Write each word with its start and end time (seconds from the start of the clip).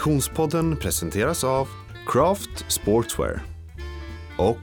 Konditionspodden 0.00 0.76
presenteras 0.76 1.44
av 1.44 1.68
Craft 2.06 2.64
Sportswear 2.68 3.42
och 4.38 4.56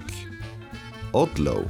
Odlow. 1.13 1.65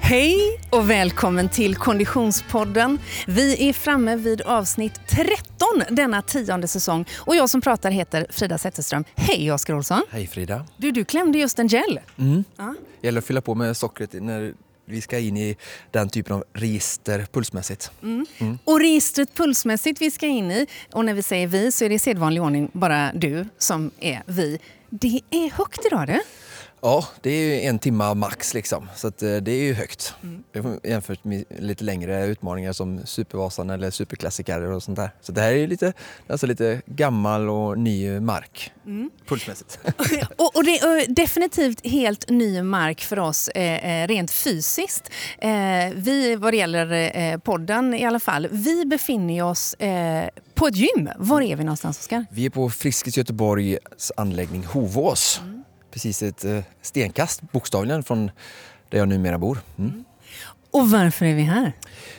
Hej 0.00 0.60
och 0.70 0.90
välkommen 0.90 1.48
till 1.48 1.76
Konditionspodden. 1.76 2.98
Vi 3.26 3.68
är 3.68 3.72
framme 3.72 4.16
vid 4.16 4.40
avsnitt 4.40 5.00
13 5.08 5.68
denna 5.90 6.22
tionde 6.22 6.68
säsong 6.68 7.04
och 7.14 7.36
jag 7.36 7.50
som 7.50 7.60
pratar 7.60 7.90
heter 7.90 8.26
Frida 8.30 8.58
Zetterström. 8.58 9.04
Hej 9.14 9.52
Oskar 9.52 9.74
Olsson! 9.74 10.02
Hej 10.10 10.26
Frida! 10.26 10.64
Du, 10.76 10.90
du 10.90 11.04
klämde 11.04 11.38
just 11.38 11.58
en 11.58 11.68
gel. 11.68 12.00
Mm. 12.16 12.44
Ja. 12.56 12.74
Gäller 13.02 13.18
att 13.18 13.24
fylla 13.24 13.40
på 13.40 13.54
med 13.54 13.76
sockret 13.76 14.12
när 14.12 14.54
vi 14.88 15.00
ska 15.00 15.18
in 15.18 15.36
i 15.36 15.56
den 15.90 16.08
typen 16.08 16.36
av 16.36 16.44
register 16.52 17.26
pulsmässigt. 17.32 17.90
Mm. 18.02 18.26
Mm. 18.38 18.58
Och 18.64 18.80
registret 18.80 19.34
pulsmässigt 19.34 20.00
vi 20.00 20.10
ska 20.10 20.26
in 20.26 20.50
i, 20.50 20.66
och 20.92 21.04
när 21.04 21.14
vi 21.14 21.22
säger 21.22 21.46
vi 21.46 21.72
så 21.72 21.84
är 21.84 21.88
det 21.88 21.94
i 21.94 21.98
sedvanlig 21.98 22.42
ordning 22.42 22.70
bara 22.72 23.12
du 23.12 23.46
som 23.58 23.90
är 24.00 24.22
vi. 24.26 24.58
Det 24.90 25.20
är 25.30 25.50
högt 25.50 25.86
idag 25.86 26.06
du. 26.06 26.20
Ja, 26.80 27.06
det 27.20 27.30
är 27.30 27.40
ju 27.40 27.60
en 27.60 27.78
timme 27.78 28.14
max 28.14 28.54
liksom. 28.54 28.88
Så 28.96 29.08
att, 29.08 29.22
eh, 29.22 29.36
det 29.36 29.52
är 29.52 29.62
ju 29.62 29.74
högt. 29.74 30.14
Mm. 30.22 30.80
Jämfört 30.84 31.24
med 31.24 31.44
lite 31.58 31.84
längre 31.84 32.26
utmaningar 32.26 32.72
som 32.72 33.06
Supervasan 33.06 33.70
eller 33.70 33.90
Superklassiker 33.90 34.60
och 34.60 34.82
sånt 34.82 34.96
där. 34.96 35.10
Så 35.20 35.32
det 35.32 35.40
här 35.40 35.52
är 35.52 35.66
lite, 35.66 35.92
alltså 36.28 36.46
lite 36.46 36.82
gammal 36.86 37.48
och 37.48 37.78
ny 37.78 38.20
mark. 38.20 38.72
Mm. 38.86 39.10
Pulsmässigt. 39.26 39.78
och, 40.36 40.56
och, 40.56 40.64
det 40.64 40.78
är 40.78 41.14
definitivt 41.14 41.86
helt 41.86 42.30
ny 42.30 42.62
mark 42.62 43.00
för 43.00 43.18
oss 43.18 43.48
eh, 43.48 44.02
eh, 44.02 44.08
rent 44.08 44.30
fysiskt. 44.30 45.10
Eh, 45.38 45.50
vi, 45.94 46.36
vad 46.36 46.52
det 46.52 46.56
gäller 46.56 47.16
eh, 47.18 47.38
podden 47.38 47.94
i 47.94 48.04
alla 48.04 48.20
fall, 48.20 48.48
vi 48.50 48.84
befinner 48.86 49.42
oss 49.42 49.74
eh, 49.74 50.28
på 50.54 50.66
ett 50.66 50.76
gym. 50.76 51.10
Var 51.16 51.42
är 51.42 51.56
vi 51.56 51.64
någonstans 51.64 51.98
Oskar? 51.98 52.26
Vi 52.30 52.46
är 52.46 52.50
på 52.50 52.70
Friskis 52.70 53.16
Göteborgs 53.16 54.12
anläggning 54.16 54.64
Hovås. 54.64 55.40
Mm 55.44 55.57
precis 55.98 56.22
ett 56.22 56.44
eh, 56.44 56.60
stenkast 56.82 57.40
bokstavligen 57.52 58.02
från 58.02 58.30
där 58.88 58.98
jag 58.98 59.08
numera 59.08 59.38
bor. 59.38 59.58
Mm. 59.78 60.04
Och 60.70 60.90
varför 60.90 61.26
är 61.26 61.34
vi 61.34 61.42
här? 61.42 61.72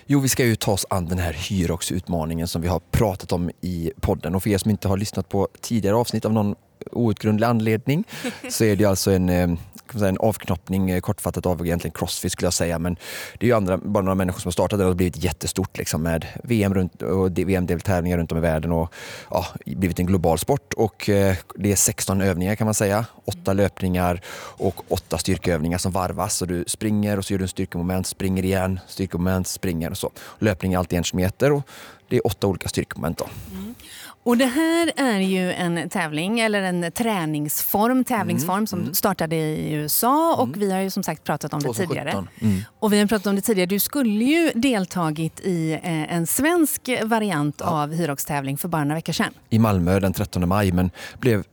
Jo, 0.05 0.19
vi 0.19 0.30
ska 0.30 0.45
ju 0.45 0.55
ta 0.55 0.72
oss 0.72 0.85
an 0.89 1.05
den 1.05 1.19
här 1.19 1.33
Hyrox-utmaningen 1.33 2.47
som 2.47 2.61
vi 2.61 2.67
har 2.67 2.80
pratat 2.80 3.31
om 3.31 3.52
i 3.61 3.91
podden. 4.02 4.35
Och 4.35 4.44
för 4.44 4.50
er 4.50 4.57
som 4.57 4.72
inte 4.72 4.88
har 4.88 4.97
lyssnat 4.97 5.30
på 5.30 5.47
tidigare 5.61 5.95
avsnitt 5.95 6.25
av 6.25 6.33
någon 6.33 6.55
outgrundlig 6.91 7.47
anledning 7.47 8.03
så 8.50 8.63
är 8.63 8.75
det 8.75 8.85
alltså 8.85 9.11
en, 9.11 9.30
eh, 9.30 9.50
en 9.95 10.18
avknoppning 10.18 10.90
eh, 10.90 11.00
kortfattat 11.00 11.45
av 11.45 11.66
egentligen 11.66 11.94
Crossfit 11.94 12.32
skulle 12.32 12.45
jag 12.45 12.54
säga. 12.54 12.80
Men 12.80 12.98
det 13.40 13.45
är 13.45 13.48
ju 13.48 13.56
andra, 13.56 13.78
bara 13.78 14.04
några 14.04 14.16
människor 14.16 14.40
som 14.40 14.48
har 14.48 14.52
startat 14.52 14.80
det 14.80 14.86
och 14.86 14.96
blivit 14.96 15.23
jättestort 15.23 15.78
liksom 15.78 16.04
med 16.04 16.26
VM 16.44 16.73
runt, 16.73 17.02
och 17.02 17.38
VM-deltävlingar 17.38 18.18
runt 18.18 18.31
om 18.31 18.38
i 18.38 18.42
världen 18.42 18.72
och 18.72 18.94
ja, 19.30 19.46
blivit 19.66 20.00
en 20.00 20.06
global 20.06 20.40
sport. 20.40 20.73
Och 20.73 21.09
eh, 21.09 21.36
det 21.56 21.72
är 21.72 21.76
16 21.76 22.22
övningar 22.22 22.56
kan 22.56 22.66
man 22.66 22.73
säga. 22.73 23.06
Åtta 23.26 23.54
löpningar 23.54 24.22
och 24.36 24.92
åtta 24.92 25.18
styrkeövningar 25.18 25.78
som 25.78 25.92
varvas. 25.92 26.36
Så 26.36 26.46
du 26.46 26.64
springer 26.68 27.18
och 27.18 27.26
så 27.26 27.34
gör 27.34 27.38
du 27.38 27.44
en 27.44 27.50
styrkemoment, 27.50 28.08
springer 28.08 28.46
igen, 28.46 28.80
styrkemoment, 28.88 29.48
springer 29.48 29.92
och 29.92 29.98
så. 29.98 30.12
Löpning 30.40 30.74
är 30.74 30.78
alltid 30.78 31.00
en 31.00 31.03
meter 31.14 31.52
och 31.52 31.64
det 32.09 32.18
är 32.18 32.28
åtta 32.28 32.48
olika 32.48 32.70
styrkemoment. 32.70 33.18
Då. 33.18 33.28
Mm. 33.52 33.76
Och 34.23 34.38
det 34.38 34.45
här 34.45 34.92
är 34.95 35.20
ju 35.20 35.53
en 35.53 35.89
tävling, 35.89 36.39
eller 36.39 36.62
en 36.62 36.92
träningsform, 36.92 38.03
tävlingsform 38.03 38.58
mm, 38.58 38.67
som 38.67 38.80
mm. 38.80 38.94
startade 38.94 39.36
i 39.36 39.73
USA 39.73 40.36
och 40.36 40.48
mm. 40.48 40.59
vi 40.59 40.72
har 40.72 40.80
ju 40.80 40.89
som 40.89 41.03
sagt 41.03 41.23
pratat 41.23 41.53
om 41.53 41.62
2017. 41.62 41.96
det 41.96 42.02
tidigare. 42.02 42.28
Mm. 42.41 42.62
Och 42.80 42.94
vi 42.94 43.00
har 43.00 43.07
pratat 43.07 43.28
om 43.28 43.35
det 43.35 43.41
tidigare. 43.41 43.66
Du 43.66 43.80
skulle 43.80 44.24
ju 44.24 44.52
deltagit 44.56 45.40
i 45.40 45.72
eh, 45.72 46.13
en 46.13 46.28
svensk 46.28 46.90
variant 47.03 47.56
ja. 47.59 47.66
av 47.66 47.94
Hyrox-tävling 47.94 48.57
för 48.57 48.68
bara 48.68 48.84
några 48.84 48.96
veckor 48.96 49.13
sedan. 49.13 49.34
I 49.50 49.59
Malmö 49.59 50.00
den 50.00 50.13
13 50.13 50.47
maj 50.47 50.72
men 50.72 50.91
blev 51.19 51.44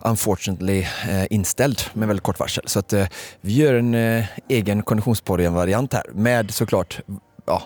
unfortunately 0.00 0.86
eh, 1.08 1.26
inställd 1.30 1.80
med 1.92 2.08
väldigt 2.08 2.22
kort 2.22 2.38
varsel. 2.38 2.64
Så 2.66 2.78
att 2.78 2.92
eh, 2.92 3.06
vi 3.40 3.52
gör 3.52 3.74
en 3.74 3.94
eh, 3.94 4.24
egen 4.48 4.82
konditionspodden-variant 4.82 5.92
här 5.92 6.04
med 6.12 6.54
såklart 6.54 7.00
ja, 7.46 7.62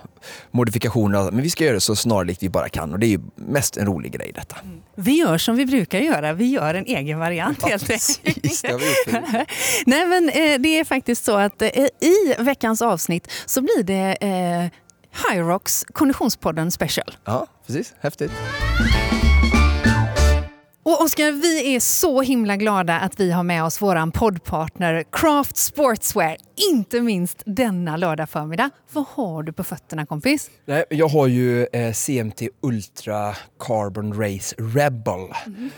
modifikationer. 0.51 1.31
Men 1.31 1.43
vi 1.43 1.51
ska 1.51 1.65
göra 1.65 1.75
det 1.75 1.81
så 1.81 1.97
snarlikt 1.97 2.43
vi 2.43 2.49
bara 2.49 2.69
kan 2.69 2.93
och 2.93 2.99
det 2.99 3.07
är 3.07 3.11
ju 3.11 3.21
mest 3.35 3.77
en 3.77 3.87
rolig 3.87 4.13
grej 4.13 4.33
detta. 4.35 4.57
Mm. 4.65 4.81
Vi 4.95 5.13
gör 5.13 5.39
som 5.39 5.57
vi 5.57 5.67
brukar 5.67 5.99
göra, 5.99 6.33
vi 6.33 6.51
gör 6.51 6.75
en 6.75 6.87
egen 6.87 7.19
variant 7.19 7.59
ja, 7.63 7.69
helt 7.69 7.91
enkelt. 7.91 8.63
Nej 9.87 10.07
men 10.07 10.29
eh, 10.29 10.61
det 10.61 10.79
är 10.79 10.85
faktiskt 10.85 11.25
så 11.25 11.37
att 11.37 11.63
eh, 11.63 11.69
i 12.01 12.35
veckans 12.39 12.83
avsnitt 12.83 13.31
så 13.47 13.63
blir 13.63 13.83
det 13.83 14.17
eh, 14.21 14.81
Hyrox 15.33 15.85
Konditionspodden 15.93 16.71
Special. 16.71 17.17
Ja, 17.25 17.47
precis. 17.67 17.95
Häftigt. 18.01 18.33
Och 20.89 21.03
Oskar, 21.03 21.33
vi 21.33 21.75
är 21.75 21.81
så 21.81 22.23
himla 22.23 22.57
glada 22.57 23.01
att 23.01 23.21
vi 23.21 23.31
har 23.31 23.43
med 23.43 23.65
oss 23.65 23.83
vår 23.83 24.11
poddpartner 24.11 25.05
Craft 25.13 25.57
Sportswear, 25.57 26.37
inte 26.73 27.01
minst 27.01 27.43
denna 27.47 27.97
lördag 27.97 28.31
förmiddag. 28.31 28.71
Vad 28.93 29.05
har 29.09 29.43
du 29.43 29.53
på 29.53 29.65
fötterna 29.65 30.07
kompis? 30.07 30.51
Nej, 30.65 30.85
jag 30.91 31.09
har 31.09 31.27
ju 31.27 31.67
eh, 31.73 31.93
CMT 31.93 32.43
Ultra 32.61 33.37
Carbon 33.59 34.23
Race 34.23 34.55
Rebel. 34.59 35.33
Mm. 35.47 35.71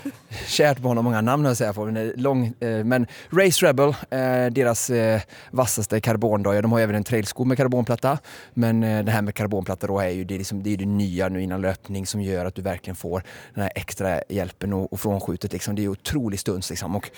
Kärt 0.46 0.78
barn 0.78 0.96
har 0.96 1.04
många 1.04 1.20
namn 1.20 1.46
att 1.46 1.58
säga 1.58 1.72
på, 1.72 1.84
men, 1.84 2.12
lång, 2.16 2.52
eh, 2.60 2.84
men 2.84 3.06
Race 3.30 3.66
Rebel, 3.66 3.88
eh, 3.88 4.46
deras 4.52 4.90
eh, 4.90 5.20
vassaste 5.50 6.00
karbondoja. 6.00 6.62
De 6.62 6.72
har 6.72 6.80
även 6.80 6.96
en 6.96 7.04
trailsko 7.04 7.44
med 7.44 7.56
karbonplatta. 7.56 8.18
Men 8.54 8.82
eh, 8.82 9.04
det 9.04 9.12
här 9.12 9.22
med 9.22 9.34
karbonplatta 9.34 9.86
då 9.86 9.98
är 9.98 10.08
ju 10.08 10.24
det, 10.24 10.38
liksom, 10.38 10.62
det, 10.62 10.72
är 10.72 10.76
det 10.76 10.86
nya 10.86 11.28
nu 11.28 11.42
innan 11.42 11.60
löpning 11.60 12.06
som 12.06 12.22
gör 12.22 12.46
att 12.46 12.54
du 12.54 12.62
verkligen 12.62 12.96
får 12.96 13.22
den 13.54 13.62
här 13.62 13.72
extra 13.74 14.22
hjälpen 14.28 14.72
och, 14.72 14.92
och 14.92 15.00
frånskjutet. 15.00 15.52
Liksom. 15.52 15.74
Det 15.74 15.84
är 15.84 15.88
otrolig 15.88 16.40
stuns. 16.40 16.70
Liksom. 16.70 16.96
Och 16.96 17.10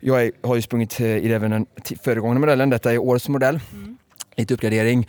jag 0.00 0.22
är, 0.22 0.32
har 0.42 0.56
ju 0.56 0.62
sprungit 0.62 1.00
eh, 1.00 1.06
i 1.06 1.32
även 1.32 1.50
den 1.50 1.66
föregående 2.02 2.40
modellen. 2.40 2.70
Detta 2.70 2.92
är 2.92 2.98
årets 2.98 3.28
modell. 3.28 3.60
Mm. 3.72 3.96
Lite 4.36 4.54
uppgradering. 4.54 5.06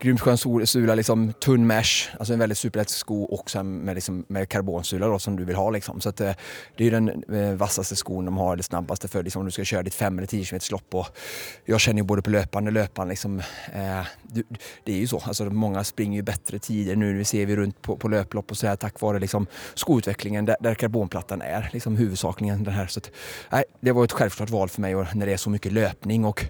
Grymt 0.00 0.20
skön 0.20 0.66
sula, 0.66 0.94
liksom, 0.94 1.32
tunn 1.32 1.66
mesh, 1.66 2.16
alltså 2.18 2.32
en 2.32 2.38
väldigt 2.38 2.58
superlätt 2.58 2.88
sko 2.88 3.22
och 3.22 3.50
sen 3.50 3.78
med, 3.78 3.94
liksom, 3.94 4.24
med 4.28 4.48
karbonsula 4.48 5.06
då, 5.06 5.18
som 5.18 5.36
du 5.36 5.44
vill 5.44 5.56
ha. 5.56 5.70
Liksom. 5.70 6.00
Så 6.00 6.08
att, 6.08 6.20
eh, 6.20 6.32
det 6.76 6.86
är 6.86 6.90
den 6.90 7.24
eh, 7.34 7.54
vassaste 7.54 7.96
skon 7.96 8.24
de 8.24 8.36
har, 8.36 8.56
det 8.56 8.62
snabbaste 8.62 9.08
för 9.08 9.22
liksom, 9.22 9.40
om 9.40 9.46
du 9.46 9.52
ska 9.52 9.64
köra 9.64 9.82
ditt 9.82 9.94
5 9.94 10.18
eller 10.18 10.26
10 10.26 10.44
km 10.44 10.60
lopp. 10.70 10.94
Och 10.94 11.06
jag 11.64 11.80
känner 11.80 11.98
ju 11.98 12.04
både 12.04 12.22
på 12.22 12.30
löpande 12.30 12.68
och 12.68 12.72
löpande, 12.72 13.10
liksom, 13.10 13.38
eh, 13.72 14.02
det 14.84 14.92
är 14.92 14.96
ju 14.96 15.06
så. 15.06 15.22
Alltså, 15.26 15.44
många 15.44 15.84
springer 15.84 16.16
ju 16.16 16.22
bättre 16.22 16.58
tider 16.58 16.96
nu, 16.96 17.12
nu 17.12 17.24
ser 17.24 17.46
vi 17.46 17.56
runt 17.56 17.82
på, 17.82 17.96
på 17.96 18.08
löplopp 18.08 18.50
och 18.50 18.56
så 18.56 18.66
här, 18.66 18.76
tack 18.76 19.00
vare 19.00 19.18
liksom, 19.18 19.46
skoutvecklingen 19.74 20.44
där, 20.44 20.56
där 20.60 20.74
karbonplattan 20.74 21.42
är 21.42 21.70
liksom, 21.72 21.96
huvudsakligen 21.96 22.64
den 22.64 22.74
här. 22.74 22.86
Så 22.86 22.98
att, 22.98 23.10
nej, 23.50 23.64
det 23.80 23.92
var 23.92 24.04
ett 24.04 24.12
självklart 24.12 24.50
val 24.50 24.68
för 24.68 24.80
mig 24.80 24.96
och 24.96 25.16
när 25.16 25.26
det 25.26 25.32
är 25.32 25.36
så 25.36 25.50
mycket 25.50 25.72
löpning. 25.72 26.24
och 26.24 26.44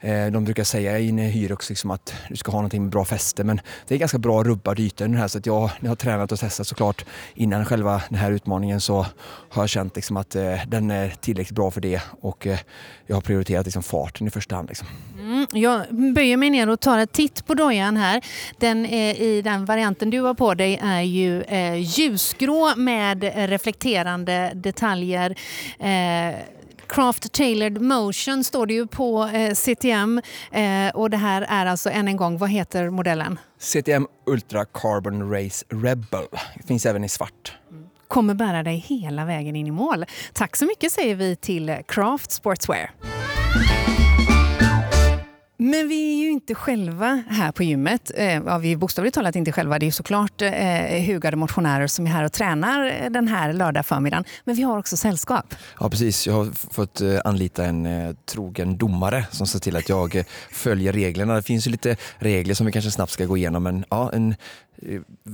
Eh, 0.00 0.26
de 0.26 0.44
brukar 0.44 0.64
säga 0.64 0.98
i 0.98 1.10
Hyrox 1.10 1.68
liksom 1.68 1.90
att 1.90 2.14
du 2.28 2.36
ska 2.36 2.52
ha 2.52 2.58
någonting 2.58 2.82
med 2.82 2.90
bra 2.90 3.04
fäste 3.04 3.44
men 3.44 3.60
det 3.88 3.94
är 3.94 3.98
ganska 3.98 4.18
bra 4.18 4.44
rubbad 4.44 4.80
yta 4.80 5.04
i 5.04 5.08
den 5.08 5.16
här 5.16 5.28
så 5.28 5.38
att 5.38 5.46
jag, 5.46 5.70
jag 5.80 5.88
har 5.88 5.96
tränat 5.96 6.32
och 6.32 6.38
testat 6.38 6.66
såklart 6.66 7.04
innan 7.34 7.64
själva 7.64 8.02
den 8.08 8.18
här 8.18 8.30
utmaningen 8.30 8.80
så 8.80 9.06
har 9.48 9.62
jag 9.62 9.68
känt 9.68 9.96
liksom 9.96 10.16
att 10.16 10.36
eh, 10.36 10.54
den 10.68 10.90
är 10.90 11.08
tillräckligt 11.20 11.54
bra 11.54 11.70
för 11.70 11.80
det 11.80 12.02
och 12.20 12.46
eh, 12.46 12.58
jag 13.06 13.16
har 13.16 13.20
prioriterat 13.20 13.66
liksom 13.66 13.82
farten 13.82 14.26
i 14.26 14.30
första 14.30 14.56
hand. 14.56 14.68
Liksom. 14.68 14.88
Mm, 15.18 15.46
jag 15.52 15.84
böjer 16.14 16.36
mig 16.36 16.50
ner 16.50 16.68
och 16.68 16.80
tar 16.80 16.98
en 16.98 17.06
titt 17.06 17.46
på 17.46 17.54
dojan 17.54 17.96
här. 17.96 18.24
Den 18.58 18.86
eh, 18.86 19.20
I 19.20 19.42
den 19.42 19.64
varianten 19.64 20.10
du 20.10 20.20
har 20.20 20.34
på 20.34 20.54
dig 20.54 20.80
är 20.82 21.02
ju 21.02 21.42
eh, 21.42 21.74
ljusgrå 21.74 22.76
med 22.76 23.22
reflekterande 23.22 24.52
detaljer. 24.54 25.36
Eh, 25.78 26.55
Craft 26.88 27.32
Tailored 27.32 27.80
Motion 27.82 28.44
står 28.44 28.66
det 28.66 28.74
ju 28.74 28.86
på 28.86 29.24
eh, 29.24 29.54
CTM. 29.54 30.20
Eh, 30.52 30.88
och 30.94 31.10
det 31.10 31.16
här 31.16 31.46
är 31.48 31.66
alltså, 31.66 31.90
än 31.90 32.08
en 32.08 32.16
gång, 32.16 32.38
vad 32.38 32.50
heter 32.50 32.90
modellen? 32.90 33.38
CTM 33.58 34.06
Ultra 34.26 34.64
Carbon 34.64 35.30
Race 35.32 35.64
Rebel. 35.68 36.26
Det 36.56 36.66
finns 36.66 36.86
även 36.86 37.04
i 37.04 37.08
svart. 37.08 37.56
Kommer 38.08 38.34
bära 38.34 38.62
dig 38.62 38.76
hela 38.76 39.24
vägen 39.24 39.56
in 39.56 39.66
i 39.66 39.70
mål. 39.70 40.04
Tack 40.32 40.56
så 40.56 40.66
mycket 40.66 40.92
säger 40.92 41.14
vi 41.14 41.36
till 41.36 41.76
Craft 41.88 42.30
Sportswear. 42.30 42.90
Men 45.58 45.88
vi 45.88 46.14
är 46.14 46.24
ju 46.24 46.30
inte 46.30 46.54
själva 46.54 47.22
här 47.28 47.52
på 47.52 47.62
gymmet. 47.62 48.10
Eh, 48.14 48.24
ja, 48.26 48.58
vi 48.58 48.72
är 48.72 48.76
bokstavligt 48.76 49.14
talat 49.14 49.36
inte 49.36 49.52
själva. 49.52 49.78
Det 49.78 49.86
är 49.86 49.90
såklart 49.90 50.42
eh, 50.42 51.06
hugade 51.06 51.36
motionärer 51.36 51.86
som 51.86 52.06
är 52.06 52.10
här 52.10 52.24
och 52.24 52.32
tränar 52.32 53.10
den 53.10 53.28
här 53.28 53.52
lördag 53.52 53.86
förmiddagen. 53.86 54.24
Men 54.44 54.54
vi 54.54 54.62
har 54.62 54.78
också 54.78 54.96
sällskap. 54.96 55.54
Ja, 55.80 55.90
precis. 55.90 56.26
Jag 56.26 56.34
har 56.34 56.72
fått 56.72 57.00
eh, 57.00 57.18
anlita 57.24 57.64
en 57.64 57.86
eh, 57.86 58.14
trogen 58.26 58.76
domare 58.76 59.26
som 59.30 59.46
ser 59.46 59.58
till 59.58 59.76
att 59.76 59.88
jag 59.88 60.16
eh, 60.16 60.24
följer 60.50 60.92
reglerna. 60.92 61.34
Det 61.34 61.42
finns 61.42 61.66
ju 61.66 61.70
lite 61.70 61.96
regler 62.18 62.54
som 62.54 62.66
vi 62.66 62.72
kanske 62.72 62.90
snabbt 62.90 63.12
ska 63.12 63.24
gå 63.24 63.36
igenom. 63.36 63.62
Men 63.62 63.84
ja, 63.90 64.10
en 64.12 64.34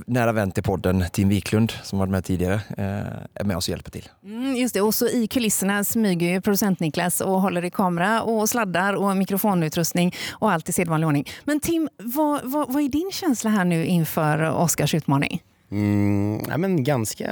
nära 0.05 0.31
vän 0.31 0.51
till 0.51 0.63
podden, 0.63 1.05
Tim 1.11 1.29
Wiklund, 1.29 1.73
som 1.83 1.99
varit 1.99 2.09
med 2.11 2.25
tidigare, 2.25 2.53
eh, 2.53 3.41
är 3.41 3.43
med 3.43 3.57
oss 3.57 3.67
och 3.67 3.71
hjälper 3.71 3.91
till. 3.91 4.09
Mm, 4.23 4.55
just 4.55 4.73
det, 4.73 4.81
och 4.81 4.95
så 4.95 5.07
i 5.07 5.27
kulisserna 5.27 5.83
smyger 5.83 6.29
ju 6.29 6.41
producent 6.41 6.79
Niklas 6.79 7.21
och 7.21 7.41
håller 7.41 7.65
i 7.65 7.69
kamera 7.69 8.21
och 8.21 8.49
sladdar 8.49 8.93
och 8.93 9.17
mikrofonutrustning 9.17 10.15
och 10.31 10.51
allt 10.51 10.69
i 10.69 10.73
sedvanlig 10.73 11.07
ordning. 11.07 11.29
Men 11.43 11.59
Tim, 11.59 11.89
vad, 11.97 12.41
vad, 12.43 12.73
vad 12.73 12.83
är 12.83 12.89
din 12.89 13.11
känsla 13.13 13.49
här 13.49 13.65
nu 13.65 13.85
inför 13.85 14.51
Oscars 14.51 14.95
utmaning? 14.95 15.43
Mm, 15.71 16.41
ja, 16.49 16.57
men 16.57 16.83
ganska... 16.83 17.31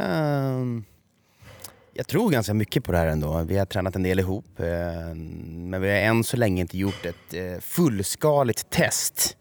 Jag 1.93 2.07
tror 2.07 2.29
ganska 2.29 2.53
mycket 2.53 2.83
på 2.83 2.91
det 2.91 2.97
här 2.97 3.07
ändå. 3.07 3.43
Vi 3.43 3.57
har 3.57 3.65
tränat 3.65 3.95
en 3.95 4.03
del 4.03 4.19
ihop. 4.19 4.45
Men 4.57 5.81
vi 5.81 5.89
har 5.89 5.97
än 5.97 6.23
så 6.23 6.37
länge 6.37 6.61
inte 6.61 6.77
gjort 6.77 7.05
ett 7.05 7.63
fullskaligt 7.63 8.69
test 8.69 9.37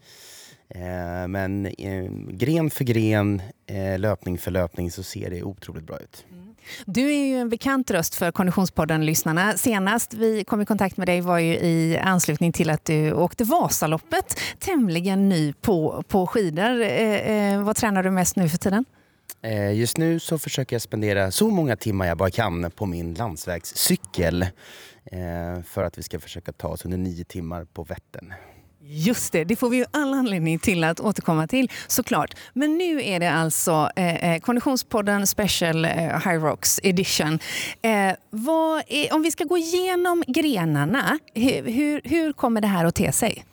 men 1.27 1.65
eh, 1.65 2.11
gren 2.29 2.69
för 2.69 2.83
gren, 2.83 3.41
eh, 3.67 3.99
löpning 3.99 4.37
för 4.37 4.51
löpning 4.51 4.91
så 4.91 5.03
ser 5.03 5.29
det 5.29 5.43
otroligt 5.43 5.83
bra 5.83 5.99
ut. 5.99 6.25
Mm. 6.31 6.55
Du 6.85 7.11
är 7.11 7.25
ju 7.25 7.37
en 7.37 7.49
bekant 7.49 7.91
röst 7.91 8.15
för 8.15 8.31
Konditionspodden-lyssnarna. 8.31 9.57
Senast 9.57 10.13
vi 10.13 10.43
kom 10.43 10.61
i 10.61 10.65
kontakt 10.65 10.97
med 10.97 11.07
dig 11.07 11.21
var 11.21 11.39
ju 11.39 11.53
i 11.53 11.97
anslutning 11.97 12.53
till 12.53 12.69
att 12.69 12.85
du 12.85 13.13
åkte 13.13 13.43
Vasaloppet, 13.43 14.39
tämligen 14.59 15.29
ny 15.29 15.53
på, 15.53 16.03
på 16.07 16.27
skidor. 16.27 16.81
Eh, 16.81 17.63
vad 17.63 17.75
tränar 17.75 18.03
du 18.03 18.11
mest 18.11 18.35
nu 18.35 18.49
för 18.49 18.57
tiden? 18.57 18.85
Just 19.73 19.97
nu 19.97 20.19
så 20.19 20.39
försöker 20.39 20.75
jag 20.75 20.81
spendera 20.81 21.31
så 21.31 21.49
många 21.49 21.75
timmar 21.75 22.07
jag 22.07 22.17
bara 22.17 22.31
kan 22.31 22.71
på 22.71 22.85
min 22.85 23.13
landsvägscykel 23.13 24.45
för 25.65 25.83
att 25.83 25.97
vi 25.97 26.03
ska 26.03 26.19
försöka 26.19 26.51
ta 26.51 26.67
oss 26.67 26.85
under 26.85 26.97
nio 26.97 27.23
timmar 27.23 27.65
på 27.65 27.83
Vättern. 27.83 28.33
Just 28.83 29.33
det, 29.33 29.43
det 29.43 29.55
får 29.55 29.69
vi 29.69 29.77
ju 29.77 29.85
all 29.91 30.13
anledning 30.13 30.59
till 30.59 30.83
att 30.83 30.99
återkomma 30.99 31.47
till 31.47 31.71
såklart. 31.87 32.33
Men 32.53 32.77
nu 32.77 33.03
är 33.03 33.19
det 33.19 33.31
alltså 33.31 33.89
eh, 33.95 34.33
eh 34.33 34.39
Konditionspodden 34.39 35.27
Special 35.27 35.85
eh, 35.85 35.91
High 35.91 36.43
Rocks 36.43 36.79
Edition. 36.83 37.39
Eh, 37.81 37.91
är, 37.91 39.13
om 39.13 39.21
vi 39.21 39.31
ska 39.31 39.43
gå 39.43 39.57
igenom 39.57 40.23
grenarna, 40.27 41.19
hur, 41.33 41.71
hur, 41.71 42.01
hur 42.03 42.33
kommer 42.33 42.61
det 42.61 42.67
här 42.67 42.85
att 42.85 42.95
te 42.95 43.11
sig? 43.11 43.45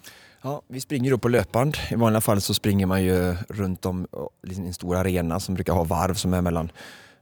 Ja, 0.43 0.63
vi 0.69 0.81
springer 0.81 1.11
då 1.11 1.19
på 1.19 1.29
löpband. 1.29 1.77
I 1.91 1.95
vanliga 1.95 2.21
fall 2.21 2.41
så 2.41 2.55
springer 2.55 2.87
man 2.87 3.03
ju 3.03 3.37
runt 3.49 3.87
om 3.87 4.07
eh, 4.13 4.19
liksom 4.43 4.67
en 4.67 4.75
stor 4.75 4.97
arena 4.97 5.41
som 5.41 5.55
brukar 5.55 5.73
ha 5.73 5.85
varv 5.85 6.15
som 6.15 6.35
är 6.35 6.41
mellan 6.41 6.73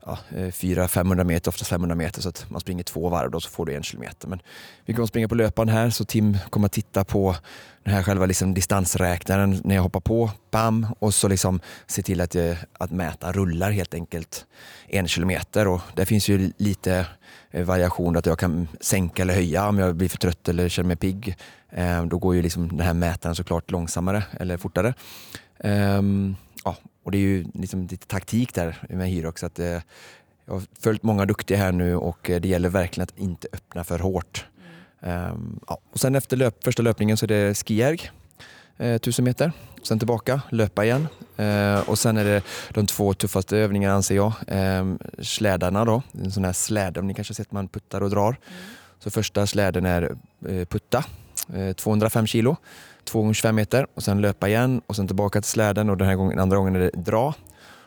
ja, 0.07 0.19
eh, 0.37 0.47
400-500 0.47 1.25
meter, 1.25 1.49
oftast 1.49 1.71
500 1.71 1.95
meter 1.95 2.23
så 2.23 2.29
att 2.29 2.51
man 2.51 2.61
springer 2.61 2.85
två 2.85 3.09
varv 3.09 3.31
då 3.31 3.41
så 3.41 3.51
får 3.51 3.67
du 3.67 3.75
en 3.75 3.83
kilometer. 3.83 4.29
Men 4.29 4.41
vi 4.85 4.95
kommer 4.95 5.07
springa 5.07 5.29
på 5.29 5.35
löpband 5.35 5.71
här 5.71 5.91
så 5.91 6.05
Tim 6.05 6.39
kommer 6.51 6.67
att 6.67 6.73
titta 6.73 7.05
på 7.05 7.37
den 7.85 7.95
här 7.95 8.03
själva 8.03 8.27
liksom 8.27 8.55
distansräknaren 8.55 9.61
när 9.65 9.75
jag 9.75 9.83
hoppar 9.83 10.01
på, 10.01 10.31
bam, 10.51 10.87
och 10.99 11.15
så 11.15 11.29
liksom 11.29 11.61
se 11.87 12.03
till 12.03 12.21
att, 12.21 12.35
jag, 12.35 12.57
att 12.73 12.91
mäta 12.91 13.33
rullar 13.33 13.71
helt 13.71 13.95
enkelt 13.95 14.47
en 14.89 15.09
kilometer 15.09 15.69
och 15.69 15.81
det 15.97 16.07
finns 16.07 16.29
ju 16.29 16.53
lite 16.57 17.07
eh, 17.51 17.65
variation 17.65 18.17
att 18.17 18.27
jag 18.27 18.39
kan 18.39 18.69
sänka 18.81 19.23
eller 19.23 19.35
höja 19.35 19.69
om 19.69 19.79
jag 19.79 19.97
blir 19.97 20.09
för 20.09 20.19
trött 20.19 20.49
eller 20.49 20.69
känner 20.69 20.87
mig 20.87 20.97
pigg. 20.97 21.37
Då 22.07 22.19
går 22.19 22.35
ju 22.35 22.43
liksom 22.43 22.69
den 22.69 22.87
här 22.87 22.95
mätaren 22.95 23.35
såklart 23.35 23.71
långsammare 23.71 24.23
eller 24.41 24.57
fortare. 24.57 24.95
Um, 25.59 26.37
ja, 26.67 26.77
och 27.03 27.13
det 27.13 27.19
är 27.19 27.21
ju 27.21 27.45
liksom 27.55 27.87
lite 27.87 28.07
taktik 28.07 28.55
där 28.55 28.79
med. 28.89 29.27
Att, 29.43 29.59
eh, 29.59 29.67
jag 30.45 30.55
har 30.55 30.63
följt 30.81 31.03
många 31.03 31.27
duktiga 31.27 31.59
här 31.59 31.73
nu 31.73 31.97
och 31.97 32.31
eh, 32.31 32.41
det 32.41 32.49
gäller 32.49 32.69
verkligen 32.69 33.03
att 33.03 33.19
inte 33.19 33.49
öppna 33.53 33.85
för 33.85 33.99
hårt. 33.99 34.47
Mm. 35.03 35.33
Um, 35.33 35.61
ja. 35.69 35.79
och 35.93 36.01
sen 36.01 36.15
efter 36.15 36.37
löp, 36.37 36.65
första 36.65 36.83
löpningen 36.83 37.17
så 37.17 37.27
är 37.27 37.29
det 37.29 37.55
skijärg, 37.55 38.11
eh, 38.77 38.95
1000 38.95 39.25
meter. 39.25 39.53
Sen 39.83 39.99
tillbaka, 39.99 40.41
löpa 40.51 40.85
igen. 40.85 41.09
Eh, 41.37 41.89
och 41.89 41.99
sen 41.99 42.17
är 42.17 42.25
det 42.25 42.43
de 42.71 42.87
två 42.87 43.15
tuffaste 43.15 43.57
övningarna 43.57 43.95
anser 43.95 44.17
jag. 44.17 44.33
Eh, 44.47 44.95
slädarna 45.23 45.85
då, 45.85 46.03
en 46.13 46.33
sån 46.33 46.45
här 46.45 46.53
släde, 46.53 47.03
ni 47.03 47.15
kanske 47.15 47.35
sett 47.35 47.53
man 47.53 47.69
puttar 47.69 48.01
och 48.01 48.11
drar. 48.11 48.29
Mm. 48.29 48.61
Så 48.99 49.11
första 49.11 49.47
släden 49.47 49.87
är 49.87 50.17
eh, 50.49 50.65
putta, 50.65 51.05
205 51.77 52.23
eh, 52.23 52.27
kilo. 52.27 52.57
2 53.07 53.21
gånger 53.21 53.35
25 53.35 53.55
meter 53.55 53.87
och 53.95 54.03
sen 54.03 54.21
löpa 54.21 54.49
igen 54.49 54.81
och 54.87 54.97
sen 54.97 55.07
tillbaka 55.07 55.41
till 55.41 55.51
släden 55.51 55.91
och 55.91 55.97
den 55.97 56.09
här 56.09 56.15
gången, 56.15 56.39
andra 56.39 56.57
gången 56.57 56.77
är 56.77 56.81
det 56.81 56.91
dra. 56.95 57.35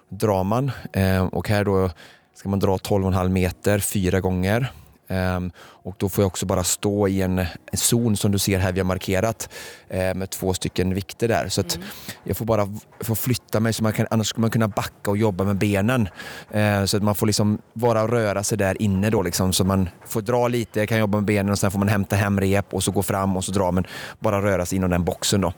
Drar 0.09 0.43
man 0.43 0.71
eh, 0.93 1.25
och 1.25 1.49
här 1.49 1.63
då 1.63 1.89
ska 2.33 2.49
man 2.49 2.59
dra 2.59 2.77
12,5 2.77 3.29
meter 3.29 3.79
fyra 3.79 4.19
gånger. 4.19 4.71
Um, 5.09 5.51
och 5.59 5.95
då 5.97 6.09
får 6.09 6.21
jag 6.21 6.27
också 6.27 6.45
bara 6.45 6.63
stå 6.63 7.07
i 7.07 7.21
en, 7.21 7.39
en 7.39 7.77
zon 7.77 8.17
som 8.17 8.31
du 8.31 8.39
ser 8.39 8.59
här 8.59 8.71
vi 8.71 8.79
har 8.79 8.85
markerat 8.85 9.49
uh, 9.93 9.97
med 9.97 10.29
två 10.29 10.53
stycken 10.53 10.93
vikter 10.93 11.27
där. 11.27 11.49
Så 11.49 11.61
mm. 11.61 11.87
jag 12.23 12.37
får 12.37 12.45
bara 12.45 12.67
får 12.99 13.15
flytta 13.15 13.59
mig, 13.59 13.73
så 13.73 13.83
man 13.83 13.93
kan, 13.93 14.07
annars 14.09 14.27
skulle 14.27 14.41
man 14.41 14.51
kunna 14.51 14.67
backa 14.67 15.11
och 15.11 15.17
jobba 15.17 15.43
med 15.43 15.55
benen. 15.55 16.09
Uh, 16.55 16.85
så 16.85 16.97
att 16.97 17.03
man 17.03 17.15
får 17.15 17.27
liksom 17.27 17.59
bara 17.73 18.07
röra 18.07 18.43
sig 18.43 18.57
där 18.57 18.81
inne 18.81 19.09
då 19.09 19.21
liksom, 19.21 19.53
så 19.53 19.63
man 19.63 19.89
får 20.05 20.21
dra 20.21 20.47
lite, 20.47 20.87
kan 20.87 20.99
jobba 20.99 21.17
med 21.17 21.25
benen 21.25 21.51
och 21.51 21.59
sen 21.59 21.71
får 21.71 21.79
man 21.79 21.87
hämta 21.87 22.15
hem 22.15 22.39
rep 22.39 22.73
och 22.73 22.83
så 22.83 22.91
gå 22.91 23.03
fram 23.03 23.37
och 23.37 23.43
så 23.43 23.51
dra 23.51 23.71
men 23.71 23.85
bara 24.19 24.41
röra 24.41 24.65
sig 24.65 24.75
inom 24.75 24.89
den 24.89 25.03
boxen 25.03 25.41
då. 25.41 25.53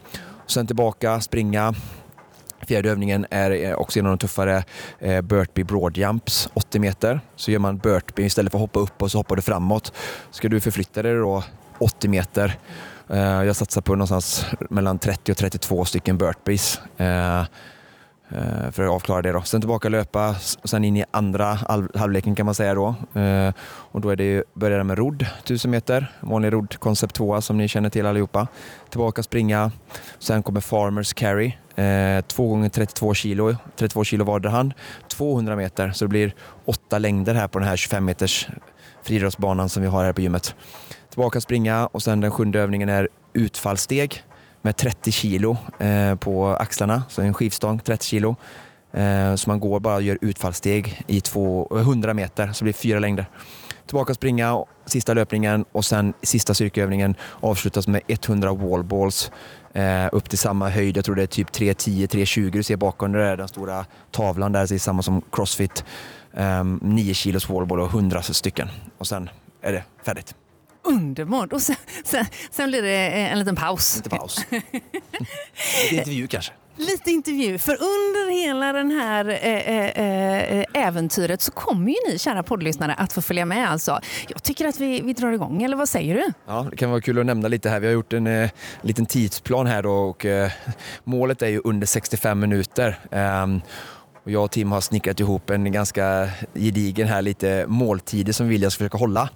sen 0.47 0.67
tillbaka, 0.67 1.21
springa, 1.21 1.73
Fjärde 2.67 2.91
övningen 2.91 3.25
är 3.29 3.51
eh, 3.51 3.73
också 3.73 3.99
en 3.99 4.05
av 4.05 4.11
de 4.11 4.17
tuffare, 4.17 4.63
eh, 4.99 5.21
Burtby 5.21 5.63
Broad 5.63 5.97
Jumps, 5.97 6.49
80 6.53 6.79
meter. 6.79 7.21
Så 7.35 7.51
gör 7.51 7.59
man 7.59 7.77
Burtby 7.77 8.23
istället 8.23 8.51
för 8.51 8.57
att 8.57 8.61
hoppa 8.61 8.79
upp 8.79 9.01
och 9.01 9.11
så 9.11 9.17
hoppar 9.17 9.35
du 9.35 9.41
framåt. 9.41 9.93
Ska 10.31 10.49
du 10.49 10.59
förflytta 10.59 11.01
dig 11.01 11.15
då 11.15 11.43
80 11.77 12.07
meter. 12.07 12.57
Eh, 13.09 13.19
jag 13.19 13.55
satsar 13.55 13.81
på 13.81 13.95
någonstans 13.95 14.45
mellan 14.69 14.99
30 14.99 15.31
och 15.31 15.37
32 15.37 15.85
stycken 15.85 16.17
Burtbees. 16.17 16.79
Eh, 16.97 17.07
Eh, 17.07 17.45
Eh, 18.35 18.71
för 18.71 18.83
att 18.83 18.89
avklara 18.89 19.21
det. 19.21 19.31
Då. 19.31 19.41
Sen 19.41 19.61
tillbaka 19.61 19.89
löpa, 19.89 20.35
sen 20.63 20.83
in 20.83 20.97
i 20.97 21.03
andra 21.11 21.57
halvleken 21.95 22.35
kan 22.35 22.45
man 22.45 22.55
säga 22.55 22.73
då. 22.73 22.95
Eh, 23.19 23.53
och 23.63 24.01
då 24.01 24.09
är 24.09 24.15
det 24.15 24.23
ju, 24.23 24.43
börjar 24.53 24.77
det 24.77 24.83
med 24.83 24.97
rodd, 24.97 25.25
1000 25.43 25.71
meter, 25.71 26.11
vanlig 26.19 26.53
rodd, 26.53 26.75
koncept 26.79 27.15
2 27.15 27.41
som 27.41 27.57
ni 27.57 27.67
känner 27.67 27.89
till 27.89 28.05
allihopa. 28.05 28.47
Tillbaka 28.89 29.23
springa, 29.23 29.71
sen 30.19 30.43
kommer 30.43 30.61
farmers 30.61 31.13
carry, 31.13 31.53
eh, 31.75 32.21
2 32.21 32.47
gånger 32.47 32.69
32 32.69 33.13
kilo, 33.13 33.55
32 33.75 34.03
kilo 34.03 34.23
vardera 34.25 34.51
hand, 34.51 34.73
200 35.07 35.55
meter, 35.55 35.91
så 35.91 36.05
det 36.05 36.09
blir 36.09 36.35
åtta 36.65 36.97
längder 36.97 37.33
här 37.35 37.47
på 37.47 37.59
den 37.59 37.67
här 37.67 37.77
25 37.77 38.05
meters 38.05 38.49
friidrottsbanan 39.03 39.69
som 39.69 39.83
vi 39.83 39.89
har 39.89 40.03
här 40.03 40.13
på 40.13 40.21
gymmet. 40.21 40.55
Tillbaka 41.09 41.41
springa 41.41 41.87
och 41.87 42.03
sen 42.03 42.19
den 42.19 42.31
sjunde 42.31 42.59
övningen 42.59 42.89
är 42.89 43.09
utfallssteg 43.33 44.23
med 44.61 44.77
30 44.77 45.11
kilo 45.11 45.57
eh, 45.79 46.15
på 46.15 46.47
axlarna, 46.47 47.03
så 47.09 47.21
en 47.21 47.33
skivstång 47.33 47.79
30 47.79 48.05
kilo. 48.05 48.35
Eh, 48.93 49.35
så 49.35 49.49
man 49.49 49.59
går 49.59 49.79
bara 49.79 49.95
och 49.95 50.01
gör 50.01 50.17
utfallssteg 50.21 51.03
i 51.07 51.21
100 51.75 52.09
eh, 52.09 52.13
meter, 52.13 52.47
så 52.47 52.59
det 52.59 52.63
blir 52.63 52.73
fyra 52.73 52.99
längder. 52.99 53.25
Tillbaka 53.85 54.11
och 54.11 54.15
springa, 54.15 54.65
sista 54.85 55.13
löpningen 55.13 55.65
och 55.71 55.85
sen 55.85 56.13
sista 56.21 56.53
styrkeövningen 56.53 57.15
avslutas 57.39 57.87
med 57.87 58.01
100 58.07 58.53
wallballs 58.53 59.31
eh, 59.73 60.09
upp 60.11 60.29
till 60.29 60.37
samma 60.37 60.69
höjd. 60.69 60.97
Jag 60.97 61.05
tror 61.05 61.15
det 61.15 61.23
är 61.23 61.27
typ 61.27 61.51
310, 61.51 62.07
320 62.07 62.49
du 62.53 62.63
ser 62.63 62.77
bakom. 62.77 63.11
Det 63.11 63.35
den 63.35 63.47
stora 63.47 63.85
tavlan 64.11 64.51
där, 64.51 64.67
det 64.67 64.75
är 64.75 64.79
samma 64.79 65.01
som 65.01 65.21
crossfit. 65.31 65.83
Ehm, 66.33 66.79
9 66.81 67.13
kilos 67.13 67.49
wallball 67.49 67.79
och 67.79 67.89
100 67.89 68.21
stycken. 68.21 68.67
Och 68.97 69.07
sen 69.07 69.29
är 69.61 69.71
det 69.71 69.83
färdigt. 70.05 70.35
Underbart! 70.83 71.53
Och 71.53 71.61
sen, 71.61 71.75
sen, 72.03 72.25
sen 72.51 72.69
blir 72.69 72.81
det 72.81 73.09
en 73.09 73.39
liten 73.39 73.55
paus. 73.55 73.95
Lite 73.95 74.09
paus. 74.09 74.45
Lite 74.49 75.95
intervju 75.95 76.27
kanske. 76.27 76.53
Lite 76.75 77.11
intervju, 77.11 77.57
för 77.57 77.71
under 77.73 78.31
hela 78.31 78.73
det 78.73 78.93
här 78.93 79.25
eh, 79.29 79.75
eh, 79.77 80.59
eh, 80.59 80.65
äventyret 80.73 81.41
så 81.41 81.51
kommer 81.51 81.91
ju 81.91 82.11
ni 82.11 82.19
kära 82.19 82.43
poddlyssnare 82.43 82.93
att 82.93 83.13
få 83.13 83.21
följa 83.21 83.45
med. 83.45 83.71
Alltså. 83.71 83.99
Jag 84.27 84.43
tycker 84.43 84.67
att 84.67 84.79
vi, 84.79 85.01
vi 85.01 85.13
drar 85.13 85.31
igång, 85.31 85.63
eller 85.63 85.77
vad 85.77 85.89
säger 85.89 86.15
du? 86.15 86.33
Ja, 86.47 86.67
det 86.71 86.77
kan 86.77 86.89
vara 86.89 87.01
kul 87.01 87.19
att 87.19 87.25
nämna 87.25 87.47
lite 87.47 87.69
här. 87.69 87.79
Vi 87.79 87.87
har 87.87 87.93
gjort 87.93 88.13
en 88.13 88.27
eh, 88.27 88.49
liten 88.81 89.05
tidsplan 89.05 89.67
här 89.67 89.83
då 89.83 89.91
och 89.91 90.25
eh, 90.25 90.51
målet 91.03 91.41
är 91.41 91.47
ju 91.47 91.61
under 91.63 91.87
65 91.87 92.39
minuter. 92.39 92.99
Ehm, 93.11 93.61
och 94.23 94.31
jag 94.31 94.43
och 94.43 94.51
Tim 94.51 94.71
har 94.71 94.81
snickrat 94.81 95.19
ihop 95.19 95.49
en 95.49 95.71
ganska 95.71 96.29
gedigen 96.53 97.07
här 97.07 97.21
lite 97.21 97.65
måltider 97.67 98.33
som 98.33 98.47
vi 98.47 98.51
vill 98.51 98.61
jag 98.61 98.71
ska 98.71 98.77
försöka 98.77 98.97
hålla. 98.97 99.21
Mm. 99.21 99.31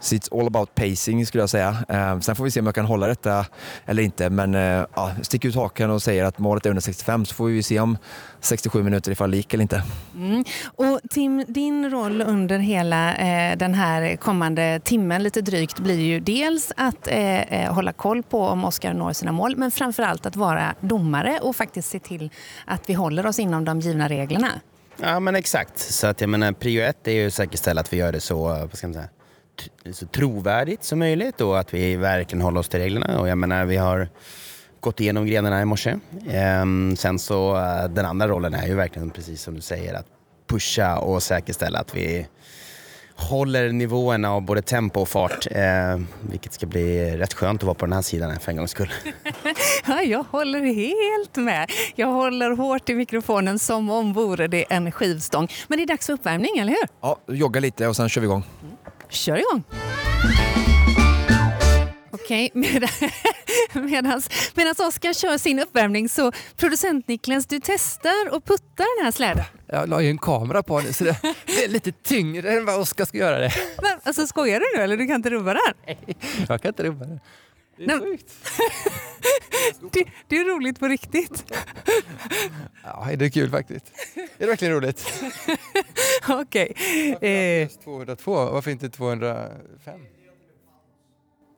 Så 0.00 0.14
it's 0.14 0.40
all 0.40 0.46
about 0.46 0.74
pacing 0.74 1.26
skulle 1.26 1.42
jag 1.42 1.50
säga. 1.50 1.76
Eh, 1.88 2.20
sen 2.20 2.36
får 2.36 2.44
vi 2.44 2.50
se 2.50 2.60
om 2.60 2.66
jag 2.66 2.74
kan 2.74 2.84
hålla 2.84 3.06
detta 3.06 3.46
eller 3.86 4.02
inte. 4.02 4.30
Men 4.30 4.54
eh, 4.54 4.86
ja, 4.94 5.12
stick 5.22 5.44
ut 5.44 5.54
hakan 5.54 5.90
och 5.90 6.02
säger 6.02 6.24
att 6.24 6.38
målet 6.38 6.66
är 6.66 6.70
under 6.70 6.80
65 6.80 7.26
så 7.26 7.34
får 7.34 7.46
vi 7.46 7.62
se 7.62 7.80
om 7.80 7.98
67 8.40 8.82
minuter 8.82 9.12
ifall 9.12 9.34
gick 9.34 9.54
eller 9.54 9.62
inte. 9.62 9.82
Mm. 10.16 10.44
Och 10.64 11.00
Tim, 11.10 11.44
din 11.48 11.90
roll 11.90 12.22
under 12.22 12.58
hela 12.58 13.16
eh, 13.16 13.56
den 13.56 13.74
här 13.74 14.16
kommande 14.16 14.80
timmen 14.84 15.22
lite 15.22 15.40
drygt 15.40 15.78
blir 15.78 16.00
ju 16.00 16.20
dels 16.20 16.72
att 16.76 17.06
eh, 17.06 17.42
eh 17.42 17.74
hålla 17.74 17.92
koll 17.92 18.22
på 18.22 18.40
om 18.40 18.64
Oskar 18.64 18.94
når 18.94 19.12
sina 19.12 19.32
mål 19.32 19.56
men 19.56 19.70
framförallt 19.70 20.26
att 20.26 20.36
vara 20.36 20.74
domare 20.80 21.38
och 21.42 21.56
faktiskt 21.56 21.90
se 21.90 21.98
till 21.98 22.30
att 22.66 22.88
vi 22.88 22.94
håller 22.94 23.26
oss 23.26 23.38
inom 23.38 23.64
de 23.64 23.80
givna 23.80 24.08
reglerna. 24.08 24.48
Ja 25.00 25.20
men 25.20 25.36
exakt. 25.36 25.78
Så 25.78 26.06
att 26.06 26.20
jag 26.20 26.30
menar, 26.30 26.52
prio 26.52 26.82
ett 26.82 27.08
är 27.08 27.12
ju 27.12 27.26
att 27.26 27.34
säkerställa 27.34 27.80
att 27.80 27.92
vi 27.92 27.96
gör 27.96 28.12
det 28.12 28.20
så, 28.20 28.42
vad 28.42 28.76
ska 28.76 28.86
man 28.86 28.94
säga, 28.94 29.08
så 29.92 30.06
trovärdigt 30.06 30.84
som 30.84 30.98
möjligt 30.98 31.40
och 31.40 31.58
att 31.58 31.74
vi 31.74 31.96
verkligen 31.96 32.42
håller 32.42 32.60
oss 32.60 32.68
till 32.68 32.80
reglerna. 32.80 33.20
Och 33.20 33.28
jag 33.28 33.38
menar, 33.38 33.64
vi 33.64 33.76
har 33.76 34.08
gått 34.80 35.00
igenom 35.00 35.26
grenarna 35.26 35.62
i 35.62 35.64
morse. 35.64 35.96
Ehm, 36.30 36.96
sen 36.96 37.18
så 37.18 37.56
eh, 37.56 37.88
den 37.88 38.06
andra 38.06 38.28
rollen 38.28 38.54
är 38.54 38.66
ju 38.66 38.74
verkligen 38.74 39.10
precis 39.10 39.42
som 39.42 39.54
du 39.54 39.60
säger 39.60 39.94
att 39.94 40.06
pusha 40.46 40.98
och 40.98 41.22
säkerställa 41.22 41.78
att 41.78 41.94
vi 41.94 42.26
håller 43.20 43.72
nivåerna 43.72 44.32
av 44.32 44.42
både 44.42 44.62
tempo 44.62 45.00
och 45.00 45.08
fart. 45.08 45.46
Eh, 45.50 46.00
vilket 46.30 46.52
ska 46.52 46.66
bli 46.66 47.16
rätt 47.16 47.34
skönt 47.34 47.60
att 47.60 47.66
vara 47.66 47.74
på 47.74 47.86
den 47.86 47.92
här 47.92 48.02
sidan 48.02 48.40
för 48.40 48.50
en 48.50 48.56
gångs 48.56 48.70
skull. 48.70 48.92
Ja, 49.86 50.02
jag 50.02 50.22
håller 50.22 50.60
helt 50.60 51.36
med. 51.36 51.70
Jag 51.94 52.06
håller 52.06 52.50
hårt 52.50 52.88
i 52.88 52.94
mikrofonen 52.94 53.58
som 53.58 53.90
om 53.90 54.12
vore 54.12 54.48
det 54.48 54.64
en 54.70 54.92
skivstång. 54.92 55.48
Men 55.68 55.78
det 55.78 55.84
är 55.84 55.86
dags 55.86 56.06
för 56.06 56.12
uppvärmning, 56.12 56.58
eller 56.58 56.72
hur? 56.72 56.88
Ja, 57.00 57.18
jogga 57.26 57.60
lite 57.60 57.86
och 57.86 57.96
sen 57.96 58.08
kör 58.08 58.20
vi 58.20 58.24
igång. 58.26 58.44
Kör 59.10 59.36
igång! 59.36 59.64
Okej, 62.10 62.50
med, 62.54 62.90
medan 64.54 64.74
Oskar 64.78 65.12
kör 65.12 65.38
sin 65.38 65.58
uppvärmning 65.58 66.08
så 66.08 66.32
producent 66.56 67.08
Niklas, 67.08 67.46
du 67.46 67.60
testar 67.62 68.34
och 68.34 68.44
puttar 68.44 68.98
den 68.98 69.04
här 69.04 69.12
släden. 69.12 69.44
Jag 69.66 69.88
la 69.88 70.02
ju 70.02 70.10
en 70.10 70.18
kamera 70.18 70.62
på 70.62 70.80
nu 70.80 70.92
så 70.92 71.04
det, 71.04 71.16
det 71.46 71.64
är 71.64 71.68
lite 71.68 71.92
tyngre 71.92 72.52
än 72.52 72.64
vad 72.64 72.80
Oskar 72.80 73.04
ska 73.04 73.18
göra 73.18 73.38
det. 73.38 73.52
Men, 73.82 73.98
alltså, 74.02 74.26
skojar 74.26 74.60
du 74.60 74.66
nu 74.78 74.82
eller? 74.84 74.96
Du 74.96 75.06
kan 75.06 75.16
inte 75.16 75.30
rubba 75.30 75.52
den? 75.54 75.74
Nej, 75.86 76.16
jag 76.48 76.62
kan 76.62 76.68
inte 76.68 76.82
rubba 76.82 77.04
det. 77.04 77.20
Det 77.78 77.84
är 77.84 77.86
Nej. 77.86 78.00
sjukt. 78.00 78.34
Det, 79.92 80.04
det 80.28 80.36
är 80.36 80.44
roligt 80.44 80.80
på 80.80 80.88
riktigt. 80.88 81.52
Ja, 82.84 83.08
det 83.16 83.24
är 83.24 83.30
kul 83.30 83.50
faktiskt. 83.50 83.92
Det 84.14 84.44
är 84.44 84.48
verkligen 84.48 84.74
roligt. 84.74 85.22
Okej. 86.28 86.72
Eh, 87.20 87.68
202, 87.68 88.32
varför 88.34 88.70
inte 88.70 88.90
205? 88.90 90.00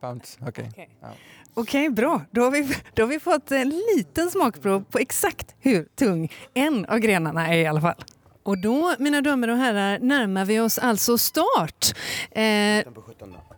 Pounds, 0.01 0.37
okej. 0.47 0.69
Okej. 0.71 0.89
Ja. 1.01 1.07
Okej, 1.53 1.89
bra. 1.89 2.21
Då 2.31 2.41
har, 2.41 2.51
vi, 2.51 2.75
då 2.93 3.03
har 3.03 3.07
vi 3.07 3.19
fått 3.19 3.51
en 3.51 3.69
liten 3.69 4.31
smakprov 4.31 4.83
på 4.83 4.97
exakt 4.97 5.55
hur 5.59 5.83
tung 5.95 6.31
en 6.53 6.85
av 6.85 6.99
grenarna 6.99 7.47
är 7.47 7.57
i 7.57 7.67
alla 7.67 7.81
fall. 7.81 8.03
Och 8.43 8.57
då, 8.57 8.95
mina 8.99 9.21
damer 9.21 9.47
och 9.47 9.57
herrar, 9.57 9.99
närmar 9.99 10.45
vi 10.45 10.59
oss 10.59 10.77
alltså 10.77 11.17
start. 11.17 11.95
Eh, 12.31 12.85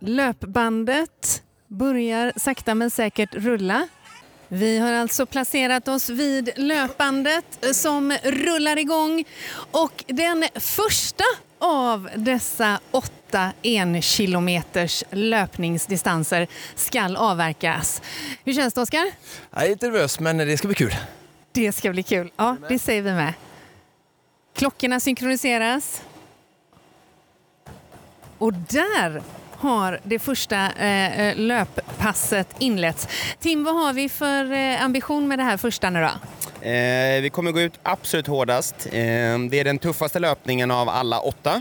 löpbandet 0.00 1.43
börjar 1.68 2.32
sakta 2.36 2.74
men 2.74 2.90
säkert 2.90 3.34
rulla. 3.34 3.88
Vi 4.48 4.78
har 4.78 4.92
alltså 4.92 5.26
placerat 5.26 5.88
oss 5.88 6.08
vid 6.08 6.50
löpbandet 6.56 7.64
eh, 7.64 7.70
som 7.70 8.16
rullar 8.22 8.78
igång 8.78 9.24
och 9.70 10.04
den 10.06 10.44
första 10.54 11.24
av 11.58 12.08
dessa 12.16 12.80
åtta 12.90 13.52
enkilometers 13.62 15.04
löpningsdistanser 15.10 16.46
ska 16.74 17.16
avverkas. 17.16 18.02
Hur 18.44 18.54
känns 18.54 18.74
det, 18.74 18.80
Oskar? 18.80 19.10
Jag 19.50 19.64
är 19.64 19.68
lite 19.68 19.86
nervös 19.86 20.20
men 20.20 20.38
det 20.38 20.56
ska 20.56 20.68
bli 20.68 20.74
kul. 20.74 20.94
Det 21.52 21.72
ska 21.72 21.90
bli 21.90 22.02
kul. 22.02 22.32
Ja, 22.36 22.56
det 22.68 22.78
säger 22.78 23.02
vi 23.02 23.12
med. 23.12 23.32
Klockorna 24.54 25.00
synkroniseras. 25.00 26.02
Och 28.38 28.52
där 28.52 29.22
har 29.58 30.00
det 30.02 30.18
första 30.18 30.72
eh, 30.72 31.20
eh, 31.20 31.36
löppasset 31.36 32.48
inletts. 32.58 33.08
Tim, 33.40 33.64
vad 33.64 33.74
har 33.74 33.92
vi 33.92 34.08
för 34.08 34.52
eh, 34.52 34.84
ambition 34.84 35.28
med 35.28 35.38
det 35.38 35.42
här 35.42 35.56
första 35.56 35.90
nu 35.90 36.00
då? 36.00 36.10
Eh, 36.68 37.20
vi 37.22 37.30
kommer 37.32 37.52
gå 37.52 37.60
ut 37.60 37.78
absolut 37.82 38.26
hårdast. 38.26 38.86
Eh, 38.86 38.92
det 38.92 39.54
är 39.60 39.64
den 39.64 39.78
tuffaste 39.78 40.18
löpningen 40.18 40.70
av 40.70 40.88
alla 40.88 41.20
åtta. 41.20 41.60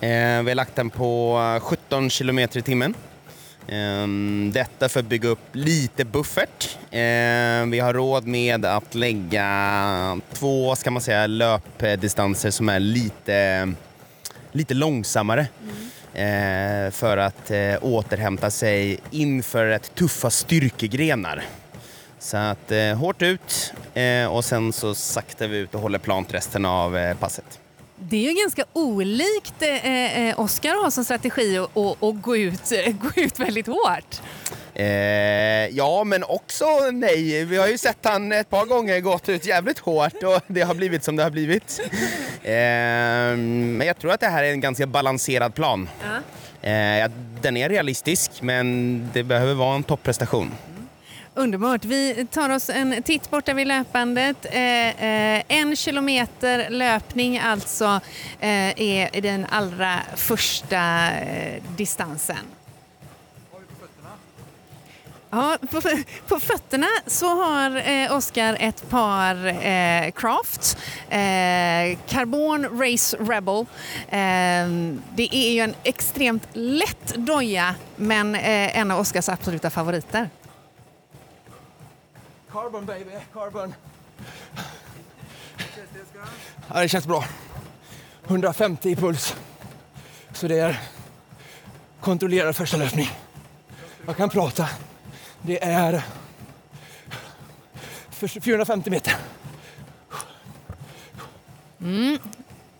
Eh, 0.00 0.08
vi 0.42 0.50
har 0.50 0.54
lagt 0.54 0.76
den 0.76 0.90
på 0.90 1.38
17 1.62 2.10
kilometer 2.10 2.58
i 2.58 2.62
timmen. 2.62 2.94
Detta 4.52 4.88
för 4.88 5.00
att 5.00 5.06
bygga 5.06 5.28
upp 5.28 5.48
lite 5.52 6.04
buffert. 6.04 6.78
Vi 7.70 7.80
har 7.82 7.94
råd 7.94 8.26
med 8.26 8.64
att 8.64 8.94
lägga 8.94 10.20
två, 10.32 10.76
ska 10.76 10.90
man 10.90 11.02
säga, 11.02 11.26
löpdistanser 11.26 12.50
som 12.50 12.68
är 12.68 12.80
lite, 12.80 13.72
lite 14.52 14.74
långsammare. 14.74 15.40
Eh, 15.40 15.87
Eh, 16.14 16.90
för 16.90 17.16
att 17.16 17.50
eh, 17.50 17.74
återhämta 17.80 18.50
sig 18.50 18.98
inför 19.10 19.66
rätt 19.66 19.94
tuffa 19.94 20.30
styrkegrenar. 20.30 21.44
Så 22.18 22.36
att 22.36 22.72
eh, 22.72 22.94
hårt 22.94 23.22
ut 23.22 23.72
eh, 23.94 24.26
och 24.26 24.44
sen 24.44 24.72
så 24.72 24.94
saktar 24.94 25.48
vi 25.48 25.56
ut 25.58 25.74
och 25.74 25.80
håller 25.80 25.98
plant 25.98 26.34
resten 26.34 26.64
av 26.64 26.96
eh, 26.96 27.16
passet. 27.16 27.58
Det 27.96 28.16
är 28.16 28.30
ju 28.30 28.40
ganska 28.40 28.64
olikt 28.72 29.62
eh, 29.62 30.28
eh, 30.28 30.40
Oskar 30.40 30.82
har 30.82 30.90
som 30.90 31.04
strategi 31.04 31.58
att 31.58 32.22
gå 32.22 32.36
ut, 32.36 32.72
gå 33.00 33.10
ut 33.20 33.40
väldigt 33.40 33.66
hårt. 33.66 34.20
Eh, 34.78 35.68
ja, 35.76 36.04
men 36.04 36.24
också 36.24 36.64
nej. 36.92 37.44
Vi 37.44 37.56
har 37.56 37.68
ju 37.68 37.78
sett 37.78 37.98
han 38.02 38.32
ett 38.32 38.50
par 38.50 38.66
gånger 38.66 39.00
gått 39.00 39.28
ut 39.28 39.46
jävligt 39.46 39.78
hårt 39.78 40.22
och 40.22 40.40
det 40.46 40.60
har 40.60 40.74
blivit 40.74 41.04
som 41.04 41.16
det 41.16 41.22
har 41.22 41.30
blivit. 41.30 41.80
Eh, 42.42 42.52
men 43.36 43.80
jag 43.80 43.98
tror 43.98 44.12
att 44.12 44.20
det 44.20 44.26
här 44.26 44.44
är 44.44 44.52
en 44.52 44.60
ganska 44.60 44.86
balanserad 44.86 45.54
plan. 45.54 45.88
Eh, 46.62 46.72
ja, 46.72 47.08
den 47.40 47.56
är 47.56 47.68
realistisk, 47.68 48.42
men 48.42 49.08
det 49.12 49.22
behöver 49.22 49.54
vara 49.54 49.76
en 49.76 49.82
topprestation. 49.82 50.52
Underbart. 51.34 51.84
Vi 51.84 52.26
tar 52.30 52.50
oss 52.50 52.70
en 52.70 53.02
titt 53.02 53.30
borta 53.30 53.54
vid 53.54 53.66
löpandet. 53.66 54.46
Eh, 54.50 55.04
eh, 55.04 55.42
en 55.48 55.76
kilometer 55.76 56.70
löpning 56.70 57.38
alltså 57.38 58.00
eh, 58.40 58.80
är 58.80 59.20
den 59.20 59.46
allra 59.50 60.00
första 60.16 61.10
eh, 61.10 61.62
distansen. 61.76 62.57
Ja, 65.30 65.58
på, 65.70 65.80
på 66.28 66.40
fötterna 66.40 66.86
så 67.06 67.26
har 67.26 67.76
eh, 67.90 68.16
Oskar 68.16 68.56
ett 68.60 68.90
par 68.90 69.46
eh, 69.46 70.10
Craft, 70.10 70.78
eh, 71.08 71.98
Carbon 72.06 72.80
Race 72.80 73.16
Rebel. 73.16 73.58
Eh, 74.08 74.96
det 75.14 75.28
är 75.32 75.52
ju 75.52 75.60
en 75.60 75.74
extremt 75.82 76.48
lätt 76.52 77.14
doja 77.14 77.74
men 77.96 78.34
eh, 78.34 78.78
en 78.78 78.90
av 78.90 79.00
Oskars 79.00 79.28
absoluta 79.28 79.70
favoriter. 79.70 80.30
Carbon 82.52 82.86
baby, 82.86 83.10
carbon. 83.32 83.74
Ja, 86.74 86.80
det 86.80 86.88
känns 86.88 87.06
bra. 87.06 87.24
150 88.26 88.90
i 88.90 88.96
puls. 88.96 89.36
Så 90.32 90.48
det 90.48 90.58
är 90.58 90.80
kontrollerad 92.00 92.56
första 92.56 92.76
löpning. 92.76 93.10
Jag 94.06 94.16
kan 94.16 94.30
prata. 94.30 94.68
Det 95.42 95.64
är 95.64 96.02
för 98.10 98.28
450 98.40 98.90
meter. 98.90 99.14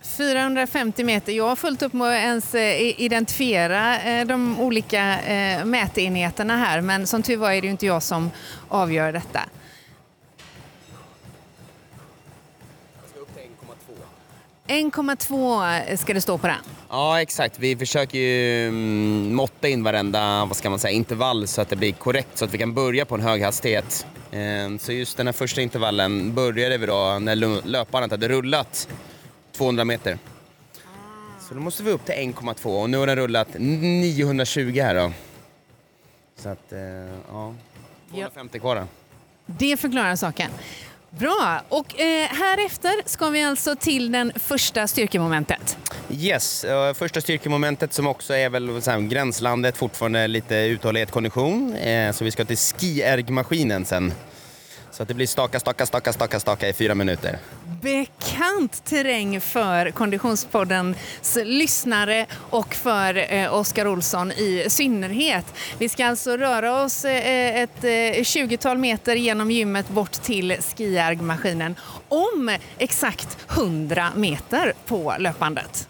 450 0.03 1.05
meter. 1.05 1.33
Jag 1.33 1.49
har 1.49 1.57
fullt 1.57 1.83
upp 1.83 1.93
med 1.93 2.09
att 2.09 2.15
ens 2.15 2.55
eh, 2.55 3.01
identifiera 3.01 4.01
eh, 4.01 4.27
de 4.27 4.61
olika 4.61 5.21
eh, 5.21 5.65
mätenheterna 5.65 6.57
här 6.57 6.81
men 6.81 7.07
som 7.07 7.23
tur 7.23 7.37
var 7.37 7.53
är 7.53 7.61
det 7.61 7.67
ju 7.67 7.71
inte 7.71 7.87
jag 7.87 8.03
som 8.03 8.31
avgör 8.69 9.13
detta. 9.13 9.41
1,2 14.67 15.97
ska 15.97 16.15
det 16.15 16.21
stå 16.21 16.39
på 16.39 16.47
den. 16.47 16.78
Ja, 16.91 17.21
exakt. 17.23 17.59
Vi 17.59 17.77
försöker 17.77 18.19
ju 18.19 18.69
mm, 18.69 19.35
måtta 19.35 19.69
in 19.69 19.83
varenda 19.83 20.45
vad 20.45 20.57
ska 20.57 20.71
man 20.71 20.79
säga, 20.79 20.93
intervall 20.93 21.47
så 21.47 21.61
att 21.61 21.69
det 21.69 21.77
blir 21.77 21.93
korrekt 21.93 22.39
så 22.39 22.45
att 22.45 22.55
vi 22.55 22.59
kan 22.59 22.75
börja 22.75 23.05
på 23.05 23.15
en 23.15 23.21
hög 23.21 23.43
hastighet. 23.43 24.07
Eh, 24.31 24.77
Så 24.79 24.93
just 24.93 25.17
den 25.17 25.27
här 25.27 25.33
första 25.33 25.61
intervallen 25.63 26.35
började 26.35 26.79
vi 26.79 26.87
då 26.87 27.19
när 27.21 27.67
löpbandet 27.67 28.11
hade 28.11 28.29
rullat 28.29 28.89
200 29.53 29.85
meter. 29.85 30.19
Så 31.49 31.55
då 31.55 31.61
måste 31.61 31.83
vi 31.83 31.91
upp 31.91 32.05
till 32.05 32.15
1,2 32.15 32.83
och 32.83 32.91
nu 32.91 32.97
har 32.99 33.07
den 33.07 33.17
rullat 33.17 33.49
920 33.59 34.81
här 34.81 34.95
då. 34.95 35.13
Så 36.37 36.49
att, 36.49 36.73
eh, 36.73 36.79
ja, 37.31 37.55
250 38.11 38.59
kvar 38.59 38.77
då. 38.77 38.83
Det 39.47 39.77
förklarar 39.77 40.17
saken. 40.17 40.51
Bra, 41.11 41.61
och 41.69 42.01
eh, 42.01 42.29
här 42.29 42.67
efter 42.67 42.93
ska 43.05 43.29
vi 43.29 43.43
alltså 43.43 43.77
till 43.77 44.13
den 44.13 44.33
första 44.37 44.87
styrkemomentet. 44.87 45.79
Yes, 46.11 46.65
eh, 46.65 46.95
första 46.95 47.21
styrkemomentet 47.21 47.93
som 47.93 48.07
också 48.07 48.35
är 48.35 48.49
väl 48.49 48.83
så 48.83 48.91
här, 48.91 49.01
gränslandet, 49.01 49.77
fortfarande 49.77 50.27
lite 50.27 50.55
uthållighet, 50.57 51.11
kondition. 51.11 51.75
Eh, 51.75 52.13
så 52.13 52.25
vi 52.25 52.31
ska 52.31 52.45
till 52.45 52.57
skiergmaskinen 52.57 53.85
sen. 53.85 54.13
Så 54.99 55.03
att 55.03 55.09
det 55.09 55.15
blir 55.15 55.27
staka, 55.27 55.61
staka, 55.61 55.87
staka, 55.87 56.13
staka, 56.13 56.41
staka 56.41 56.69
i 56.69 56.73
fyra 56.73 56.95
minuter. 56.95 57.39
Bekant 57.83 58.85
terräng 58.85 59.41
för 59.41 59.91
Konditionspoddens 59.91 61.39
lyssnare 61.45 62.27
och 62.51 62.75
för 62.75 63.35
eh, 63.35 63.55
Oskar 63.55 63.87
Olsson 63.87 64.33
i 64.33 64.67
synnerhet. 64.69 65.55
Vi 65.79 65.89
ska 65.89 66.07
alltså 66.07 66.37
röra 66.37 66.83
oss 66.83 67.05
eh, 67.05 67.63
ett 67.63 67.85
eh, 67.85 67.89
20-tal 67.89 68.79
meter 68.79 69.17
genom 69.17 69.51
gymmet 69.51 69.89
bort 69.89 70.13
till 70.13 70.57
skiargmaskinen 70.77 71.77
om 72.09 72.57
exakt 72.79 73.39
100 73.51 74.09
meter 74.17 74.73
på 74.87 75.15
löpbandet. 75.19 75.89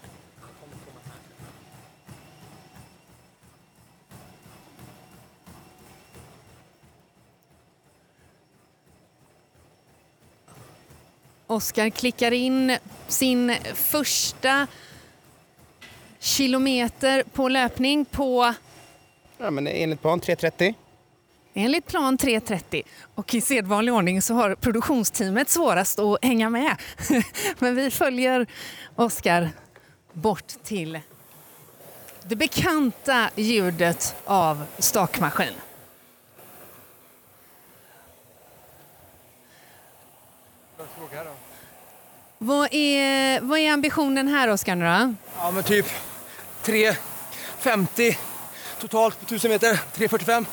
Oskar 11.49 11.89
klickar 11.89 12.31
in 12.31 12.77
sin 13.07 13.55
första 13.73 14.67
kilometer 16.19 17.23
på 17.33 17.49
löpning 17.49 18.05
på 18.05 18.53
Ja, 19.37 19.51
men 19.51 19.67
enligt 19.67 20.01
plan 20.01 20.21
3.30. 20.21 20.73
enligt 21.53 21.87
plan 21.87 22.17
3.30. 22.17 22.83
Och 23.15 23.33
i 23.33 23.41
sedvanlig 23.41 23.93
ordning 23.93 24.21
så 24.21 24.33
har 24.33 24.55
produktionsteamet 24.55 25.49
svårast 25.49 25.99
att 25.99 26.25
hänga 26.25 26.49
med. 26.49 26.75
Men 27.59 27.75
vi 27.75 27.91
följer 27.91 28.47
Oskar 28.95 29.49
bort 30.13 30.47
till 30.63 30.99
det 32.23 32.35
bekanta 32.35 33.29
ljudet 33.35 34.15
av 34.25 34.65
stakmaskin. 34.77 35.53
Vad 42.41 42.67
är, 42.71 43.41
vad 43.41 43.59
är 43.59 43.71
ambitionen 43.71 44.27
här, 44.27 44.47
Oskar? 44.47 44.75
då? 44.75 45.13
Ja, 45.37 45.51
men 45.51 45.63
typ 45.63 45.85
3.50 46.63 48.17
totalt 48.79 49.19
på 49.19 49.25
1000 49.25 49.51
meter. 49.51 49.73
3.45. 49.95 50.45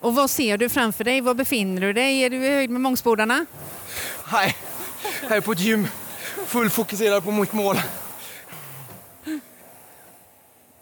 Och 0.00 0.14
vad 0.14 0.30
ser 0.30 0.58
du 0.58 0.68
framför 0.68 1.04
dig? 1.04 1.20
Var 1.20 1.34
befinner 1.34 1.80
du 1.80 1.92
dig? 1.92 2.20
Är 2.22 2.30
du 2.30 2.36
i 2.46 2.54
höjd 2.54 2.70
med 2.70 2.80
Mångsbodarna? 2.80 3.46
Nej, 4.32 4.56
här 5.28 5.36
är 5.36 5.40
på 5.40 5.52
ett 5.52 5.60
gym. 5.60 5.88
Full 6.46 6.70
fokuserad 6.70 7.24
på 7.24 7.30
mitt 7.30 7.52
mål. 7.52 7.76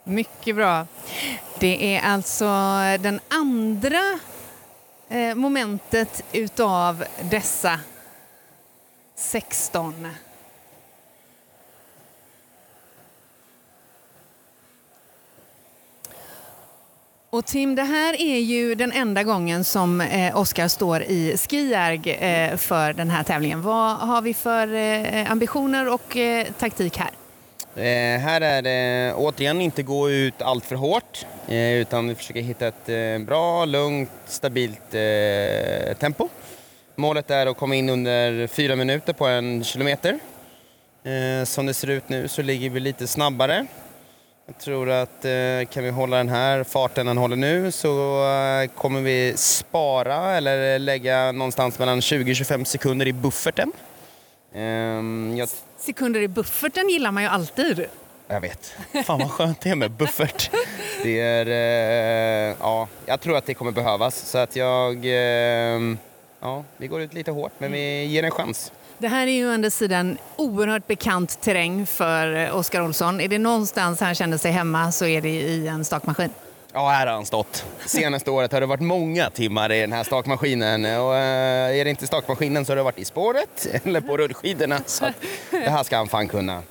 Mycket 0.05 0.57
bra. 0.57 0.87
Det 1.59 1.97
är 1.97 2.03
alltså 2.03 2.45
den 3.01 3.21
andra 3.29 4.19
eh, 5.09 5.35
momentet 5.35 6.23
utav 6.33 7.05
dessa 7.23 7.81
16. 9.17 10.09
Och 17.31 17.47
Tim, 17.47 17.75
det 17.75 17.83
här 17.83 18.21
är 18.21 18.39
ju 18.39 18.75
den 18.75 18.93
enda 18.93 19.23
gången 19.23 19.65
som 19.65 20.01
eh, 20.01 20.37
Oskar 20.39 20.69
står 20.69 21.03
i 21.03 21.37
Skijärg 21.37 22.11
eh, 22.11 22.57
för 22.57 22.93
den 22.93 23.11
här 23.11 23.23
tävlingen. 23.23 23.63
Vad 23.63 23.97
har 23.97 24.23
vi 24.23 24.35
för 24.35 24.75
eh, 24.75 25.31
ambitioner 25.31 25.93
och 25.93 26.17
eh, 26.17 26.47
taktik 26.59 26.99
här? 26.99 27.11
Eh, 27.77 28.21
här 28.21 28.41
är 28.41 28.63
det 28.63 29.15
återigen 29.15 29.61
inte 29.61 29.83
gå 29.83 30.11
ut 30.11 30.43
allt 30.43 30.65
för 30.65 30.77
hårt 30.77 31.27
eh, 31.49 31.73
utan 31.73 32.09
vi 32.09 32.15
försöker 32.15 32.41
hitta 32.41 32.67
ett 32.67 32.89
eh, 32.89 33.27
bra, 33.27 33.65
lugnt, 33.65 34.11
stabilt 34.27 34.91
tempo. 35.99 36.29
Målet 36.99 37.31
är 37.31 37.47
att 37.47 37.57
komma 37.57 37.75
in 37.75 37.89
under 37.89 38.47
fyra 38.47 38.77
minuter 38.77 39.13
på 39.13 39.27
en 39.27 39.65
kilometer. 39.65 40.19
Eh, 41.05 41.45
som 41.45 41.67
det 41.67 41.75
ser 41.75 41.91
ut 41.91 42.09
nu 42.09 42.29
så 42.29 42.43
ligger 42.43 42.71
vi 42.71 42.81
lite 42.81 43.07
snabbare. 43.07 43.67
Jag 44.47 44.59
tror 44.59 44.91
att 44.91 45.25
eh, 45.25 45.69
kan 45.71 45.85
vi 45.85 45.91
hålla 45.91 46.17
den 46.17 46.29
här 46.29 46.65
farten 46.65 47.07
den 47.07 47.19
håller 47.19 47.37
nu 47.37 47.73
så 47.73 48.23
eh, 48.25 48.71
kommer 48.71 49.01
vi 49.01 49.33
spara 49.37 50.37
eller 50.37 50.79
lägga 50.79 51.33
någonstans 51.33 51.79
mellan 51.79 52.01
20-25 52.01 52.65
sekunder 52.65 53.07
i 53.07 53.13
bufferten. 53.13 53.73
Ehm, 54.55 55.35
jag 55.37 55.49
Sekunder 55.79 56.21
i 56.21 56.29
bufferten 56.29 56.89
gillar 56.89 57.13
man 57.13 57.23
ju 57.23 57.29
alltid. 57.29 57.87
jag 58.29 58.41
vet. 58.41 58.75
Fan 59.05 59.19
vad 59.19 59.31
skönt 59.31 59.61
det 59.61 59.71
är 59.71 59.75
med 59.77 59.91
buffert. 59.91 60.51
Det 61.03 61.21
är, 61.21 61.47
ja, 62.61 62.89
jag 63.07 63.21
tror 63.21 63.37
att 63.37 63.47
det 63.47 63.55
kommer 63.55 63.73
behövas. 63.73 64.17
Så 64.31 64.39
att 64.39 64.57
jag, 64.57 64.95
eh, 64.97 65.81
ja, 66.47 66.65
vi 66.77 66.87
går 66.87 67.01
ut 67.01 67.15
lite 67.15 67.31
hårt 67.31 67.53
men 67.59 67.73
vi 67.73 68.05
ger 68.05 68.23
en 68.23 68.31
chans. 68.31 68.73
Det 68.99 69.09
här 69.09 69.27
är 69.27 69.31
ju 69.31 69.49
å 69.49 69.53
andra 69.53 69.71
sidan 69.71 70.19
oerhört 70.37 70.87
bekant 70.87 71.41
terräng 71.41 71.87
för 71.87 72.35
eh, 72.35 72.57
Oskar 72.57 72.83
Olsson. 72.83 73.21
Är 73.21 73.29
det 73.29 73.39
någonstans 73.39 74.01
han 74.01 74.15
känner 74.15 74.39
sig 74.39 74.53
hemma 74.53 74.93
så 74.93 75.07
är 75.07 75.21
det 75.21 75.29
i 75.29 75.69
en 75.69 75.85
stakmaskin. 75.85 76.31
Ja, 76.73 76.89
här 76.89 77.07
har 77.07 77.15
han 77.15 77.27
stått. 77.27 77.65
Senaste 77.87 78.31
året 78.31 78.53
har 78.53 78.61
det 78.61 78.67
varit 78.67 78.81
många 78.81 79.31
timmar 79.31 79.73
i 79.73 79.81
den 79.81 79.93
här 79.93 80.05
stakmaskinen. 80.05 80.85
Och, 80.85 81.17
eh, 81.17 81.81
är 81.81 81.85
det 81.85 81.91
inte 81.91 82.07
stakmaskinen 82.07 82.65
så 82.65 82.73
har 82.73 82.77
det 82.77 82.83
varit 82.83 82.99
i 82.99 83.05
spåret 83.05 83.67
eller 83.85 84.01
på 84.01 84.17
rullskidorna. 84.17 84.81
Så 84.87 85.05
det 85.51 85.71
här 85.71 85.83
ska 85.83 85.97
han 85.97 86.09
fan 86.09 86.29
kunna. 86.29 86.63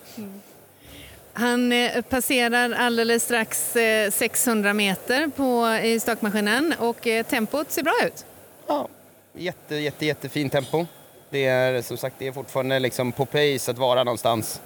Han 1.34 1.72
eh, 1.72 2.02
passerar 2.02 2.72
alldeles 2.72 3.24
strax 3.24 3.76
eh, 3.76 4.12
600 4.12 4.74
meter 4.74 5.28
på, 5.28 5.80
i 5.84 6.00
stakmaskinen 6.00 6.74
och 6.80 7.08
tempot 7.30 7.72
ser 7.72 7.84
bra 7.84 7.96
ut. 8.06 8.26
Ja, 8.68 8.88
jätte, 9.38 9.76
jätte, 9.76 10.06
jättefint 10.06 10.52
tempo. 10.52 10.86
Det 11.30 11.46
är 11.46 11.82
som 11.82 11.98
sagt 11.98 12.16
det 12.20 12.28
är 12.28 12.32
fortfarande 12.32 12.80
liksom 12.80 13.12
på 13.12 13.26
pace 13.26 13.72
att 13.72 13.78
vara 13.78 14.04
någonstans 14.04 14.62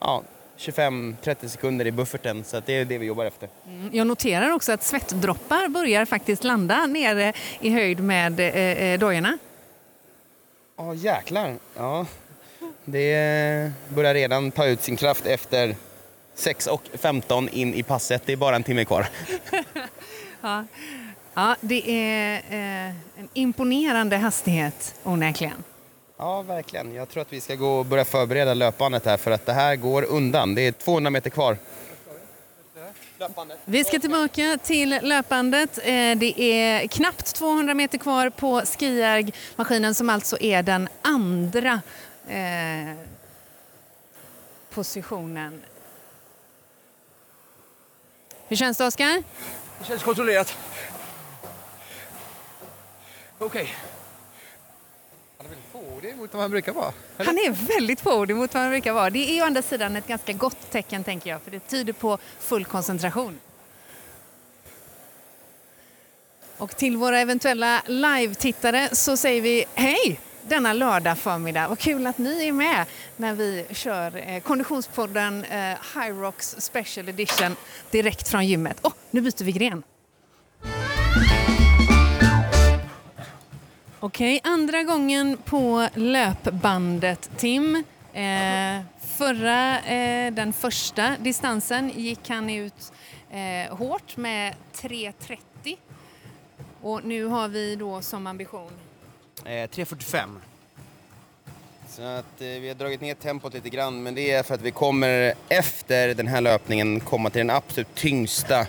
ja, 0.00 0.22
25-30 0.58 1.48
sekunder 1.48 1.86
i 1.86 1.92
bufferten. 1.92 2.44
Så 2.44 2.60
det 2.66 2.72
är 2.72 2.84
det 2.84 2.98
vi 2.98 3.06
jobbar 3.06 3.24
efter. 3.24 3.48
Mm, 3.66 3.90
Jag 3.92 4.06
noterar 4.06 4.50
också 4.50 4.72
att 4.72 4.82
svettdroppar 4.82 5.68
börjar 5.68 6.04
faktiskt 6.04 6.44
landa 6.44 6.86
nere 6.86 7.32
i 7.60 7.70
höjd 7.70 8.00
med 8.00 8.40
eh, 8.40 8.46
eh, 8.56 8.98
dojorna. 8.98 9.38
Ja, 10.76 10.94
jäklar. 10.94 11.54
Ja, 11.76 12.06
det 12.84 13.72
börjar 13.88 14.14
redan 14.14 14.50
ta 14.50 14.66
ut 14.66 14.82
sin 14.82 14.96
kraft 14.96 15.26
efter 15.26 15.76
6 16.34 16.66
och 16.66 16.82
15 16.94 17.48
in 17.48 17.74
i 17.74 17.82
passet. 17.82 18.22
Det 18.26 18.32
är 18.32 18.36
bara 18.36 18.56
en 18.56 18.62
timme 18.62 18.84
kvar. 18.84 19.06
Ja, 20.40 20.64
ja 21.36 21.56
det 21.60 21.90
är 21.90 22.34
eh, 22.50 22.94
en 23.18 23.28
imponerande 23.34 24.16
hastighet 24.16 24.94
onekligen. 25.02 25.64
Ja, 26.18 26.42
verkligen. 26.42 26.94
Jag 26.94 27.08
tror 27.08 27.20
att 27.22 27.32
vi 27.32 27.40
ska 27.40 27.54
gå 27.54 27.78
och 27.78 27.86
börja 27.86 28.04
förbereda 28.04 28.54
löpbandet 28.54 29.04
här 29.04 29.16
för 29.16 29.30
att 29.30 29.46
det 29.46 29.52
här 29.52 29.76
går 29.76 30.02
undan. 30.04 30.54
Det 30.54 30.62
är 30.62 30.72
200 30.72 31.10
meter 31.10 31.30
kvar. 31.30 31.58
Vi 33.64 33.84
ska 33.84 33.98
tillbaka 33.98 34.58
till 34.62 34.98
löpbandet. 35.02 35.78
Eh, 35.78 35.84
Det 36.16 36.40
är 36.40 36.86
knappt 36.88 37.34
200 37.34 37.74
meter 37.74 37.98
kvar 37.98 38.30
på 38.30 38.60
Skijärg-maskinen 38.60 39.94
som 39.94 40.10
alltså 40.10 40.40
är 40.40 40.62
den 40.62 40.88
andra 41.02 41.80
eh, 42.28 42.94
positionen. 44.70 45.62
Hur 48.48 48.56
känns 48.56 48.78
det, 48.78 48.84
Oskar? 48.86 49.22
Det 49.78 49.84
känns 49.84 50.02
kontrollerat. 50.02 50.56
Okej. 53.38 53.74
Han 55.38 55.46
är 55.46 55.50
väldigt 55.50 55.72
fåordig 55.72 56.16
mot 56.16 56.32
vad 56.32 56.42
han 56.42 56.50
brukar 56.50 56.72
vara. 56.72 56.92
Han 57.16 57.38
är 57.38 57.50
väldigt 57.50 58.00
fåordig 58.00 58.36
mot 58.36 58.54
vad 58.54 58.62
han 58.62 58.70
brukar 58.70 58.92
vara. 58.92 59.10
Det 59.10 59.30
är 59.30 59.34
ju 59.34 59.42
å 59.42 59.44
andra 59.44 59.62
sidan 59.62 59.96
ett 59.96 60.06
ganska 60.06 60.32
gott 60.32 60.70
tecken, 60.70 61.04
tänker 61.04 61.30
jag, 61.30 61.42
för 61.42 61.50
det 61.50 61.60
tyder 61.60 61.92
på 61.92 62.18
full 62.38 62.64
koncentration. 62.64 63.38
Och 66.58 66.76
till 66.76 66.96
våra 66.96 67.20
eventuella 67.20 67.82
live-tittare 67.86 68.88
så 68.92 69.16
säger 69.16 69.42
vi 69.42 69.64
hej 69.74 70.20
denna 70.42 70.72
lördag 70.72 71.18
förmiddag. 71.18 71.68
Vad 71.68 71.78
kul 71.78 72.06
att 72.06 72.18
ni 72.18 72.48
är 72.48 72.52
med 72.52 72.84
när 73.16 73.34
vi 73.34 73.66
kör 73.70 74.28
eh, 74.28 74.40
Konditionspodden 74.40 75.44
eh, 75.44 75.76
High 75.94 76.20
Rocks 76.20 76.56
Special 76.58 77.08
Edition 77.08 77.56
direkt 77.90 78.28
från 78.28 78.46
gymmet. 78.46 78.78
Åh, 78.82 78.92
nu 79.10 79.20
byter 79.20 79.44
vi 79.44 79.52
gren. 79.52 79.82
Okej, 84.00 84.40
andra 84.44 84.82
gången 84.82 85.36
på 85.44 85.88
löpbandet, 85.94 87.30
Tim. 87.36 87.84
Eh, 88.12 88.80
förra, 89.00 89.80
eh, 89.80 90.32
den 90.32 90.52
första 90.52 91.16
distansen 91.18 91.92
gick 91.96 92.28
han 92.28 92.50
ut 92.50 92.92
eh, 93.30 93.76
hårt 93.76 94.16
med 94.16 94.54
3.30. 94.74 95.38
Och 96.82 97.04
nu 97.04 97.24
har 97.24 97.48
vi 97.48 97.76
då 97.76 98.02
som 98.02 98.26
ambition 98.26 98.70
Eh, 99.44 99.48
3.45. 99.48 100.36
Så 101.88 102.02
att 102.02 102.40
eh, 102.40 102.46
vi 102.46 102.68
har 102.68 102.74
dragit 102.74 103.00
ner 103.00 103.14
tempot 103.14 103.54
lite 103.54 103.68
grann 103.68 104.02
men 104.02 104.14
det 104.14 104.30
är 104.32 104.42
för 104.42 104.54
att 104.54 104.62
vi 104.62 104.70
kommer 104.70 105.34
efter 105.48 106.14
den 106.14 106.26
här 106.26 106.40
löpningen 106.40 107.00
komma 107.00 107.30
till 107.30 107.38
den 107.38 107.50
absolut 107.50 107.94
tyngsta 107.94 108.66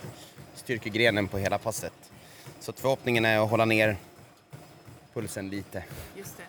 styrkegrenen 0.56 1.28
på 1.28 1.38
hela 1.38 1.58
passet. 1.58 1.94
Så 2.60 2.74
förhoppningen 2.74 3.26
är 3.26 3.40
att 3.40 3.50
hålla 3.50 3.66
ner 3.66 3.98
pulsen 5.18 5.50
lite. 5.50 5.84
Just 6.16 6.38
det. 6.38 6.44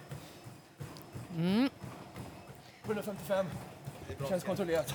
155. 2.85 3.46
Känns 4.28 4.44
kontrollerat. 4.44 4.94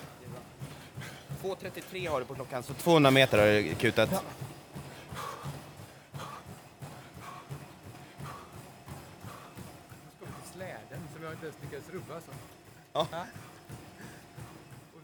2.33 1.43 2.09
har 2.09 2.19
du 2.19 2.25
på 2.25 2.35
klockan 2.35 2.63
så 2.63 2.73
200 2.73 3.11
meter 3.11 3.37
har 3.37 3.45
du 3.45 3.75
kutat. 3.75 4.09
Släden 10.53 10.99
som 11.15 11.23
jag 11.23 11.33
inte 11.33 11.45
ens 11.45 11.57
lyckades 11.61 11.89
rubba. 11.89 12.19
Så. 12.21 12.31
Ja. 12.93 13.07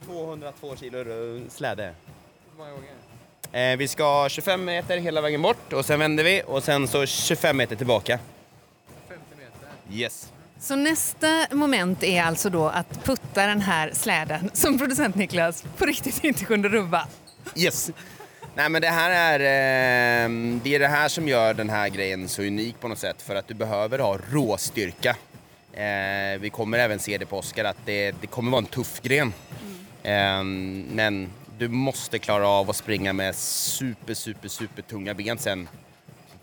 202 0.06 0.76
kilo 0.76 1.04
släde. 1.50 1.94
Hur 2.52 2.58
många 2.58 2.72
gånger? 2.72 2.94
Eh, 3.52 3.78
vi 3.78 3.88
ska 3.88 4.30
25 4.30 4.66
meter 4.66 4.98
hela 4.98 5.22
vägen 5.22 5.42
bort 5.42 5.74
och 5.74 5.86
sen 5.86 6.00
vänder 6.00 6.24
vi 6.24 6.44
och 6.46 6.64
sen 6.64 6.88
så 6.88 7.06
25 7.06 7.58
meter 7.58 7.76
tillbaka. 7.76 8.20
50 9.90 9.94
meter. 9.94 10.04
Yes. 10.04 10.32
Så 10.60 10.76
nästa 10.76 11.48
moment 11.52 12.04
är 12.04 12.24
alltså 12.24 12.50
då 12.50 12.68
att 12.68 13.06
putta 13.06 13.48
den 13.48 13.62
här 13.62 13.92
släden 13.94 14.50
som 14.54 14.78
producent 14.78 15.16
Niklas 15.16 15.64
på 15.78 15.86
riktigt 15.86 16.24
inte 16.24 16.46
kunde 16.46 16.70
rubba. 16.70 17.08
Yes. 17.56 17.92
Nej 18.56 18.70
men 18.70 18.82
det 18.82 18.88
här 18.88 19.10
är, 19.10 19.40
eh, 19.40 20.30
det 20.64 20.76
är 20.76 20.80
det 20.80 20.88
här 20.88 21.08
som 21.10 21.28
gör 21.28 21.54
den 21.54 21.70
här 21.70 21.90
grejen 21.90 22.28
så 22.30 22.42
unik 22.42 22.80
på 22.80 22.88
något 22.88 23.00
sätt. 23.00 23.22
För 23.22 23.36
att 23.36 23.48
du 23.48 23.54
behöver 23.54 24.00
ha 24.00 24.18
råstyrka. 24.32 25.16
Eh, 25.74 26.40
vi 26.40 26.50
kommer 26.54 26.80
även 26.80 27.00
se 27.00 27.18
det 27.18 27.26
på 27.26 27.38
Oscar 27.38 27.64
att 27.64 27.86
det, 27.86 28.16
det 28.22 28.28
kommer 28.28 28.52
vara 28.52 28.60
en 28.60 28.66
tuff 28.66 29.02
gren. 29.02 29.34
Eh, 30.04 30.44
men 30.94 31.30
du 31.58 31.68
måste 31.68 32.20
klara 32.20 32.48
av 32.48 32.70
att 32.70 32.76
springa 32.76 33.14
med 33.14 33.36
super, 33.36 34.14
super, 34.14 34.48
super 34.48 34.82
tunga 34.82 35.14
ben 35.14 35.38
sen 35.38 35.70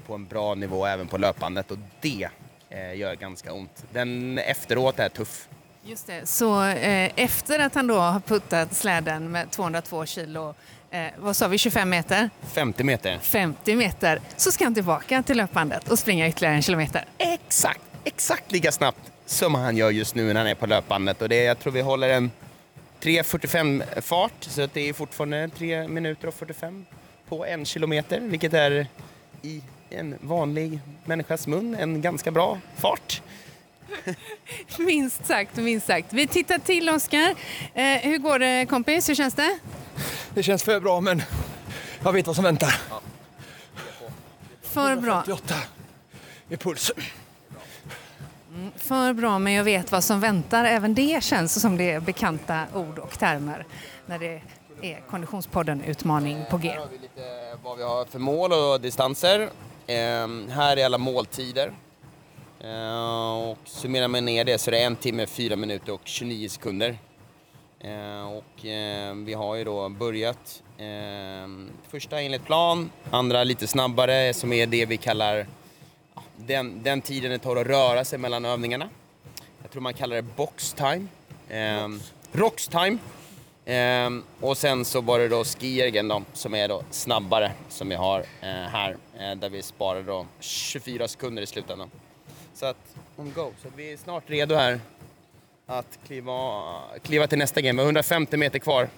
på 0.06 0.14
en 0.14 0.26
bra 0.26 0.54
nivå 0.54 0.86
även 0.86 1.08
på 1.08 1.18
löpbandet 1.18 1.70
och 1.70 1.78
det 2.00 2.28
gör 2.70 3.14
ganska 3.14 3.52
ont. 3.52 3.84
Den 3.92 4.38
efteråt 4.38 4.98
är 4.98 5.08
tuff. 5.08 5.48
Just 5.88 6.06
det. 6.06 6.26
Så 6.26 6.64
eh, 6.64 7.10
efter 7.16 7.58
att 7.58 7.74
han 7.74 7.86
då 7.86 7.98
har 7.98 8.20
puttat 8.20 8.74
släden 8.74 9.30
med 9.30 9.50
202 9.50 10.06
kilo, 10.06 10.54
eh, 10.90 11.06
vad 11.18 11.36
sa 11.36 11.48
vi, 11.48 11.58
25 11.58 11.88
meter? 11.88 12.30
50 12.52 12.84
meter. 12.84 13.18
50 13.18 13.76
meter, 13.76 14.20
så 14.36 14.52
ska 14.52 14.64
han 14.64 14.74
tillbaka 14.74 15.22
till 15.22 15.36
löpbandet 15.36 15.88
och 15.88 15.98
springa 15.98 16.28
ytterligare 16.28 16.54
en 16.54 16.62
kilometer. 16.62 17.04
exakt, 17.18 17.80
exakt 18.04 18.52
lika 18.52 18.72
snabbt 18.72 19.12
som 19.26 19.54
han 19.54 19.76
gör 19.76 19.90
just 19.90 20.14
nu 20.14 20.26
när 20.26 20.34
han 20.34 20.46
är 20.46 20.54
på 20.54 20.66
löpbandet. 20.66 21.22
Och 21.22 21.28
det, 21.28 21.44
jag 21.44 21.58
tror 21.58 21.72
vi 21.72 21.80
håller 21.80 22.08
en 22.08 22.30
3.45 23.00 24.00
fart, 24.00 24.32
så 24.40 24.62
att 24.62 24.74
det 24.74 24.88
är 24.88 24.92
fortfarande 24.92 25.48
3 25.48 25.88
minuter 25.88 26.28
och 26.28 26.34
45 26.34 26.86
på 27.28 27.46
en 27.46 27.64
kilometer, 27.64 28.20
vilket 28.20 28.54
är 28.54 28.86
i 29.42 29.62
en 29.96 30.18
vanlig 30.20 30.80
människas 31.04 31.46
mun 31.46 31.74
en 31.74 32.02
ganska 32.02 32.30
bra 32.30 32.58
fart. 32.76 33.22
Minst 34.78 35.26
sagt, 35.26 35.56
minst 35.56 35.86
sagt. 35.86 36.12
Vi 36.12 36.26
tittar 36.26 36.58
till 36.58 36.88
Oskar. 36.88 37.34
Eh, 37.74 37.84
hur 37.84 38.18
går 38.18 38.38
det 38.38 38.66
kompis? 38.66 39.08
Hur 39.08 39.14
känns 39.14 39.34
det? 39.34 39.58
Det 40.34 40.42
känns 40.42 40.62
för 40.62 40.80
bra 40.80 41.00
men 41.00 41.22
jag 42.02 42.12
vet 42.12 42.26
vad 42.26 42.36
som 42.36 42.44
väntar. 42.44 42.80
För 44.62 44.96
bra. 44.96 45.20
88 45.22 45.54
i 46.48 46.56
puls. 46.56 46.92
För 48.76 49.12
bra, 49.12 49.38
men 49.38 49.52
jag 49.52 49.64
vet 49.64 49.92
vad 49.92 50.04
som 50.04 50.20
väntar. 50.20 50.64
Även 50.64 50.94
det 50.94 51.22
känns 51.22 51.60
som 51.60 51.76
det 51.76 51.90
är 51.90 52.00
bekanta 52.00 52.64
ord 52.74 52.98
och 52.98 53.18
termer 53.18 53.66
när 54.06 54.18
det 54.18 54.42
är 54.82 55.00
Konditionspodden 55.10 55.82
Utmaning 55.82 56.44
på 56.50 56.58
G. 56.58 56.68
Här 56.68 56.78
har 56.78 56.86
vi 56.86 56.98
lite 56.98 57.56
vad 57.62 57.78
vi 57.78 57.82
har 57.82 58.04
för 58.04 58.18
mål 58.18 58.52
och 58.52 58.80
distanser. 58.80 59.50
Eh, 59.86 60.28
här 60.50 60.76
är 60.76 60.84
alla 60.84 60.98
måltider. 60.98 61.72
Eh, 62.60 63.48
och 63.50 63.58
summerar 63.64 64.08
man 64.08 64.24
ner 64.24 64.44
det 64.44 64.58
så 64.58 64.70
är 64.70 64.72
det 64.72 64.82
en 64.82 64.96
timme, 64.96 65.26
fyra 65.26 65.56
minuter 65.56 65.92
och 65.92 66.00
29 66.04 66.48
sekunder. 66.48 66.98
Eh, 67.80 68.32
och 68.32 68.64
vi 69.26 69.34
har 69.36 69.54
ju 69.54 69.64
då 69.64 69.88
börjat 69.88 70.62
första 71.88 72.20
enligt 72.20 72.44
plan, 72.44 72.90
andra 73.10 73.44
lite 73.44 73.66
snabbare 73.66 74.34
som 74.34 74.52
är 74.52 74.66
det 74.66 74.86
vi 74.86 74.96
kallar 74.96 75.46
den, 76.36 76.82
den 76.82 77.00
tiden 77.00 77.30
det 77.30 77.38
tar 77.38 77.56
att 77.56 77.66
röra 77.66 78.04
sig 78.04 78.18
mellan 78.18 78.44
övningarna. 78.44 78.88
Jag 79.62 79.70
tror 79.70 79.82
man 79.82 79.94
kallar 79.94 80.16
det 80.16 80.22
box 80.22 80.72
time. 80.72 81.06
Eh, 81.48 81.88
rocks 82.32 82.68
time. 82.68 82.98
Ehm, 83.68 84.22
och 84.40 84.56
sen 84.56 84.84
så 84.84 85.00
var 85.00 85.18
det 85.18 85.28
då 85.28 85.44
skiergen 85.44 86.08
då, 86.08 86.22
som 86.32 86.54
är 86.54 86.68
då 86.68 86.82
snabbare 86.90 87.52
som 87.68 87.88
vi 87.88 87.94
har 87.94 88.20
eh, 88.20 88.48
här 88.48 88.96
eh, 89.18 89.34
där 89.34 89.48
vi 89.48 89.62
sparar 89.62 90.02
då 90.02 90.26
24 90.40 91.08
sekunder 91.08 91.42
i 91.42 91.46
slutändan. 91.46 91.90
Så 92.54 92.66
att, 92.66 92.76
on 93.16 93.32
go. 93.34 93.52
Så 93.62 93.68
vi 93.76 93.92
är 93.92 93.96
snart 93.96 94.22
redo 94.26 94.54
här 94.54 94.80
att 95.66 95.98
kliva, 96.06 96.62
kliva 97.02 97.26
till 97.26 97.38
nästa 97.38 97.60
game. 97.60 97.72
Vi 97.72 97.82
har 97.82 97.86
150 97.86 98.36
meter 98.36 98.58
kvar. 98.58 98.88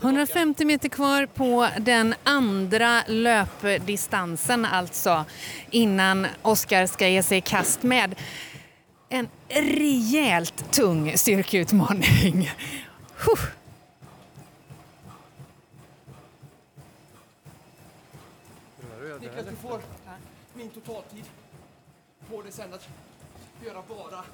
150 0.00 0.64
meter 0.64 0.88
kvar 0.88 1.26
på 1.26 1.68
den 1.78 2.14
andra 2.22 3.02
löpdistansen 3.06 4.64
alltså 4.64 5.24
innan 5.70 6.26
Oskar 6.42 6.86
ska 6.86 7.08
ge 7.08 7.22
sig 7.22 7.38
i 7.38 7.40
kast 7.40 7.82
med 7.82 8.14
en 9.08 9.28
rejält 9.48 10.72
tung 10.72 11.18
styrkeutmaning. 11.18 12.50
Huh. 13.16 13.44
Niklas, 19.20 19.46
du 19.50 19.56
får 19.56 19.80
min 20.54 20.70
totaltid 20.70 21.24
på 22.30 22.42
det 22.42 22.52
sen 22.52 22.74
att 22.74 22.88
göra 23.66 23.82
bara 23.88 24.24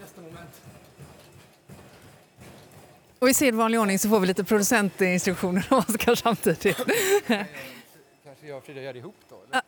nästa 0.00 0.20
moment. 0.20 0.62
Och 3.18 3.30
i 3.30 3.34
sedvanlig 3.34 3.80
ordning 3.80 3.98
så 3.98 4.08
får 4.08 4.20
vi 4.20 4.26
lite 4.26 4.44
producentinstruktioner 4.44 5.66
av 5.70 5.78
Oskar 5.78 6.14
samtidigt. 6.14 6.76
Kanske 8.24 8.46
jag 8.46 8.58
och 8.58 8.64
Frida 8.64 8.82
gör 8.82 8.92
det 8.92 8.98
ihop 8.98 9.16
då? 9.28 9.42
Eller? 9.48 9.62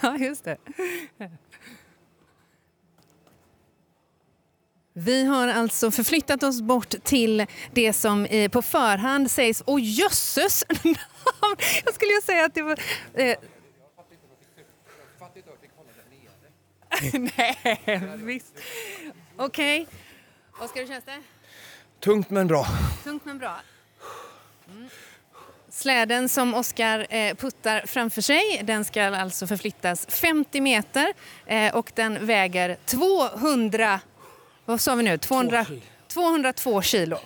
Ja, 0.00 0.16
just 0.26 0.44
det. 0.44 0.56
Vi 4.96 5.24
har 5.24 5.48
alltså 5.48 5.90
förflyttat 5.90 6.42
oss 6.42 6.60
bort 6.62 6.94
till 7.04 7.46
det 7.72 7.92
som 7.92 8.24
eh, 8.24 8.50
på 8.50 8.62
förhand 8.62 9.30
sägs, 9.30 9.62
åh 9.66 9.80
jösses 9.82 10.64
namn! 10.68 11.56
Jag 11.84 11.94
skulle 11.94 12.12
ju 12.12 12.20
säga 12.20 12.44
att 12.44 12.54
det 12.54 12.62
var... 12.62 12.78
Eh, 13.14 13.36
nej, 17.12 17.78
visst. 18.16 18.52
Okej. 19.36 19.86
Oskar, 20.60 20.80
hur 20.80 20.86
känns 20.86 21.04
det? 21.04 21.20
Tungt 22.00 22.30
men 22.30 22.46
bra. 22.46 22.66
Tungt 23.04 23.24
men 23.24 23.38
bra. 23.38 23.56
Mm. 24.70 24.88
Släden 25.68 26.28
som 26.28 26.54
Oskar 26.54 27.06
eh, 27.10 27.34
puttar 27.34 27.86
framför 27.86 28.20
sig 28.20 28.60
den 28.64 28.84
ska 28.84 29.02
alltså 29.04 29.46
förflyttas 29.46 30.06
50 30.06 30.60
meter 30.60 31.14
eh, 31.46 31.76
och 31.76 31.92
den 31.94 32.26
väger 32.26 32.76
200... 32.84 34.00
Vad 34.64 34.80
sa 34.80 34.94
vi 34.94 35.02
nu? 35.02 35.18
200, 35.18 35.66
202 36.08 36.82
kilo. 36.82 37.18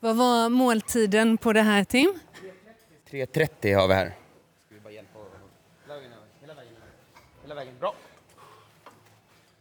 Vad 0.00 0.16
var 0.16 0.48
måltiden 0.48 1.38
på 1.38 1.52
det 1.52 1.62
här, 1.62 1.84
Tim? 1.84 2.18
3.30 3.10 3.76
har 3.76 3.88
vi 3.88 3.94
här. 3.94 4.06
Ska 4.66 4.74
vi 4.74 4.80
bara 4.80 4.92
hjälpa 4.92 5.18
hela 5.84 5.94
vägen 5.94 6.12
över. 6.12 6.28
Hela 6.40 6.54
vägen 6.54 6.72
över. 6.76 6.88
Hela 7.42 7.54
vägen. 7.54 7.74
Bra. 7.80 7.94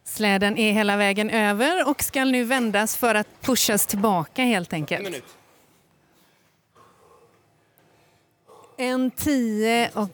Släden 0.03 0.57
är 0.57 0.71
hela 0.71 0.97
vägen 0.97 1.29
över 1.29 1.89
och 1.89 2.03
ska 2.03 2.25
nu 2.25 2.43
vändas 2.43 2.97
för 2.97 3.15
att 3.15 3.27
pushas 3.41 3.88
tillbaka 3.88 4.43
helt 4.43 4.73
En 4.73 4.77
enkelt. 4.77 5.03
minut. 5.03 5.38
En 8.77 9.11
tio 9.11 9.89
och... 9.93 10.09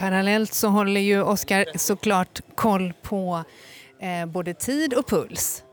Parallellt 0.00 0.54
så 0.54 0.68
håller 0.68 1.00
ju 1.00 1.22
Oskar 1.22 1.66
såklart 1.78 2.40
koll 2.54 2.92
på 3.02 3.44
eh, 3.98 4.26
både 4.26 4.54
tid 4.54 4.94
och 4.94 5.06
puls. 5.06 5.64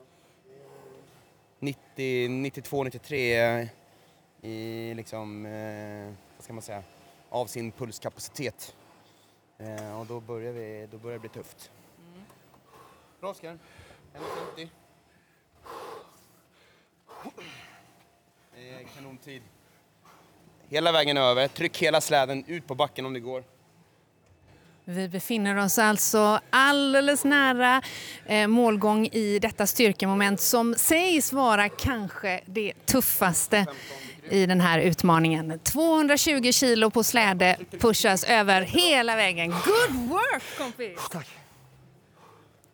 90, 1.59 2.29
92, 2.29 2.83
93 2.83 3.69
i 4.41 4.93
liksom, 4.93 5.45
eh, 5.45 6.13
vad 6.35 6.43
ska 6.43 6.53
man 6.53 6.61
säga, 6.61 6.83
av 7.29 7.45
sin 7.45 7.71
pulskapacitet. 7.71 8.75
Eh, 9.57 9.99
och 9.99 10.05
då 10.05 10.19
börjar, 10.19 10.53
vi, 10.53 10.87
då 10.91 10.97
börjar 10.97 11.17
det 11.17 11.19
bli 11.19 11.29
tufft. 11.29 11.71
Bra 13.19 13.29
Oskar. 13.29 13.59
1.50. 14.57 14.67
Det 18.55 18.69
är 18.69 18.83
kanontid. 18.95 19.41
Hela 20.69 20.91
vägen 20.91 21.17
över. 21.17 21.47
Tryck 21.47 21.77
hela 21.77 22.01
släden 22.01 22.43
ut 22.47 22.67
på 22.67 22.75
backen 22.75 23.05
om 23.05 23.13
det 23.13 23.19
går. 23.19 23.56
Vi 24.89 25.08
befinner 25.10 25.58
oss 25.58 25.80
alltså 25.80 26.39
alldeles 26.50 27.23
nära 27.23 27.82
eh, 28.26 28.47
målgång 28.47 29.08
i 29.08 29.39
detta 29.39 29.67
styrkemoment 29.67 30.41
som 30.41 30.76
sägs 30.78 31.34
vara 31.34 31.69
kanske 31.69 32.41
det 32.45 32.73
tuffaste 32.86 33.65
i 34.30 34.45
den 34.45 34.62
här 34.62 34.80
utmaningen. 34.80 35.60
220 35.60 36.52
kilo 36.52 36.89
på 36.89 37.04
släde 37.04 37.58
pushas 37.80 38.23
över 38.23 38.62
hela 38.62 39.15
vägen. 39.15 39.50
Good 39.50 40.10
work 40.10 40.43
kompis! 40.58 41.00
Tack. 41.12 41.28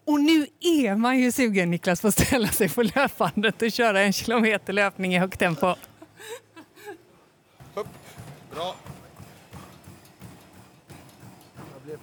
Och 0.06 0.21
nu 0.21 0.47
är 0.60 0.95
man 0.95 1.19
ju 1.19 1.32
sugen 1.32 1.71
Niklas 1.71 2.02
på 2.02 2.08
att 2.08 2.13
ställa 2.13 2.47
sig 2.47 2.69
på 2.69 2.84
löpbandet 2.84 3.62
och 3.62 3.71
köra 3.71 4.02
en 4.02 4.13
kilometer 4.13 4.73
löpning 4.73 5.15
i 5.15 5.19
högt 5.19 5.39
tempo. 5.39 5.76
Upp. 7.73 7.88
Bra. 8.52 8.76
Vad 11.73 11.82
blir 11.84 11.93
det 11.93 11.97
på 11.97 12.03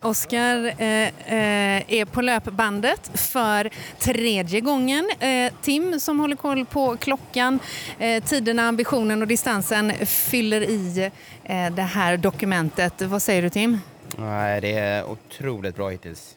Oskar 0.00 0.66
eh, 0.66 1.08
eh, 1.08 1.92
är 1.92 2.04
på 2.04 2.20
löpbandet 2.22 3.10
för 3.14 3.70
tredje 3.98 4.60
gången. 4.60 5.10
Eh, 5.20 5.52
Tim 5.62 6.00
som 6.00 6.20
håller 6.20 6.36
koll 6.36 6.64
på 6.64 6.96
klockan, 6.96 7.58
eh, 7.98 8.24
tiderna, 8.24 8.68
ambitionen 8.68 9.22
och 9.22 9.28
distansen 9.28 10.06
fyller 10.06 10.60
i 10.60 11.10
eh, 11.44 11.70
det 11.70 11.82
här 11.82 12.16
dokumentet. 12.16 13.02
Vad 13.02 13.22
säger 13.22 13.42
du 13.42 13.50
Tim? 13.50 13.80
Nej, 14.18 14.60
det 14.60 14.72
är 14.72 15.04
otroligt 15.04 15.76
bra 15.76 15.88
hittills. 15.88 16.36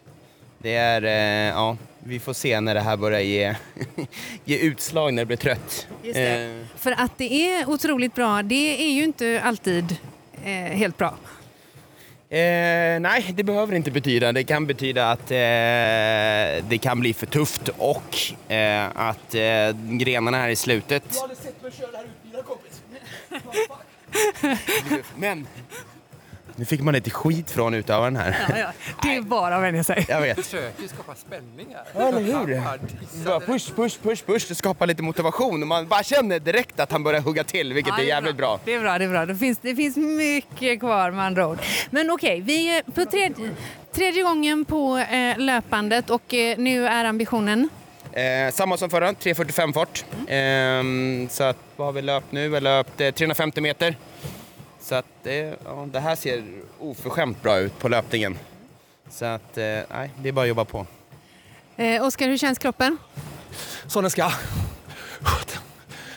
Det 0.58 0.76
är, 0.76 1.04
eh, 1.04 1.54
ja, 1.56 1.78
vi 2.00 2.20
får 2.20 2.34
se 2.34 2.62
när 2.62 2.74
det 2.76 2.82
här 2.82 2.98
börjar 2.98 3.20
ge, 3.20 3.56
ge 4.46 4.58
utslag 4.58 5.14
när 5.14 5.22
det 5.22 5.26
blir 5.26 5.38
trött. 5.38 5.88
Det. 6.04 6.44
Eh, 6.44 6.66
För 6.76 6.92
att 6.92 7.18
det 7.18 7.34
är 7.34 7.70
otroligt 7.70 8.16
bra, 8.16 8.42
det 8.44 8.84
är 8.84 8.92
ju 8.92 9.04
inte 9.04 9.42
alltid 9.44 9.96
helt 10.74 10.98
bra. 10.98 11.14
Eh, 12.32 13.00
nej, 13.00 13.34
det 13.36 13.44
behöver 13.44 13.76
inte 13.76 13.92
betyda. 13.92 14.32
Det 14.32 14.44
kan 14.44 14.68
betyda 14.68 15.12
att 15.12 15.32
eh, 15.32 16.66
det 16.70 16.80
kan 16.82 17.00
bli 17.00 17.14
för 17.14 17.26
tufft 17.26 17.70
och 17.78 18.18
eh, 18.52 18.88
att 18.96 19.36
eh, 19.36 19.72
grenarna 19.90 20.38
här 20.38 20.50
i 20.50 20.56
slutet... 20.56 21.04
Du 21.14 21.20
hade 21.20 21.36
sett 21.36 21.64
mig 21.64 21.72
köra 21.72 21.98
här 21.98 22.06
utbilad 22.06 22.46
kompis. 22.46 22.82
Men 25.16 25.48
nu 26.60 26.66
fick 26.66 26.82
man 26.82 26.94
lite 26.94 27.10
skit 27.10 27.52
från 27.52 27.74
utövaren 27.74 28.16
här. 28.16 28.36
Det 29.02 29.16
är 29.16 29.22
bara 29.22 29.56
att 29.56 29.64
vänja 29.64 29.84
sig. 29.84 30.06
Jag 30.10 30.22
vet. 30.22 30.46
Försöker 30.46 30.88
skapa 30.88 31.16
spänning 31.16 31.68
här. 31.74 31.84
Ja, 31.94 32.08
eller 32.08 32.22
hur? 32.22 32.62
Bara 33.26 33.40
push, 33.40 33.76
push, 33.76 33.98
push, 34.02 34.26
push. 34.26 34.46
Det 34.48 34.56
skapar 34.56 34.88
lite 34.88 35.04
motivation 35.04 35.62
och 35.62 35.68
man 35.68 35.88
bara 35.88 36.04
känner 36.04 36.40
direkt 36.40 36.80
att 36.80 36.92
han 36.92 37.04
börjar 37.04 37.22
hugga 37.22 37.44
till, 37.44 37.74
vilket 37.74 37.94
Ja, 37.98 38.04
är 38.04 38.08
jävligt 38.08 38.36
bra. 38.36 38.60
Det 38.66 38.74
är 38.74 38.82
bra, 38.82 38.98
det 38.98 39.06
är 39.06 39.10
bra. 39.10 39.26
Det 39.26 39.36
finns, 39.36 39.58
det 39.62 39.76
finns 39.76 39.98
mycket 39.98 40.80
kvar 40.80 41.12
med 41.12 41.26
andra 41.26 41.48
ord. 41.48 41.60
Men 41.90 42.12
okej, 42.12 42.42
vi 42.42 42.78
är 42.78 42.82
på 42.92 43.06
tredje, 43.06 43.50
tredje 43.92 44.24
gången 44.24 44.66
på 44.66 44.98
eh, 44.98 45.38
löpandet 45.38 46.10
och 46.10 46.34
eh, 46.34 46.58
nu 46.58 46.88
är 46.88 47.06
ambitionen 47.06 47.70
Eh, 48.14 48.52
samma 48.52 48.78
som 48.78 48.90
förra, 48.90 49.12
3.45 49.12 49.74
fart. 49.74 50.06
Eh, 50.28 51.30
så 51.30 51.44
att, 51.44 51.58
vad 51.76 51.88
har 51.88 51.92
vi 51.94 52.02
löpt 52.02 52.32
nu? 52.32 52.48
Vi 52.48 52.54
har 52.54 52.62
löpt 52.62 53.02
eh, 53.02 53.12
350 53.12 53.62
meter. 53.62 53.96
Så 54.90 54.96
att 54.96 55.26
eh, 55.28 55.34
ja, 55.34 55.88
det 55.92 56.00
här 56.00 56.16
ser 56.16 56.44
oförskämt 56.80 57.42
bra 57.42 57.58
ut 57.58 57.80
på 57.80 57.90
löpningen. 57.90 58.38
Så 59.10 59.26
att, 59.26 59.58
eh, 59.58 59.64
nej, 59.64 60.12
det 60.22 60.30
är 60.30 60.32
bara 60.32 60.42
att 60.42 60.48
jobba 60.48 60.66
på. 60.66 60.86
Eh, 61.78 62.06
Oskar, 62.06 62.28
hur 62.28 62.38
känns 62.38 62.60
kroppen? 62.60 62.98
Som 63.88 64.04
den 64.04 64.12
ska. 64.12 64.32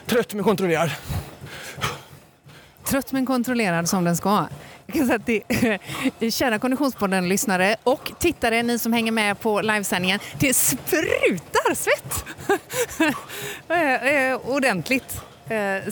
Trött 0.05 0.33
men 0.33 0.43
kontrollerad. 0.43 0.91
Trött 2.83 3.11
men 3.11 3.25
kontrollerad 3.25 3.89
som 3.89 4.03
den 4.03 4.17
ska. 4.17 4.47
Jag 4.85 4.95
kan 4.95 5.05
säga 5.07 5.15
att 5.15 5.25
det, 6.19 6.31
kära 6.33 6.59
Konditionspodden-lyssnare 6.59 7.75
och 7.83 8.11
tittare, 8.19 8.63
ni 8.63 8.79
som 8.79 8.93
hänger 8.93 9.11
med 9.11 9.39
på 9.39 9.61
livesändningen, 9.61 10.19
det 10.39 10.53
sprutar 10.53 11.73
svett! 11.75 12.25
Eh, 13.69 14.07
eh, 14.07 14.39
Ordentligt. 14.45 15.21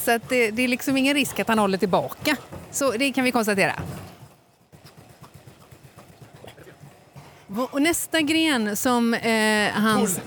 Så 0.03 0.11
att 0.11 0.29
det, 0.29 0.51
det 0.51 0.61
är 0.61 0.67
liksom 0.67 0.97
ingen 0.97 1.13
risk 1.13 1.39
att 1.39 1.47
han 1.47 1.59
håller 1.59 1.77
tillbaka. 1.77 2.37
Så 2.71 2.91
det 2.91 3.11
kan 3.11 3.23
vi 3.23 3.31
konstatera. 3.31 3.79
Och 7.71 7.81
nästa 7.81 8.21
gren 8.21 8.75
som 8.75 9.13
eh, 9.13 9.71
hans... 9.71 10.19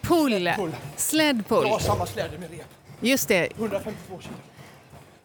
Pull. 0.00 0.52
Pull. 0.56 0.72
Sled 0.96 1.46
pull. 1.48 1.80
samma 1.80 2.06
släde 2.06 2.38
med 2.38 2.50
rep. 2.50 2.66
Just 3.00 3.28
det, 3.28 3.48
152 3.58 4.20
kilo. 4.20 4.34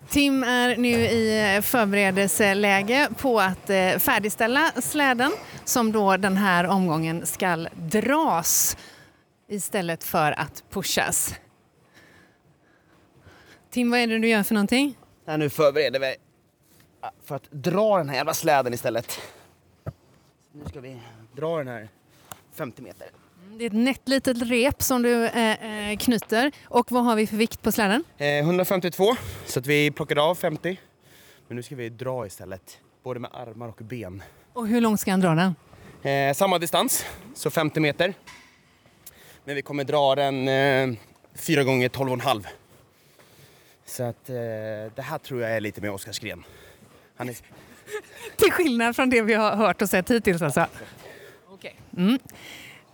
Tim 0.09 0.43
är 0.43 0.77
nu 0.77 0.89
i 0.89 1.55
eh, 1.55 1.61
förberedelseläge 1.61 3.09
på 3.17 3.39
att 3.39 3.69
eh, 3.69 3.97
färdigställa 3.97 4.71
släden 4.81 5.31
som 5.65 5.91
då 5.91 6.17
den 6.17 6.37
här 6.37 6.67
omgången 6.67 7.25
ska 7.25 7.55
dras 7.75 8.77
istället 9.49 10.03
för 10.03 10.39
att 10.39 10.63
pushas. 10.69 11.35
Tim, 13.71 13.91
vad 13.91 13.99
är 13.99 14.07
det 14.07 14.19
du 14.19 14.27
gör 14.27 14.43
för 14.43 14.53
någonting? 14.53 14.97
Ja, 15.25 15.37
nu 15.37 15.49
förbereder 15.49 15.99
vi 15.99 16.15
för 17.23 17.35
att 17.35 17.51
dra 17.51 17.97
den 17.97 18.09
här 18.09 18.15
jävla 18.15 18.33
släden 18.33 18.73
istället. 18.73 19.21
Nu 20.51 20.69
ska 20.69 20.79
vi 20.79 20.99
dra 21.35 21.57
den 21.57 21.67
här 21.67 21.87
50 22.53 22.81
meter. 22.81 23.07
Det 23.57 23.63
är 23.63 23.67
ett 23.67 23.73
nätt 23.73 24.07
litet 24.09 24.41
rep 24.41 24.83
som 24.83 25.01
du 25.01 25.25
eh, 25.25 25.91
eh, 25.91 25.97
knyter. 25.97 26.51
Och 26.65 26.91
vad 26.91 27.03
har 27.03 27.15
vi 27.15 27.27
för 27.27 27.37
vikt 27.37 27.61
på 27.61 27.71
släden? 27.71 28.03
Eh, 28.17 28.27
152, 28.27 29.15
så 29.45 29.59
att 29.59 29.67
vi 29.67 29.91
plockade 29.91 30.21
av 30.21 30.35
50. 30.35 30.79
Men 31.47 31.55
nu 31.55 31.63
ska 31.63 31.75
vi 31.75 31.89
dra 31.89 32.25
istället, 32.25 32.79
både 33.03 33.19
med 33.19 33.31
armar 33.33 33.67
och 33.67 33.75
ben. 33.79 34.23
Och 34.53 34.67
hur 34.67 34.81
långt 34.81 34.99
ska 34.99 35.11
han 35.11 35.21
dra 35.21 35.35
den? 35.35 35.55
Eh, 36.11 36.33
samma 36.33 36.59
distans, 36.59 37.05
så 37.33 37.49
50 37.49 37.79
meter. 37.79 38.13
Men 39.45 39.55
vi 39.55 39.61
kommer 39.61 39.83
dra 39.83 40.15
den 40.15 40.47
eh, 40.47 40.97
4 41.35 41.63
gånger 41.63 41.89
12,5. 41.89 42.45
Så 43.85 44.03
att 44.03 44.29
eh, 44.29 44.35
det 44.95 45.01
här 45.01 45.17
tror 45.17 45.41
jag 45.41 45.51
är 45.51 45.61
lite 45.61 45.81
med 45.81 45.91
Oskars 45.91 46.19
gren. 46.19 46.43
Han 47.17 47.29
är, 47.29 47.35
Till 48.35 48.51
skillnad 48.51 48.95
från 48.95 49.09
det 49.09 49.21
vi 49.21 49.33
har 49.33 49.55
hört 49.55 49.81
och 49.81 49.89
sett 49.89 50.11
hittills 50.11 50.41
alltså? 50.41 50.67
Mm. 51.97 52.19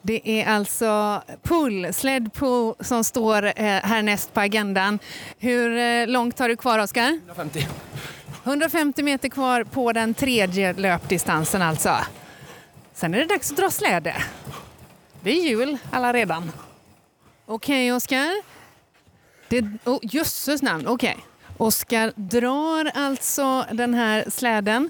Det 0.01 0.41
är 0.41 0.45
alltså 0.45 1.23
pull, 1.41 1.93
sled 1.93 2.33
pull 2.33 2.73
som 2.79 3.03
står 3.03 3.45
eh, 3.45 3.53
härnäst 3.65 4.33
på 4.33 4.39
agendan. 4.39 4.99
Hur 5.39 5.77
eh, 5.77 6.07
långt 6.07 6.39
har 6.39 6.49
du 6.49 6.55
kvar 6.55 6.79
Oskar? 6.79 7.19
150. 7.25 7.67
150 8.43 9.03
meter 9.03 9.29
kvar 9.29 9.63
på 9.63 9.93
den 9.93 10.13
tredje 10.13 10.73
löpdistansen 10.73 11.61
alltså. 11.61 11.97
Sen 12.93 13.13
är 13.13 13.19
det 13.19 13.25
dags 13.25 13.51
att 13.51 13.57
dra 13.57 13.69
släde. 13.69 14.15
Det 15.21 15.31
är 15.31 15.49
jul 15.49 15.77
alla 15.91 16.13
redan. 16.13 16.51
Okej 17.45 17.93
Oskar. 17.93 18.43
Det, 19.47 19.65
oh, 19.85 19.99
jösses 20.01 20.61
namn, 20.61 20.87
okej. 20.87 21.17
Oskar 21.57 22.13
drar 22.15 22.91
alltså 22.93 23.65
den 23.71 23.93
här 23.93 24.25
släden 24.29 24.89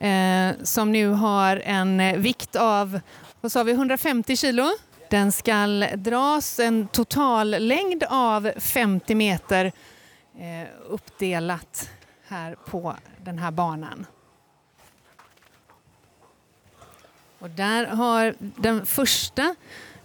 eh, 0.00 0.64
som 0.64 0.92
nu 0.92 1.08
har 1.08 1.56
en 1.56 2.00
eh, 2.00 2.16
vikt 2.16 2.56
av, 2.56 3.00
vad 3.40 3.52
sa 3.52 3.62
vi, 3.62 3.72
150 3.72 4.36
kilo. 4.36 4.70
Den 5.10 5.32
ska 5.32 5.66
dras 5.96 6.58
en 6.58 6.88
total 6.88 7.50
längd 7.50 8.04
av 8.08 8.52
50 8.56 9.14
meter 9.14 9.72
eh, 10.38 10.68
uppdelat 10.88 11.90
här 12.26 12.54
på 12.54 12.94
den 13.24 13.38
här 13.38 13.50
banan. 13.50 14.06
Och 17.38 17.50
där 17.50 17.86
har 17.86 18.34
den 18.38 18.86
första 18.86 19.54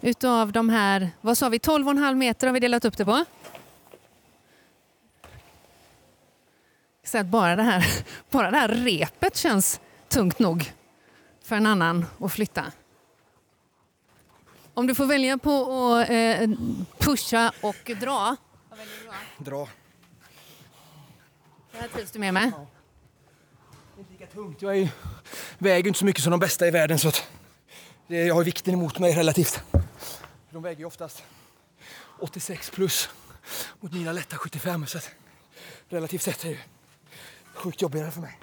utav 0.00 0.52
de 0.52 0.68
här, 0.68 1.10
vad 1.20 1.38
sa 1.38 1.48
vi, 1.48 1.58
12,5 1.58 2.14
meter 2.14 2.46
har 2.46 2.54
vi 2.54 2.60
delat 2.60 2.84
upp 2.84 2.96
det 2.96 3.04
på. 3.04 3.24
Så 7.06 7.18
att 7.18 7.26
bara 7.26 7.56
det, 7.56 7.62
här, 7.62 7.86
bara 8.30 8.50
det 8.50 8.56
här 8.56 8.68
repet 8.68 9.36
känns 9.36 9.80
tungt 10.08 10.38
nog 10.38 10.72
för 11.42 11.56
en 11.56 11.66
annan 11.66 12.06
att 12.20 12.32
flytta. 12.32 12.72
Om 14.74 14.86
du 14.86 14.94
får 14.94 15.06
välja 15.06 15.38
på 15.38 15.50
att 15.94 16.10
eh, 16.10 16.48
pusha 16.98 17.52
och 17.60 17.90
dra. 18.00 18.36
Vad 18.70 18.78
väljer 18.78 18.94
du 19.00 19.06
då? 19.44 19.50
Dra. 19.50 19.68
Det 21.72 21.78
här 21.78 21.88
trivs 21.88 22.10
du 22.10 22.18
med 22.18 22.34
med? 22.34 22.52
Inte 23.98 24.12
lika 24.12 24.26
tungt. 24.26 24.62
Jag 24.62 24.72
är, 24.72 24.76
ju- 24.80 24.88
väger 25.58 25.86
inte 25.88 25.98
så 25.98 26.04
mycket 26.04 26.22
som 26.22 26.30
de 26.30 26.40
bästa 26.40 26.66
i 26.66 26.70
världen 26.70 26.98
så 26.98 27.08
att 27.08 27.28
det, 28.06 28.16
jag 28.24 28.34
har 28.34 28.44
vikten 28.44 28.74
emot 28.74 28.98
mig 28.98 29.14
relativt. 29.14 29.62
De 30.50 30.62
väger 30.62 30.78
ju 30.78 30.84
oftast 30.84 31.24
86 32.20 32.70
plus 32.70 33.08
mot 33.80 33.92
mina 33.92 34.12
lätta 34.12 34.36
75 34.36 34.86
så 34.86 34.98
att 34.98 35.10
relativt 35.88 36.22
sett 36.22 36.44
är 36.44 36.48
det 36.48 36.58
sjukt 37.56 37.82
jobbigare 37.82 38.10
för 38.10 38.20
mig. 38.20 38.38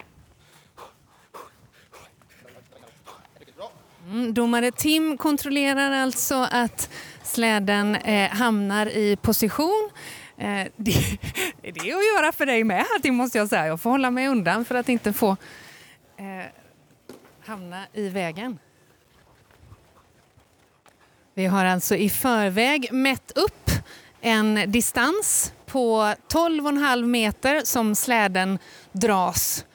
Mm, 4.07 4.33
domare 4.33 4.71
Tim 4.71 5.17
kontrollerar 5.17 5.91
alltså 5.91 6.47
att 6.51 6.89
släden 7.23 7.95
eh, 7.95 8.29
hamnar 8.29 8.85
i 8.85 9.15
position. 9.15 9.89
Eh, 10.37 10.67
det, 10.75 10.93
det 11.61 11.69
är 11.69 11.95
att 11.95 12.15
göra 12.15 12.31
för 12.31 12.45
dig 12.45 12.63
med, 12.63 12.85
Tim, 13.01 13.15
måste 13.15 13.37
jag 13.37 13.49
säga. 13.49 13.67
Jag 13.67 13.81
får 13.81 13.89
hålla 13.89 14.11
mig 14.11 14.27
undan 14.27 14.65
för 14.65 14.75
att 14.75 14.89
inte 14.89 15.13
få 15.13 15.37
eh, 16.17 16.25
hamna 17.45 17.83
i 17.93 18.09
vägen. 18.09 18.59
Vi 21.33 21.45
har 21.45 21.65
alltså 21.65 21.95
i 21.95 22.09
förväg 22.09 22.89
mätt 22.91 23.31
upp 23.35 23.71
en 24.21 24.71
distans 24.71 25.53
på 25.73 26.13
12,5 26.27 27.05
meter 27.05 27.61
som 27.65 27.95
släden 27.95 28.59
dras 28.91 29.65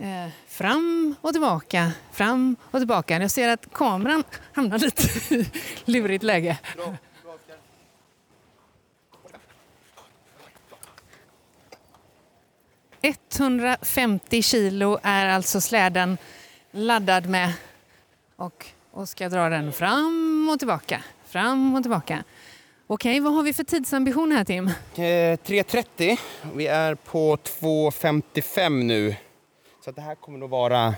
eh, 0.00 0.30
fram 0.48 1.14
och 1.20 1.32
tillbaka, 1.32 1.92
fram 2.12 2.56
och 2.70 2.80
tillbaka. 2.80 3.18
Jag 3.18 3.30
ser 3.30 3.48
att 3.48 3.72
kameran 3.72 4.24
hamnar 4.52 4.78
lite 4.78 5.34
i 5.34 5.46
lurigt 5.84 6.24
läge. 6.24 6.58
150 13.02 14.42
kilo 14.42 14.98
är 15.02 15.26
alltså 15.26 15.60
släden 15.60 16.18
laddad 16.70 17.26
med. 17.26 17.52
Och 18.36 18.66
Oskar 18.90 19.30
drar 19.30 19.50
den 19.50 19.72
fram 19.72 20.48
och 20.52 20.58
tillbaka, 20.58 21.02
fram 21.26 21.74
och 21.74 21.82
tillbaka. 21.82 22.24
Okej, 22.92 23.20
vad 23.20 23.32
har 23.34 23.42
vi 23.42 23.52
för 23.52 23.64
tidsambition 23.64 24.32
här 24.32 24.44
Tim? 24.44 24.66
Eh, 24.66 24.72
3.30. 24.94 26.18
Vi 26.54 26.66
är 26.66 26.94
på 26.94 27.36
2.55 27.36 28.70
nu. 28.84 29.16
Så 29.84 29.90
att 29.90 29.96
det 29.96 30.02
här 30.02 30.14
kommer 30.14 30.38
nog 30.38 30.50
vara 30.50 30.94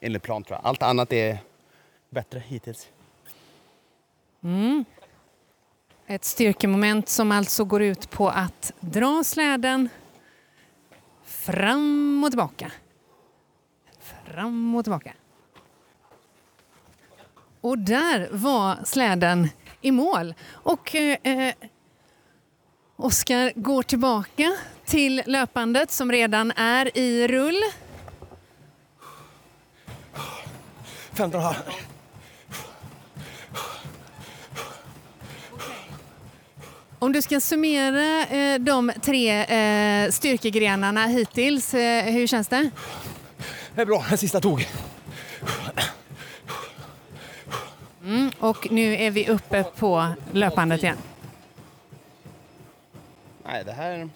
enligt 0.00 0.22
plan 0.22 0.44
tror 0.44 0.58
jag. 0.58 0.68
Allt 0.68 0.82
annat 0.82 1.12
är 1.12 1.38
bättre 2.10 2.42
hittills. 2.46 2.88
Ett 6.06 6.24
styrkemoment 6.24 7.08
som 7.08 7.32
alltså 7.32 7.64
går 7.64 7.82
ut 7.82 8.10
på 8.10 8.28
att 8.28 8.72
dra 8.80 9.24
släden 9.24 9.88
fram 11.24 12.24
och 12.24 12.30
tillbaka. 12.30 12.72
Fram 14.00 14.74
och 14.74 14.84
tillbaka. 14.84 15.12
Och 17.60 17.78
där 17.78 18.28
var 18.32 18.84
släden 18.84 19.48
i 19.84 19.90
mål. 19.90 20.34
Och 20.52 20.94
eh, 20.94 21.18
eh, 21.22 21.54
Oskar 22.96 23.52
går 23.56 23.82
tillbaka 23.82 24.52
till 24.84 25.22
löpandet 25.26 25.90
som 25.90 26.12
redan 26.12 26.50
är 26.50 26.98
i 26.98 27.28
rull. 27.28 27.62
15 31.12 31.40
och 31.46 31.54
Om 36.98 37.12
du 37.12 37.22
ska 37.22 37.40
summera 37.40 38.26
eh, 38.26 38.58
de 38.60 38.92
tre 39.02 39.44
eh, 39.44 40.10
styrkegrenarna 40.10 41.06
hittills, 41.06 41.74
eh, 41.74 42.04
hur 42.04 42.26
känns 42.26 42.48
det? 42.48 42.70
Det 43.74 43.82
är 43.82 43.86
bra, 43.86 44.04
den 44.08 44.18
sista 44.18 44.40
tog. 44.40 44.66
Och 48.44 48.70
nu 48.70 48.96
är 48.96 49.10
vi 49.10 49.28
uppe 49.28 49.64
på 49.64 50.08
löpandet 50.32 50.82
igen. 50.82 50.96
Nej, 53.46 53.64
det 53.64 53.72
här... 53.72 54.08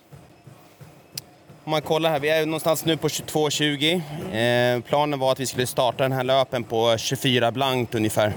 Om 1.65 1.71
man 1.71 1.83
kollar 1.83 2.11
här, 2.11 2.21
vi 2.21 2.29
är 2.29 2.47
någonstans 2.47 2.85
nu 2.85 2.97
på 2.97 3.09
22.20. 3.09 4.77
Eh, 4.77 4.81
planen 4.83 5.19
var 5.19 5.33
att 5.33 5.41
vi 5.41 5.47
skulle 5.47 5.67
starta 5.67 6.03
den 6.03 6.13
här 6.13 6.25
löpen 6.25 6.65
på 6.65 6.97
24 6.99 7.53
blankt 7.53 7.95
ungefär. 7.95 8.33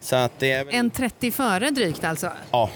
Så 0.00 0.16
att 0.16 0.32
det 0.38 0.52
är. 0.52 0.74
En 0.74 0.90
30 0.90 1.30
före 1.30 1.70
drygt 1.70 2.04
alltså. 2.04 2.32
Ja. 2.50 2.70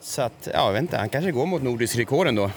Så 0.00 0.22
att, 0.22 0.48
ja, 0.54 0.66
jag 0.66 0.72
vet 0.72 0.82
inte, 0.82 0.96
han 0.96 1.08
kanske 1.08 1.30
går 1.30 1.46
mot 1.46 1.62
nordisk 1.62 1.98
rekord 1.98 2.26
ändå. 2.26 2.50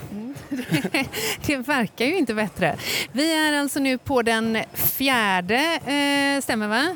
Det 1.45 1.57
verkar 1.57 2.05
ju 2.05 2.17
inte 2.17 2.33
bättre. 2.33 2.75
Vi 3.11 3.47
är 3.47 3.59
alltså 3.59 3.79
nu 3.79 3.97
på 3.97 4.21
den 4.21 4.57
fjärde, 4.73 5.79
eh, 5.85 6.41
stämmer 6.41 6.67
va? 6.67 6.95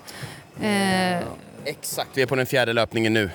Eh, 0.67 1.23
Exakt, 1.65 2.09
vi 2.13 2.21
är 2.21 2.25
på 2.25 2.35
den 2.35 2.45
fjärde 2.45 2.73
löpningen 2.73 3.13
nu. 3.13 3.29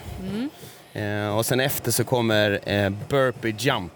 Eh, 0.93 1.37
och 1.37 1.47
sen 1.47 1.61
efter 1.61 1.91
så 1.91 2.05
kommer 2.05 2.61
eh, 2.69 2.91
burpee 3.09 3.55
jump. 3.59 3.93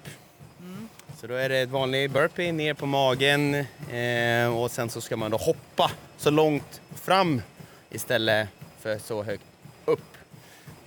Så 1.20 1.26
då 1.26 1.34
är 1.34 1.48
det 1.48 1.58
ett 1.58 1.68
vanlig 1.70 2.10
burpee 2.10 2.52
ner 2.52 2.74
på 2.74 2.86
magen 2.86 3.54
eh, 3.92 4.56
och 4.58 4.70
sen 4.70 4.90
så 4.90 5.00
ska 5.00 5.16
man 5.16 5.30
då 5.30 5.36
hoppa 5.36 5.90
så 6.18 6.30
långt 6.30 6.80
fram 6.94 7.42
istället 7.90 8.48
för 8.80 8.98
så 8.98 9.22
högt 9.22 9.44
upp. 9.84 10.16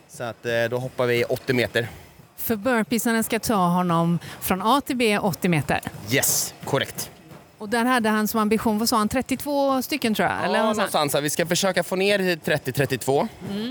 Så 0.10 0.24
att 0.24 0.46
eh, 0.46 0.64
då 0.70 0.78
hoppar 0.78 1.06
vi 1.06 1.24
80 1.24 1.54
meter. 1.54 1.88
för 2.38 2.56
burpeesarna 2.56 3.24
ska 3.24 3.40
ta 3.40 3.56
honom 3.68 4.20
från 4.42 4.62
A 4.62 4.82
till 4.86 4.96
B 4.96 5.18
80 5.18 5.50
meter. 5.50 5.82
Yes, 6.12 6.54
korrekt. 6.66 7.12
Och 7.62 7.70
där 7.70 7.86
hade 7.86 8.10
han 8.10 8.28
som 8.28 8.40
ambition, 8.40 8.78
vad 8.78 8.90
sa 8.90 8.98
han, 8.98 9.10
32 9.10 9.82
stycken 9.82 10.14
tror 10.14 10.30
jag? 10.30 10.46
Eller 10.46 10.56
ja, 10.56 10.66
han? 10.66 10.76
någonstans. 10.76 11.16
Vi 11.16 11.30
ska 11.30 11.46
försöka 11.46 11.84
få 11.84 11.96
ner 11.96 12.18
till 12.18 12.54
30-32. 12.54 13.28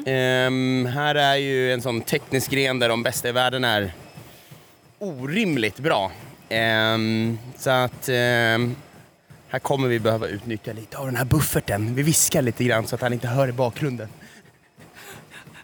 Ehm, 0.06 0.86
här 0.86 1.14
är 1.14 1.36
ju 1.36 1.72
en 1.72 1.82
sån 1.82 2.00
teknisk 2.00 2.50
gren 2.50 2.78
där 2.78 2.88
de 2.88 3.02
bästa 3.02 3.28
i 3.28 3.32
världen 3.32 3.64
är 3.64 3.92
orimligt 4.98 5.78
bra. 5.78 6.12
Ehm, 6.48 7.38
så 7.56 7.70
att 7.70 8.08
ehm, 8.08 8.76
här 9.48 9.58
kommer 9.58 9.88
vi 9.88 9.98
behöva 9.98 10.26
utnyttja 10.26 10.72
lite 10.72 10.98
av 10.98 11.06
den 11.06 11.16
här 11.16 11.24
bufferten. 11.24 11.94
Vi 11.94 12.02
viskar 12.02 12.42
lite 12.42 12.64
grann 12.64 12.86
så 12.86 12.94
att 12.94 13.00
han 13.00 13.12
inte 13.12 13.28
hör 13.28 13.48
i 13.48 13.52
bakgrunden. 13.52 14.08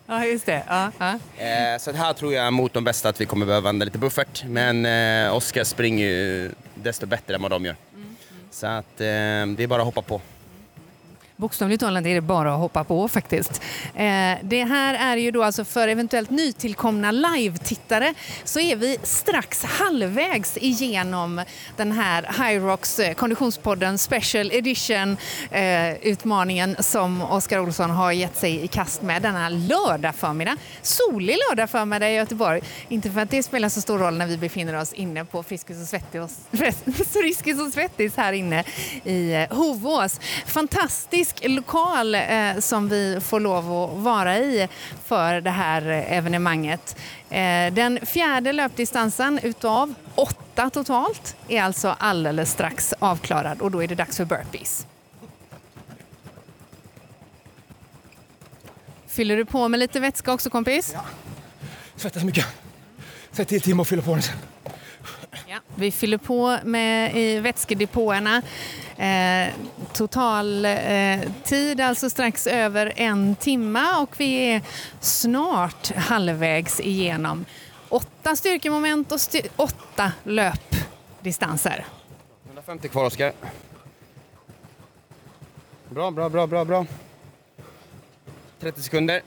Ja, 0.07 0.25
just 0.25 0.47
det. 0.47 0.63
Ja, 0.69 0.93
ja. 0.99 1.19
Eh, 1.45 1.79
så 1.79 1.93
här 1.93 2.13
tror 2.13 2.35
jag 2.35 2.53
mot 2.53 2.73
de 2.73 2.85
bästa 2.85 3.09
att 3.09 3.21
vi 3.21 3.27
kommer 3.27 3.47
behöva 3.47 3.69
använda 3.69 3.85
lite 3.85 3.99
buffert. 3.99 4.45
Men 4.45 4.87
eh, 4.87 5.35
Oskar 5.35 5.65
springer 5.65 6.07
ju 6.07 6.51
desto 6.75 7.07
bättre 7.07 7.35
än 7.35 7.43
vad 7.43 7.51
de 7.51 7.65
gör. 7.65 7.77
Så 8.57 8.67
att 8.67 9.01
eh, 9.01 9.05
det 9.57 9.63
är 9.63 9.67
bara 9.67 9.83
att 9.83 9.87
hoppa 9.87 10.03
på. 10.03 10.21
Bokstavligt 11.39 11.81
talat 11.81 12.07
är 12.07 12.15
det 12.15 12.21
bara 12.21 12.55
att 12.55 12.61
hoppa 12.61 12.85
på 12.85 13.09
faktiskt. 13.09 13.63
Eh, 13.95 14.35
det 14.43 14.65
här 14.65 14.95
är 14.95 15.17
ju 15.17 15.31
då 15.31 15.43
alltså 15.43 15.65
för 15.65 15.89
eventuellt 15.89 16.31
nytillkomna 16.31 17.11
live-tittare 17.11 18.15
så 18.45 18.61
är 18.61 18.77
vi 18.77 18.99
strax 19.03 19.65
halvvägs 19.65 20.57
igenom 20.57 21.43
den 21.77 21.93
här 21.93 22.31
Hyrox 22.39 22.99
eh, 22.99 23.15
Konditionspodden 23.15 23.99
Special 23.99 24.51
Edition-utmaningen 24.53 26.75
eh, 26.75 26.81
som 26.81 27.23
Oskar 27.23 27.59
Olsson 27.59 27.91
har 27.91 28.13
gett 28.13 28.37
sig 28.37 28.65
i 28.65 28.69
kast 28.69 29.03
med 29.03 29.23
denna 29.23 29.49
lördag 29.49 30.15
förmiddag. 30.15 30.57
Solig 30.83 31.37
lördag 31.51 31.71
förmiddag 31.71 32.11
i 32.11 32.15
Göteborg. 32.15 32.61
Inte 32.89 33.11
för 33.11 33.21
att 33.21 33.31
det 33.31 33.43
spelar 33.43 33.69
så 33.69 33.81
stor 33.81 33.99
roll 33.99 34.17
när 34.17 34.27
vi 34.27 34.37
befinner 34.37 34.81
oss 34.81 34.93
inne 34.93 35.25
på 35.25 35.43
Friskis 35.43 35.83
och 35.83 35.89
Svettis, 35.89 36.39
Friskis 37.13 37.61
och 37.61 37.73
Svettis 37.73 38.17
här 38.17 38.33
inne 38.33 38.65
i 39.05 39.47
Hovås. 39.51 40.21
Hovås. 40.55 41.26
Fantastisk 41.27 41.49
lokal 41.49 42.15
eh, 42.15 42.59
som 42.59 42.89
vi 42.89 43.21
får 43.21 43.41
lov 43.41 43.73
att 43.73 44.03
vara 44.03 44.39
i 44.39 44.69
för 45.05 45.41
det 45.41 45.51
här 45.51 45.83
evenemanget. 45.87 46.97
Eh, 47.31 47.73
den 47.73 48.07
fjärde 48.07 48.53
löpdistansen 48.53 49.39
utav 49.43 49.95
åtta 50.15 50.71
totalt 50.71 51.37
är 51.49 51.63
alltså 51.63 51.97
alldeles 51.99 52.51
strax 52.51 52.95
avklarad 52.99 53.61
och 53.61 53.71
då 53.71 53.83
är 53.83 53.89
det 53.89 53.95
dags 53.95 54.17
för 54.17 54.25
burpees. 54.25 54.87
Fyller 59.07 59.37
du 59.37 59.45
på 59.45 59.69
med 59.69 59.81
lite 59.81 60.01
vätska 60.01 60.33
också 60.33 60.51
kompis? 60.51 60.95
Svettas 61.97 62.25
mycket. 62.25 62.47
Säg 63.33 63.45
till 63.45 63.61
Tim 63.61 63.81
att 63.81 63.89
fylla 63.89 64.03
på 64.03 64.13
den 64.13 64.23
sen. 64.23 64.37
Ja, 65.49 65.59
vi 65.75 65.91
fyller 65.91 66.19
på 66.19 66.59
med 66.65 67.17
i 67.17 67.41
vätskedepåerna. 67.41 68.43
Eh, 68.99 69.55
total 69.93 70.65
eh, 70.65 71.21
tid 71.45 71.81
alltså 71.81 72.11
strax 72.11 72.47
över 72.47 72.93
en 72.97 73.37
timme 73.37 73.97
och 74.01 74.21
vi 74.21 74.35
är 74.53 74.63
snart 75.01 75.93
halvvägs 75.97 76.81
igenom. 76.81 77.45
Åtta 77.89 78.37
styrkemoment 78.37 79.13
och 79.13 79.19
styr- 79.21 79.49
åtta 79.57 80.13
löpdistanser. 80.25 81.87
150 82.47 82.89
kvar 82.89 83.05
Oskar. 83.05 83.33
Bra, 85.89 86.11
bra, 86.11 86.29
bra, 86.29 86.47
bra, 86.47 86.65
bra. 86.65 86.87
30 88.61 88.83
sekunder. 88.83 89.23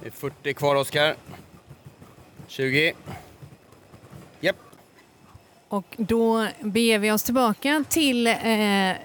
Det 0.00 0.06
är 0.06 0.10
40 0.10 0.54
kvar 0.54 0.74
Oskar. 0.76 1.16
20. 2.48 2.94
Och 5.74 5.96
då 5.96 6.48
beger 6.60 6.98
vi 6.98 7.12
oss 7.12 7.22
tillbaka 7.22 7.84
till 7.88 8.26
eh, 8.26 8.96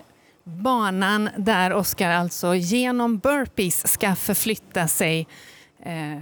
banan 0.44 1.30
där 1.38 1.74
Oskar 1.74 2.12
alltså 2.12 2.56
genom 2.56 3.18
burpees 3.18 3.94
ska 3.94 4.16
förflytta 4.16 4.88
sig. 4.88 5.28
Eh, 5.80 6.18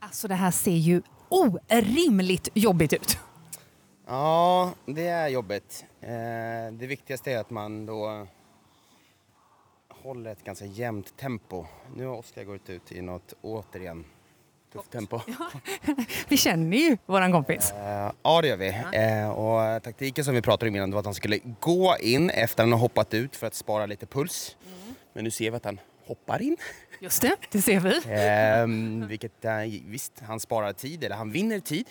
alltså 0.00 0.28
det 0.28 0.34
här 0.34 0.50
ser 0.50 0.70
ju 0.70 1.02
orimligt 1.28 2.48
jobbigt 2.54 2.92
ut. 2.92 3.18
Ja, 4.06 4.72
det 4.86 5.06
är 5.06 5.28
jobbigt. 5.28 5.84
Eh, 6.00 6.08
det 6.72 6.86
viktigaste 6.86 7.32
är 7.32 7.38
att 7.38 7.50
man 7.50 7.86
då 7.86 8.26
håller 9.88 10.32
ett 10.32 10.44
ganska 10.44 10.64
jämnt 10.66 11.16
tempo. 11.16 11.66
Nu 11.96 12.06
har 12.06 12.16
Oskar 12.16 12.44
gått 12.44 12.70
ut 12.70 12.92
i 12.92 13.02
något 13.02 13.34
återigen 13.42 14.04
tufft 14.76 14.90
tempo. 14.90 15.20
Vi 16.28 16.36
känner 16.36 16.76
ju 16.76 16.96
våran 17.06 17.32
kompis. 17.32 17.72
Eh, 17.72 18.12
ja, 18.22 18.42
det 18.42 18.48
gör 18.48 18.56
vi. 18.56 18.68
Eh, 18.92 19.30
och 19.30 19.82
taktiken 19.82 20.24
som 20.24 20.34
vi 20.34 20.42
pratade 20.42 20.70
om 20.70 20.76
innan 20.76 20.90
var 20.90 20.98
att 20.98 21.04
han 21.04 21.14
skulle 21.14 21.38
gå 21.60 21.96
in 22.00 22.30
efter 22.30 22.62
att 22.62 22.66
han 22.66 22.72
har 22.72 22.78
hoppat 22.78 23.14
ut 23.14 23.36
för 23.36 23.46
att 23.46 23.54
spara 23.54 23.86
lite 23.86 24.06
puls. 24.06 24.56
Men 25.12 25.24
nu 25.24 25.30
ser 25.30 25.50
vi 25.50 25.56
att 25.56 25.64
han 25.64 25.80
hoppar 26.06 26.42
in. 26.42 26.56
Just 27.00 27.22
det, 27.22 27.36
det 27.50 27.62
ser 27.62 27.80
vi. 27.80 28.00
Ehm, 28.10 29.08
vilket, 29.08 29.44
eh, 29.44 29.52
visst, 29.86 30.12
han 30.26 30.40
sparar 30.40 30.72
tid, 30.72 31.04
eller 31.04 31.16
han 31.16 31.30
vinner 31.30 31.60
tid. 31.60 31.86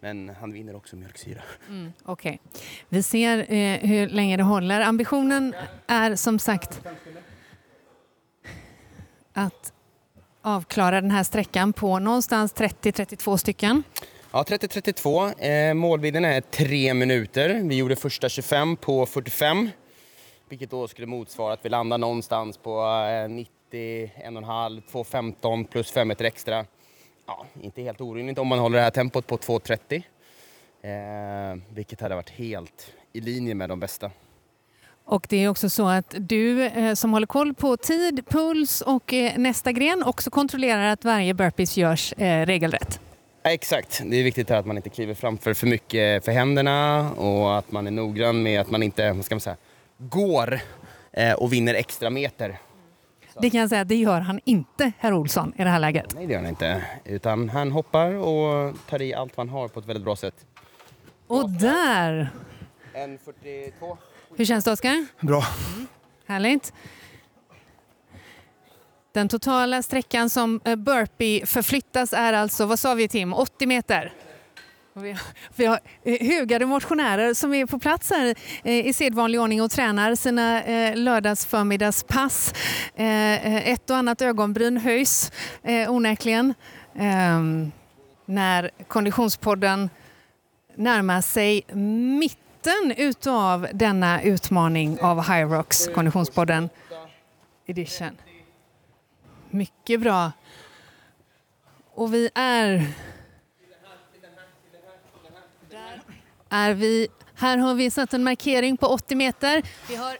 Men 0.00 0.28
han 0.40 0.52
vinner 0.52 0.76
också 0.76 0.96
mjölksyra. 0.96 1.40
Okej. 2.04 2.40
Vi 2.88 3.02
ser 3.02 3.38
eh, 3.52 3.78
hur 3.78 4.08
länge 4.08 4.36
det 4.36 4.42
håller. 4.42 4.80
Ambitionen 4.80 5.54
är 5.86 6.16
som 6.16 6.38
sagt 6.38 6.80
att 9.32 9.72
avklara 10.42 11.00
den 11.00 11.10
här 11.10 11.22
sträckan 11.22 11.72
på 11.72 11.98
någonstans 11.98 12.54
30-32 12.54 13.36
stycken. 13.36 13.82
Ja, 14.32 14.42
30-32. 14.42 15.44
Eh, 15.44 15.74
målvidden 15.74 16.24
är 16.24 16.40
3 16.40 16.94
minuter. 16.94 17.60
Vi 17.64 17.76
gjorde 17.76 17.96
första 17.96 18.28
25 18.28 18.76
på 18.76 19.06
45. 19.06 19.70
Vilket 20.48 20.70
då 20.70 20.88
skulle 20.88 21.06
motsvara 21.06 21.52
att 21.52 21.64
vi 21.64 21.68
landar 21.68 21.98
någonstans 21.98 22.56
på 22.56 22.84
eh, 23.24 23.28
90, 23.28 23.52
1,5, 23.72 24.82
2,15 24.92 25.66
plus 25.66 25.90
5 25.90 26.08
meter 26.08 26.24
extra. 26.24 26.64
Ja, 27.26 27.46
inte 27.62 27.82
helt 27.82 28.00
orimligt 28.00 28.38
om 28.38 28.48
man 28.48 28.58
håller 28.58 28.78
det 28.78 28.84
här 28.84 28.90
tempot 28.90 29.26
på 29.26 29.36
2,30. 29.36 30.02
Eh, 30.82 31.62
vilket 31.74 32.00
hade 32.00 32.14
varit 32.14 32.30
helt 32.30 32.92
i 33.12 33.20
linje 33.20 33.54
med 33.54 33.68
de 33.68 33.80
bästa. 33.80 34.10
Och 35.04 35.26
det 35.28 35.44
är 35.44 35.48
också 35.48 35.70
så 35.70 35.88
att 35.88 36.14
du 36.18 36.64
eh, 36.66 36.94
som 36.94 37.12
håller 37.12 37.26
koll 37.26 37.54
på 37.54 37.76
tid, 37.76 38.24
puls 38.28 38.80
och 38.80 39.12
eh, 39.12 39.38
nästa 39.38 39.72
gren 39.72 40.02
också 40.02 40.30
kontrollerar 40.30 40.92
att 40.92 41.04
varje 41.04 41.34
burpees 41.34 41.76
görs 41.76 42.12
eh, 42.12 42.46
regelrätt. 42.46 43.00
Ja, 43.42 43.50
exakt. 43.50 44.02
Det 44.06 44.16
är 44.16 44.24
viktigt 44.24 44.50
att 44.50 44.66
man 44.66 44.76
inte 44.76 44.90
kliver 44.90 45.14
framför 45.14 45.54
för 45.54 45.66
mycket 45.66 46.24
för 46.24 46.32
händerna 46.32 47.10
och 47.12 47.58
att 47.58 47.72
man 47.72 47.86
är 47.86 47.90
noggrann 47.90 48.42
med 48.42 48.60
att 48.60 48.70
man 48.70 48.82
inte 48.82 49.12
vad 49.12 49.24
ska 49.24 49.34
man 49.34 49.40
säga, 49.40 49.56
går 49.98 50.60
och 51.36 51.52
vinner 51.52 51.74
extra 51.74 52.10
meter. 52.10 52.58
Det 53.40 53.50
kan 53.50 53.60
jag 53.60 53.68
säga, 53.68 53.84
det 53.84 53.94
gör 53.94 54.20
han 54.20 54.40
inte, 54.44 54.92
herr 54.98 55.12
Olsson, 55.12 55.52
i 55.56 55.64
det 55.64 55.70
här 55.70 55.78
läget. 55.78 56.14
Nej, 56.14 56.26
det 56.26 56.32
gör 56.32 56.40
han 56.40 56.48
inte. 56.48 56.84
Utan 57.04 57.48
han 57.48 57.72
hoppar 57.72 58.14
och 58.14 58.74
tar 58.88 59.02
i 59.02 59.14
allt 59.14 59.36
han 59.36 59.48
har 59.48 59.68
på 59.68 59.80
ett 59.80 59.86
väldigt 59.86 60.04
bra 60.04 60.16
sätt. 60.16 60.34
Och 61.26 61.50
där! 61.50 62.30
1.42. 62.94 63.96
Hur 64.36 64.44
känns 64.44 64.64
det, 64.64 64.72
Oskar? 64.72 65.06
Bra. 65.20 65.44
Härligt. 66.26 66.72
Den 69.14 69.28
totala 69.28 69.82
sträckan 69.82 70.30
som 70.30 70.60
eh, 70.64 70.76
burpee 70.76 71.46
förflyttas 71.46 72.12
är 72.12 72.32
alltså, 72.32 72.66
vad 72.66 72.78
sa 72.78 72.94
vi 72.94 73.08
Tim, 73.08 73.34
80 73.34 73.66
meter? 73.66 74.12
Och 74.94 75.04
Vi 75.04 75.10
har, 75.10 75.20
vi 75.54 75.64
har 75.64 75.80
eh, 76.04 76.26
hugade 76.26 76.66
motionärer 76.66 77.34
som 77.34 77.54
är 77.54 77.66
på 77.66 77.78
plats 77.78 78.10
här 78.10 78.34
eh, 78.64 78.86
i 78.86 78.92
sedvanlig 78.92 79.40
ordning 79.40 79.62
och 79.62 79.70
tränar 79.70 80.14
sina 80.14 80.62
lördagsförmiddagspass. 80.94 82.54
Ett 82.94 83.90
och 83.90 83.96
annat 83.96 84.22
ögonbryn 84.22 84.76
höjs 84.76 85.32
onekligen 85.88 86.54
Ehm, 86.94 87.72
när 88.26 88.70
Konditionspodden 88.88 89.90
närmar 90.76 91.20
sig 91.20 91.62
mitten 92.62 92.92
utav 92.96 93.66
denna 93.72 94.22
utmaning 94.22 95.00
av 95.00 95.22
High 95.22 95.50
Rocks 95.50 95.88
Konditionspodden 95.94 96.68
Edition. 97.66 98.16
Mycket 99.50 100.00
bra. 100.00 100.32
Och 101.94 102.14
vi 102.14 102.30
är... 102.34 102.92
Där 105.70 106.02
är 106.48 106.74
vi. 106.74 107.08
Här 107.34 107.58
har 107.58 107.74
vi 107.74 107.90
satt 107.90 108.14
en 108.14 108.24
markering 108.24 108.76
på 108.76 108.86
80 108.86 109.14
meter. 109.14 109.62
Vi 109.88 109.96
har... 109.96 110.18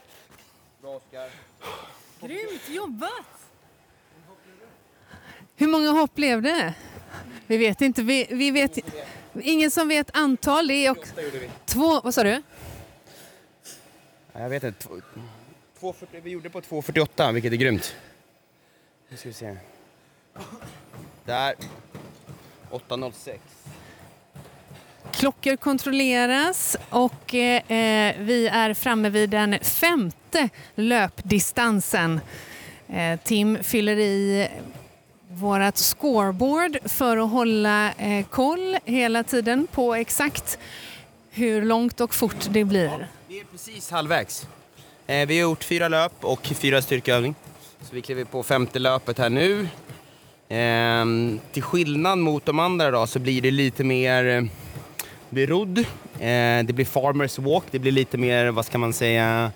Grymt 2.20 2.68
jobbat! 2.68 3.10
Hur 5.56 5.68
många 5.68 5.90
hopp 5.90 6.14
blev 6.14 6.42
det? 6.42 6.74
Vi 7.46 7.56
vet 7.56 7.80
inte. 7.80 8.02
Vi, 8.02 8.26
vi 8.30 8.50
vet... 8.50 8.78
Ingen 9.42 9.70
som 9.70 9.88
vet 9.88 10.16
antal. 10.16 10.66
Det 10.68 10.74
är 10.74 10.90
också... 10.90 11.12
Två... 11.66 12.00
Vad 12.00 12.14
sa 12.14 12.22
du? 12.24 12.42
Ja, 14.32 14.40
Jag 14.40 14.48
vet 14.48 14.64
inte. 14.64 14.82
Två- 14.88 15.00
2.40 15.80 16.06
vi 16.22 16.30
gjorde 16.30 16.50
på 16.50 16.60
2.48, 16.60 17.32
vilket 17.32 17.52
är 17.52 17.56
grymt. 17.56 17.94
Nu 19.08 19.16
ska 19.16 19.28
vi 19.28 19.32
se. 19.34 19.56
Där. 21.24 21.54
8.06. 22.70 23.38
Klockor 25.12 25.56
kontrolleras 25.56 26.76
och 26.90 27.34
eh, 27.34 27.56
eh, 27.72 28.16
vi 28.18 28.48
är 28.48 28.74
framme 28.74 29.08
vid 29.08 29.30
den 29.30 29.58
femte 29.62 30.48
löpdistansen. 30.74 32.20
Eh, 32.88 33.20
Tim 33.20 33.58
fyller 33.62 33.96
i 33.98 34.48
vårt 35.42 35.76
scoreboard 35.76 36.78
för 36.84 37.16
att 37.16 37.30
hålla 37.30 37.92
eh, 37.92 38.26
koll 38.26 38.76
hela 38.84 39.22
tiden 39.22 39.66
på 39.72 39.94
exakt 39.94 40.58
hur 41.30 41.62
långt 41.62 42.00
och 42.00 42.14
fort 42.14 42.48
det 42.50 42.64
blir. 42.64 43.08
Vi 43.28 43.40
är 43.40 43.44
precis 43.44 43.90
halvvägs. 43.90 44.46
Eh, 45.06 45.26
vi 45.26 45.34
har 45.40 45.42
gjort 45.42 45.64
fyra 45.64 45.88
löp 45.88 46.12
och 46.20 46.46
fyra 46.46 46.82
styrkeövning. 46.82 47.34
Så 47.80 47.94
vi 47.94 48.02
kliver 48.02 48.24
på 48.24 48.42
femte 48.42 48.78
löpet 48.78 49.18
här 49.18 49.30
nu. 49.30 49.68
Ehm, 50.48 51.40
till 51.52 51.62
skillnad 51.62 52.18
mot 52.18 52.46
de 52.46 52.58
andra 52.58 52.90
då 52.90 53.06
så 53.06 53.18
blir 53.18 53.42
det 53.42 53.50
lite 53.50 53.84
mer 53.84 54.24
eh, 54.24 54.42
berodd. 55.30 55.78
Eh, 55.78 56.64
det 56.64 56.72
blir 56.74 56.84
farmers 56.84 57.38
walk, 57.38 57.64
det 57.70 57.78
blir 57.78 57.92
lite 57.92 58.18
mer, 58.18 58.50
vad 58.50 58.66
ska 58.66 58.78
man 58.78 58.92
säga, 58.92 59.52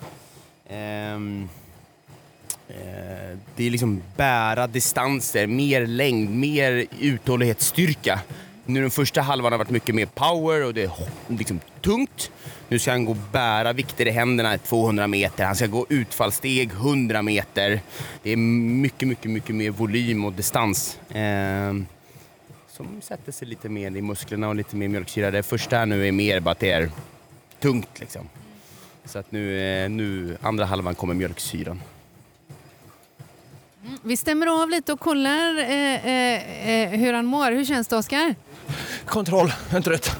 ehm, 0.68 1.48
eh, 2.68 3.38
det 3.56 3.66
är 3.66 3.70
liksom 3.70 4.02
bära 4.16 4.66
distanser, 4.66 5.46
mer 5.46 5.86
längd, 5.86 6.30
mer 6.30 6.86
uthållighetsstyrka. 7.00 8.20
Nu 8.64 8.80
den 8.80 8.90
första 8.90 9.20
halvan 9.20 9.52
har 9.52 9.58
varit 9.58 9.70
mycket 9.70 9.94
mer 9.94 10.06
power 10.06 10.64
och 10.64 10.74
det 10.74 10.82
är 10.82 10.90
liksom 11.28 11.60
tungt. 11.80 12.30
Nu 12.68 12.78
ska 12.78 12.90
han 12.90 13.04
gå 13.04 13.10
och 13.10 13.18
bära 13.32 13.72
vikter 13.72 14.06
i 14.06 14.10
händerna 14.10 14.58
200 14.58 15.06
meter. 15.06 15.44
Han 15.44 15.56
ska 15.56 15.66
gå 15.66 15.86
utfallssteg 15.88 16.70
100 16.70 17.22
meter. 17.22 17.80
Det 18.22 18.30
är 18.30 18.36
mycket, 18.36 19.08
mycket, 19.08 19.30
mycket 19.30 19.54
mer 19.54 19.70
volym 19.70 20.24
och 20.24 20.32
distans. 20.32 20.98
Eh, 21.10 21.74
som 22.68 23.00
sätter 23.00 23.32
sig 23.32 23.48
lite 23.48 23.68
mer 23.68 23.96
i 23.96 24.02
musklerna 24.02 24.48
och 24.48 24.54
lite 24.54 24.76
mer 24.76 24.88
mjölksyra. 24.88 25.30
Det 25.30 25.42
första 25.42 25.76
här 25.76 25.86
nu 25.86 26.08
är 26.08 26.12
mer 26.12 26.40
bara 26.40 26.50
att 26.50 26.58
det 26.58 26.70
är 26.70 26.90
tungt 27.60 28.00
liksom. 28.00 28.28
Så 29.04 29.18
att 29.18 29.32
nu, 29.32 29.60
eh, 29.60 29.90
nu 29.90 30.36
andra 30.40 30.64
halvan 30.64 30.94
kommer 30.94 31.14
mjölksyran. 31.14 31.80
Vi 34.02 34.16
stämmer 34.16 34.62
av 34.62 34.70
lite 34.70 34.92
och 34.92 35.00
kollar 35.00 35.58
eh, 35.58 36.06
eh, 36.06 36.70
eh, 36.70 36.88
hur 36.90 37.12
han 37.12 37.26
mår. 37.26 37.52
Hur 37.52 37.64
känns 37.64 37.88
det, 37.88 37.96
Oskar? 37.96 38.34
Kontroll, 39.04 39.52
är 39.70 39.80
trött. 39.80 40.16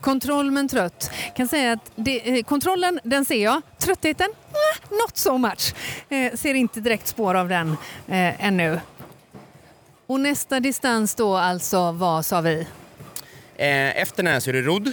Kontroll 0.00 0.50
men 0.50 0.68
trött. 0.68 1.10
Kan 1.36 1.48
säga 1.48 1.72
att 1.72 1.92
det, 1.94 2.38
eh, 2.38 2.44
kontrollen, 2.44 3.00
den 3.04 3.24
ser 3.24 3.42
jag. 3.44 3.62
Tröttheten, 3.78 4.28
not 4.90 5.16
so 5.16 5.38
much. 5.38 5.74
Eh, 6.08 6.32
ser 6.34 6.54
inte 6.54 6.80
direkt 6.80 7.06
spår 7.08 7.34
av 7.34 7.48
den 7.48 7.76
eh, 8.08 8.46
ännu. 8.46 8.80
Och 10.06 10.20
nästa 10.20 10.60
distans 10.60 11.14
då 11.14 11.36
alltså, 11.36 11.92
vad 11.92 12.26
sa 12.26 12.40
vi? 12.40 12.66
Eh, 13.62 14.02
efter 14.02 14.22
den 14.22 14.32
här 14.32 14.40
så 14.40 14.50
är 14.50 14.54
det 14.54 14.62
rodd. 14.62 14.92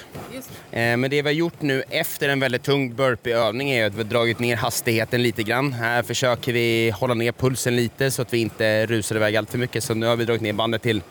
Eh, 0.72 0.72
men 0.72 1.02
det 1.02 1.10
vi 1.10 1.22
har 1.22 1.32
gjort 1.32 1.62
nu 1.62 1.84
efter 1.90 2.30
en 2.30 2.40
väldigt 2.40 2.64
tung 2.64 2.96
burpee-övning 2.96 3.70
är 3.70 3.86
att 3.86 3.94
vi 3.94 3.98
har 3.98 4.04
dragit 4.04 4.40
ner 4.40 4.56
hastigheten 4.56 5.24
lite 5.24 5.44
grann. 5.44 5.74
Här 5.74 6.04
försöker 6.04 6.54
vi 6.54 6.90
hålla 6.90 7.14
ner 7.14 7.32
pulsen 7.32 7.76
lite 7.76 8.12
så 8.12 8.22
att 8.22 8.34
vi 8.34 8.38
inte 8.38 8.86
rusar 8.86 9.16
iväg 9.16 9.36
allt 9.36 9.52
för 9.52 9.58
mycket. 9.58 9.84
Så 9.84 9.94
nu 9.94 10.06
har 10.06 10.16
vi 10.16 10.26
dragit 10.26 10.42
ner 10.42 10.54
bandet 10.54 10.82
till 10.82 11.02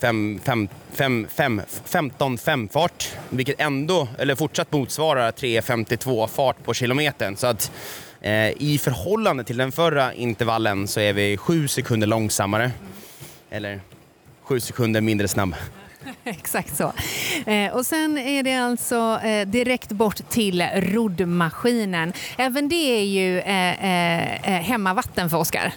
15-5 0.00 2.68
fart, 2.68 3.08
vilket 3.30 3.60
ändå, 3.60 4.08
eller 4.18 4.34
fortsatt 4.34 4.72
motsvarar 4.72 5.32
3.52 5.32 6.26
fart 6.26 6.64
på 6.64 6.74
kilometern. 6.74 7.36
Så 7.36 7.46
att 7.46 7.72
eh, 8.20 8.62
i 8.62 8.78
förhållande 8.82 9.44
till 9.44 9.56
den 9.56 9.72
förra 9.72 10.14
intervallen 10.14 10.88
så 10.88 11.00
är 11.00 11.12
vi 11.12 11.36
7 11.36 11.68
sekunder 11.68 12.06
långsammare. 12.06 12.70
Eller 13.50 13.80
7 14.42 14.60
sekunder 14.60 15.00
mindre 15.00 15.28
snabb. 15.28 15.54
Exakt 16.24 16.76
så. 16.76 16.92
Eh, 17.50 17.72
och 17.72 17.86
sen 17.86 18.18
är 18.18 18.42
det 18.42 18.54
alltså 18.54 19.20
eh, 19.24 19.46
direkt 19.46 19.88
bort 19.88 20.28
till 20.28 20.62
roddmaskinen. 20.74 22.12
Även 22.38 22.68
det 22.68 23.00
är 23.00 23.04
ju 23.04 23.38
eh, 23.38 23.84
eh, 23.84 24.56
eh 24.56 24.62
hemmavatten 24.62 25.30
för 25.30 25.36
Oskar. 25.36 25.72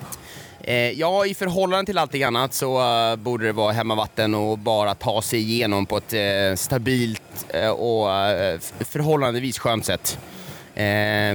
Eh, 0.61 0.75
ja, 0.75 1.25
i 1.25 1.33
förhållande 1.33 1.85
till 1.85 1.97
allting 1.97 2.23
annat 2.23 2.53
så 2.53 2.81
borde 3.17 3.45
det 3.45 3.51
vara 3.51 3.71
hemmavatten 3.71 4.35
och 4.35 4.57
bara 4.57 4.95
ta 4.95 5.21
sig 5.21 5.39
igenom 5.39 5.85
på 5.85 5.97
ett 5.97 6.59
stabilt 6.59 7.45
och 7.77 8.07
förhållandevis 8.79 9.59
skönt 9.59 9.85
sätt. 9.85 10.19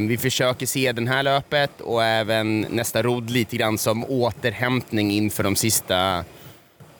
Vi 0.09 0.19
försöker 0.21 0.67
se 0.67 0.93
den 0.93 1.09
här 1.09 1.23
löpet 1.23 1.81
och 1.81 2.05
även 2.05 2.61
nästa 2.61 3.03
rodd 3.03 3.31
lite 3.31 3.57
grann 3.57 3.79
som 3.79 4.05
återhämtning 4.05 5.11
inför 5.11 5.43
de 5.43 5.57
sista 5.57 6.25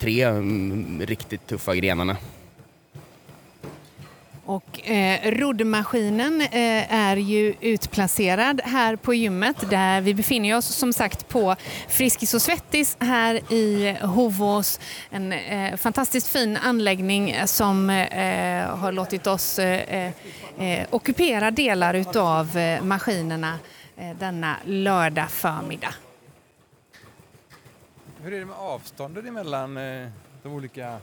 tre 0.01 0.23
mm, 0.23 1.03
riktigt 1.07 1.47
tuffa 1.47 1.75
grenarna. 1.75 2.17
Och 4.45 4.89
eh, 4.89 5.31
roddmaskinen 5.31 6.41
eh, 6.41 6.95
är 6.95 7.17
ju 7.17 7.55
utplacerad 7.61 8.61
här 8.65 8.97
på 8.97 9.15
gymmet 9.15 9.71
där 9.71 10.01
vi 10.01 10.15
befinner 10.15 10.57
oss 10.57 10.67
som 10.67 10.93
sagt 10.93 11.29
på 11.29 11.57
Friskis 11.89 12.35
och 12.35 12.43
Svettis 12.43 12.97
här 13.01 13.53
i 13.53 13.97
Hovås. 14.03 14.81
En 15.11 15.33
eh, 15.33 15.77
fantastiskt 15.77 16.29
fin 16.29 16.57
anläggning 16.57 17.37
som 17.45 17.91
eh, 17.91 18.67
har 18.67 18.93
låtit 18.93 19.27
oss 19.27 19.59
eh, 19.59 20.13
eh, 20.59 20.87
ockupera 20.91 21.51
delar 21.51 21.95
utav 21.95 22.59
eh, 22.59 22.83
maskinerna 22.83 23.59
eh, 23.97 24.17
denna 24.19 24.57
lördag 24.65 25.31
förmiddag. 25.31 25.95
Hur 28.23 28.33
är 28.33 28.39
det 28.39 28.45
med 28.47 28.57
avståndet 28.57 29.25
emellan 29.27 29.77
eh, 29.77 30.09
de 30.43 30.53
olika 30.53 30.99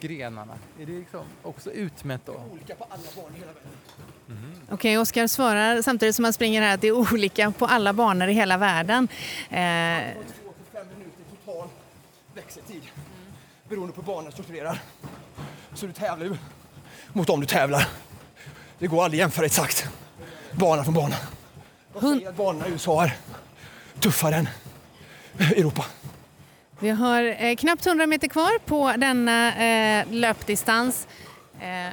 grenarna? 0.00 0.54
Är 0.80 0.86
det 0.86 0.92
liksom 0.92 1.24
också 1.42 1.70
utmätt 1.70 2.20
då? 2.26 2.32
Olika 2.52 2.74
på 2.74 2.84
alla 2.90 3.02
banor 3.16 3.30
i 3.36 3.38
hela 3.38 3.52
världen. 3.52 4.62
Okej, 4.70 4.98
Oskar 4.98 5.26
svarar 5.26 5.82
samtidigt 5.82 6.16
som 6.16 6.24
han 6.24 6.32
springer 6.32 6.62
här 6.62 6.74
att 6.74 6.80
det 6.80 6.88
är 6.88 6.92
olika 7.12 7.50
på 7.50 7.66
alla 7.66 7.92
banor 7.92 8.28
i 8.28 8.32
hela 8.32 8.56
världen. 8.56 9.08
Eh, 9.50 9.58
Två 9.58 10.52
till 10.52 10.72
fem 10.72 10.86
minuter 10.98 11.22
total 11.44 11.68
växeltid. 12.34 12.82
Beroende 13.68 13.92
på 13.94 14.02
banan 14.02 14.26
är 14.26 14.30
strukturerad. 14.30 14.78
Så 15.74 15.86
du 15.86 15.92
tävlar 15.92 16.26
ju 16.26 16.36
mot 17.12 17.26
dem 17.26 17.40
du 17.40 17.46
tävlar. 17.46 17.88
Det 18.78 18.86
går 18.86 19.04
aldrig 19.04 19.20
att 19.20 19.24
jämföra 19.24 19.46
exakt 19.46 19.88
bana 20.52 20.84
från 20.84 20.94
bana. 20.94 21.16
Hund- 21.92 22.34
banorna 22.36 22.68
i 22.68 22.70
USA 22.70 23.04
är 23.04 23.16
tuffare 24.00 24.34
än 24.36 24.48
Europa. 25.38 25.84
Vi 26.82 26.90
har 26.90 27.36
eh, 27.38 27.56
knappt 27.56 27.86
100 27.86 28.06
meter 28.06 28.28
kvar 28.28 28.58
på 28.58 28.92
denna 28.96 29.54
eh, 29.64 30.06
löpdistans. 30.10 31.06
Eh, 31.60 31.92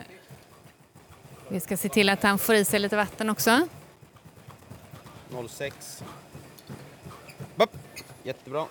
vi 1.48 1.60
ska 1.60 1.78
se 1.78 1.90
till 1.90 2.10
att 2.10 2.24
han 2.24 2.40
får 2.40 2.56
i 2.56 2.66
sig 2.66 2.80
lite 2.80 2.96
vatten 2.96 3.30
också. 3.30 3.68
06. 5.50 6.04
Bopp. 7.56 7.76
Jättebra. 8.24 8.66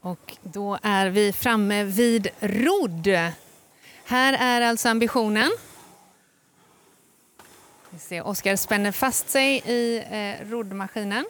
Och 0.00 0.36
då 0.42 0.78
är 0.82 1.06
vi 1.10 1.32
framme 1.32 1.84
vid 1.84 2.28
rodd. 2.40 3.06
Här 4.04 4.32
är 4.40 4.60
alltså 4.60 4.88
ambitionen. 4.88 5.50
Vi 7.90 7.98
ser 7.98 8.26
Oskar 8.26 8.56
spänner 8.56 8.92
fast 8.92 9.30
sig 9.30 9.62
i 9.66 10.04
eh, 10.10 10.50
roddmaskinen. 10.50 11.24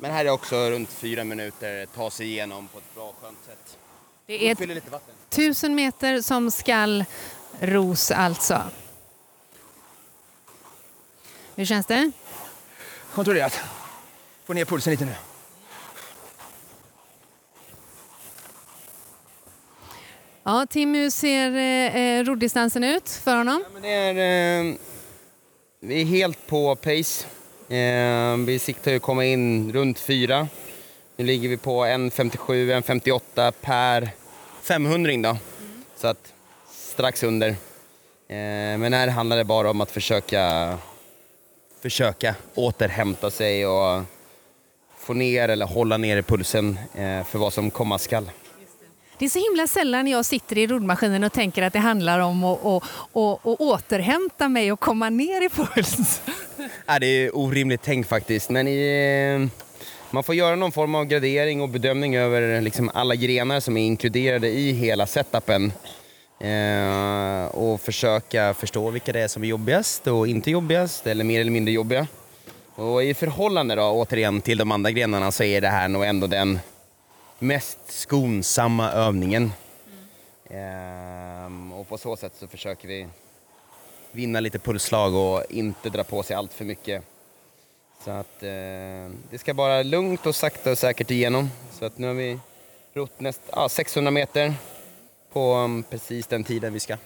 Men 0.00 0.10
här 0.10 0.24
är 0.24 0.30
också 0.30 0.70
runt 0.70 0.90
fyra 0.90 1.24
minuter 1.24 1.86
ta 1.86 2.10
sig 2.10 2.26
igenom 2.26 2.68
på 2.68 2.78
ett 2.78 2.94
bra 2.94 3.14
skönt 3.20 3.38
sätt. 3.46 3.78
Det 4.26 4.50
är 4.50 4.54
Fyller 4.54 4.74
lite 4.74 4.90
vatten. 4.90 5.14
tusen 5.30 5.74
meter 5.74 6.20
som 6.20 6.50
skall 6.50 7.04
ros 7.60 8.10
alltså. 8.10 8.62
Hur 11.54 11.64
känns 11.64 11.86
det? 11.86 12.10
Kontrollerat. 13.14 13.60
Få 14.44 14.52
ner 14.52 14.64
pulsen 14.64 14.90
lite 14.90 15.04
nu. 15.04 15.14
Ja, 20.42 20.66
Tim, 20.70 20.94
hur 20.94 21.10
ser 21.10 21.50
eh, 21.56 21.96
eh, 21.96 22.24
rodddistansen 22.24 22.84
ut 22.84 23.08
för 23.10 23.36
honom? 23.36 23.62
Ja, 23.64 23.70
men 23.72 23.82
det 23.82 23.88
är, 23.88 24.14
eh, 24.64 24.74
vi 25.80 26.00
är 26.00 26.04
helt 26.04 26.46
på 26.46 26.76
pace. 26.76 27.26
Eh, 27.70 28.36
vi 28.36 28.58
siktar 28.58 28.90
ju 28.90 28.96
att 28.96 29.02
komma 29.02 29.24
in 29.24 29.72
runt 29.72 29.98
fyra. 29.98 30.48
Nu 31.16 31.24
ligger 31.24 31.48
vi 31.48 31.56
på 31.56 31.84
1.57, 31.84 32.82
1.58 32.82 33.52
per 33.60 34.10
500 34.62 35.12
då. 35.16 35.36
Så 35.96 36.06
att 36.06 36.32
strax 36.70 37.22
under. 37.22 37.48
Eh, 37.48 37.56
men 38.78 38.92
här 38.92 39.08
handlar 39.08 39.36
det 39.36 39.44
bara 39.44 39.70
om 39.70 39.80
att 39.80 39.90
försöka, 39.90 40.78
försöka 41.82 42.34
återhämta 42.54 43.30
sig 43.30 43.66
och 43.66 44.02
få 44.98 45.14
ner 45.14 45.48
eller 45.48 45.66
hålla 45.66 45.96
nere 45.96 46.22
pulsen 46.22 46.78
eh, 46.94 47.24
för 47.24 47.38
vad 47.38 47.52
som 47.52 47.70
komma 47.70 47.98
skall. 47.98 48.30
Det 49.18 49.24
är 49.24 49.28
så 49.28 49.38
himla 49.38 49.66
sällan 49.66 50.06
jag 50.06 50.24
sitter 50.24 50.58
i 50.58 50.66
roddmaskinen 50.66 51.24
och 51.24 51.32
tänker 51.32 51.62
att 51.62 51.72
det 51.72 51.78
handlar 51.78 52.18
om 52.18 52.44
att, 52.44 52.64
att, 52.64 52.82
att, 52.82 53.46
att 53.46 53.60
återhämta 53.60 54.48
mig 54.48 54.72
och 54.72 54.80
komma 54.80 55.10
ner 55.10 55.46
i 55.46 55.48
puls. 55.48 56.22
Ja, 56.86 56.98
det 56.98 57.06
är 57.06 57.36
orimligt 57.36 57.82
tänkt 57.82 58.08
faktiskt, 58.08 58.50
men 58.50 58.68
i, 58.68 59.48
man 60.10 60.22
får 60.22 60.34
göra 60.34 60.56
någon 60.56 60.72
form 60.72 60.94
av 60.94 61.04
gradering 61.04 61.60
och 61.60 61.68
bedömning 61.68 62.16
över 62.16 62.60
liksom 62.60 62.90
alla 62.94 63.14
grenar 63.14 63.60
som 63.60 63.76
är 63.76 63.86
inkluderade 63.86 64.48
i 64.48 64.72
hela 64.72 65.06
setupen. 65.06 65.72
Eh, 66.40 67.46
och 67.46 67.80
försöka 67.80 68.54
förstå 68.54 68.90
vilka 68.90 69.12
det 69.12 69.20
är 69.20 69.28
som 69.28 69.44
är 69.44 69.48
jobbigast 69.48 70.06
och 70.06 70.28
inte 70.28 70.50
jobbigast, 70.50 71.06
eller 71.06 71.24
mer 71.24 71.40
eller 71.40 71.50
mindre 71.50 71.72
jobbiga. 71.72 72.06
Och 72.74 73.04
i 73.04 73.14
förhållande 73.14 73.74
då, 73.74 73.82
återigen 73.82 74.40
till 74.40 74.58
de 74.58 74.72
andra 74.72 74.90
grenarna 74.90 75.32
så 75.32 75.42
är 75.42 75.60
det 75.60 75.68
här 75.68 75.88
nog 75.88 76.04
ändå 76.04 76.26
den 76.26 76.58
mest 77.38 77.78
skonsamma 77.88 78.90
övningen. 78.90 79.52
Eh, 80.50 81.78
och 81.78 81.88
på 81.88 81.98
så 81.98 82.16
sätt 82.16 82.32
så 82.38 82.46
försöker 82.46 82.88
vi 82.88 83.06
vinna 84.12 84.40
lite 84.40 84.58
pulsslag 84.58 85.14
och 85.14 85.44
inte 85.50 85.90
dra 85.90 86.04
på 86.04 86.22
sig 86.22 86.36
allt 86.36 86.52
för 86.52 86.64
mycket. 86.64 87.04
Så 88.04 88.10
att 88.10 88.42
eh, 88.42 88.48
det 89.30 89.38
ska 89.38 89.54
bara 89.54 89.82
lugnt 89.82 90.26
och 90.26 90.34
sakta 90.34 90.70
och 90.70 90.78
säkert 90.78 91.10
igenom. 91.10 91.50
Så 91.78 91.84
att 91.84 91.98
nu 91.98 92.06
har 92.06 92.14
vi 92.14 92.38
rott 92.94 93.20
näst, 93.20 93.40
ah, 93.50 93.68
600 93.68 94.10
meter 94.10 94.54
på 95.32 95.54
um, 95.54 95.82
precis 95.82 96.26
den 96.26 96.44
tiden 96.44 96.72
vi 96.72 96.80
ska. 96.80 96.96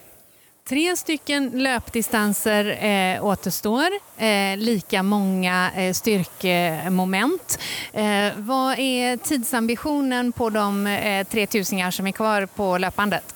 Tre 0.68 0.96
stycken 0.96 1.50
löpdistanser 1.54 2.84
eh, 2.84 3.24
återstår, 3.24 3.86
eh, 4.18 4.56
lika 4.56 5.02
många 5.02 5.70
eh, 5.76 5.92
styrkemoment. 5.92 7.58
Eh, 7.92 8.32
vad 8.36 8.78
är 8.78 9.16
tidsambitionen 9.16 10.32
på 10.32 10.50
de 10.50 10.86
eh, 10.86 11.26
3000 11.26 11.92
som 11.92 12.06
är 12.06 12.12
kvar 12.12 12.46
på 12.46 12.78
löpbandet? 12.78 13.34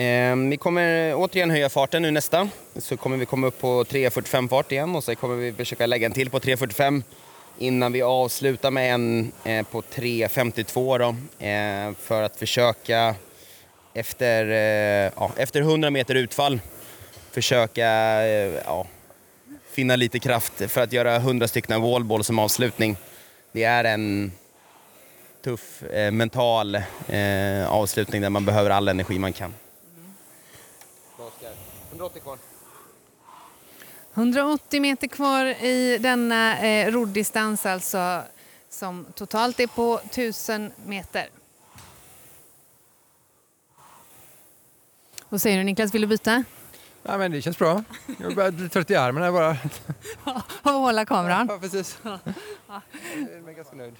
Ehm, 0.00 0.50
vi 0.50 0.56
kommer 0.56 1.14
återigen 1.14 1.50
höja 1.50 1.68
farten 1.68 2.02
nu 2.02 2.10
nästa. 2.10 2.48
Så 2.76 2.96
kommer 2.96 3.16
vi 3.16 3.26
komma 3.26 3.46
upp 3.46 3.60
på 3.60 3.84
3.45 3.84 4.48
fart 4.48 4.72
igen 4.72 4.96
och 4.96 5.04
så 5.04 5.14
kommer 5.14 5.36
vi 5.36 5.52
försöka 5.52 5.86
lägga 5.86 6.06
en 6.06 6.12
till 6.12 6.30
på 6.30 6.38
3.45 6.38 7.02
innan 7.58 7.92
vi 7.92 8.02
avslutar 8.02 8.70
med 8.70 8.94
en 8.94 9.32
eh, 9.44 9.66
på 9.66 9.80
3.52 9.80 10.98
då. 10.98 11.08
Eh, 11.46 11.94
för 11.94 12.22
att 12.22 12.36
försöka 12.36 13.14
efter, 13.94 14.46
eh, 14.48 15.12
ja, 15.16 15.30
efter 15.36 15.60
100 15.60 15.90
meter 15.90 16.14
utfall 16.14 16.60
försöka 17.30 17.86
ja, 18.64 18.86
finna 19.70 19.96
lite 19.96 20.18
kraft 20.18 20.52
för 20.68 20.80
att 20.80 20.92
göra 20.92 21.16
100 21.16 21.48
stycken 21.48 21.82
wallball 21.82 22.24
som 22.24 22.38
avslutning. 22.38 22.96
Det 23.52 23.64
är 23.64 23.84
en 23.84 24.32
tuff 25.44 25.82
eh, 25.82 26.10
mental 26.10 26.74
eh, 27.08 27.68
avslutning 27.68 28.22
där 28.22 28.30
man 28.30 28.44
behöver 28.44 28.70
all 28.70 28.88
energi 28.88 29.18
man 29.18 29.32
kan. 29.32 29.54
180 31.98 32.20
kvar. 32.22 32.38
180 34.14 34.80
meter 34.80 35.06
kvar 35.06 35.44
i 35.44 35.98
denna 36.00 36.58
eh, 36.58 36.92
roddistans 36.92 37.66
alltså, 37.66 38.22
som 38.68 39.06
totalt 39.14 39.60
är 39.60 39.66
på 39.66 40.00
1000 40.04 40.72
meter. 40.86 41.28
Vad 45.28 45.42
säger 45.42 45.58
du 45.58 45.64
Niklas, 45.64 45.94
vill 45.94 46.00
du 46.00 46.06
byta? 46.06 46.44
Ja, 47.02 47.18
men 47.18 47.30
det 47.30 47.42
känns 47.42 47.58
bra. 47.58 47.84
Jag 48.18 48.34
börjar 48.34 48.50
bli 48.50 48.68
trött 48.68 48.90
i 48.90 48.96
armen 48.96 49.22
här 49.22 49.32
bara. 49.32 49.56
Och 50.62 50.80
hålla 50.80 51.04
kameran. 51.04 51.46
Ja, 51.50 51.58
precis. 51.58 51.98
Jag 52.02 52.18
är 53.48 53.52
ganska 53.52 53.76
nöjd. 53.76 53.96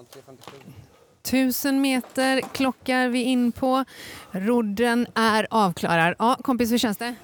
Jättebra, 0.00 0.04
357. 0.12 0.56
1000 1.22 1.80
meter 1.80 2.40
klockar 2.40 3.08
vi 3.08 3.22
in 3.22 3.52
på. 3.52 3.84
Rodden 4.30 5.06
är 5.14 5.46
avklarad. 5.50 6.14
Ja, 6.18 6.38
kompis, 6.42 6.72
hur 6.72 6.78
känns 6.78 6.98
det? 6.98 7.14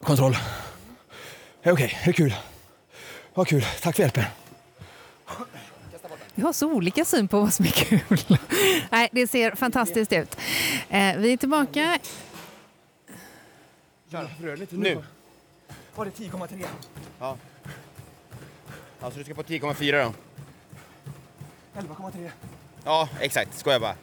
Kontroll. 0.00 0.36
Är 1.62 1.72
okej, 1.72 1.98
är 2.02 2.06
det 2.06 2.12
kul? 2.12 2.34
Ja, 3.34 3.44
kul. 3.44 3.64
Tack 3.82 3.96
för 3.96 4.02
hjälpen. 4.02 4.24
Vi 6.34 6.42
har 6.42 6.52
så 6.52 6.72
olika 6.72 7.04
syn 7.04 7.28
på 7.28 7.40
vad 7.40 7.52
som 7.52 7.64
är 7.64 7.70
kul. 7.70 8.38
Nej, 8.90 9.08
det 9.12 9.26
ser 9.26 9.54
fantastiskt 9.54 10.12
ut. 10.12 10.36
Eh, 10.88 11.16
vi 11.16 11.32
är 11.32 11.36
tillbaka. 11.36 11.98
Rör 14.40 14.56
lite 14.56 14.76
Nu. 14.76 15.02
Var 15.94 16.04
det 16.04 16.10
10,3? 16.10 16.66
Ja. 17.20 17.36
Alltså 19.00 19.18
du 19.18 19.24
ska 19.24 19.34
på 19.34 19.42
10,4 19.42 20.04
då? 20.04 20.12
11,3. 21.76 22.30
Ja, 22.84 23.08
exakt. 23.20 23.58
Skojar 23.58 23.80
bara. 23.80 23.94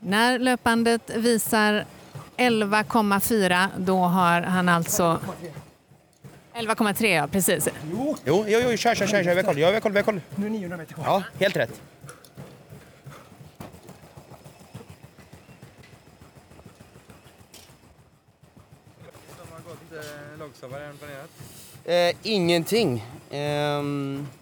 När 0.00 0.38
löpbandet 0.38 1.10
visar 1.10 1.84
11,4 2.36 3.68
då 3.76 3.98
har 3.98 4.42
han 4.42 4.68
alltså 4.68 5.20
11,3 6.54 7.06
ja, 7.06 7.26
precis. 7.26 7.68
Jo, 7.92 8.16
Jo, 8.24 8.44
jo, 8.48 8.60
jo, 8.70 8.76
kör, 8.76 8.94
kör, 8.94 9.06
kör. 9.06 9.24
kör. 9.24 9.30
Vi 9.34 9.36
har 9.36 9.42
koll, 9.42 9.54
vi 9.54 9.62
har 9.64 9.80
koll, 9.80 9.92
vi 9.92 9.98
har 9.98 10.04
koll. 10.04 10.20
nu 10.36 10.46
är 10.46 10.50
900 10.50 10.76
meter 10.76 10.94
kvar. 10.94 11.04
Ja, 11.04 11.22
helt 11.40 11.56
rätt. 11.56 11.80
De 19.38 19.52
har 19.52 19.60
gått 19.60 19.92
eh, 20.04 20.38
långsammare 20.38 20.84
än 20.86 20.96
planerat. 20.96 21.30
Eh, 21.84 22.16
ingenting. 22.32 23.04
Ehm, 23.30 24.28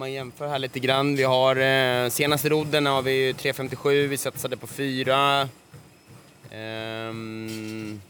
man 0.00 0.12
jämför 0.12 0.48
här 0.48 0.58
lite 0.58 0.80
grann. 0.80 1.16
Vi 1.16 1.22
har 1.22 1.56
eh, 1.56 2.10
senaste 2.10 2.48
rodden 2.48 2.86
har 2.86 3.02
vi 3.02 3.26
ju 3.26 3.32
3.57, 3.32 4.06
vi 4.06 4.16
satsade 4.16 4.56
på 4.56 4.66
4. 4.66 5.48
Ehm, 6.50 8.00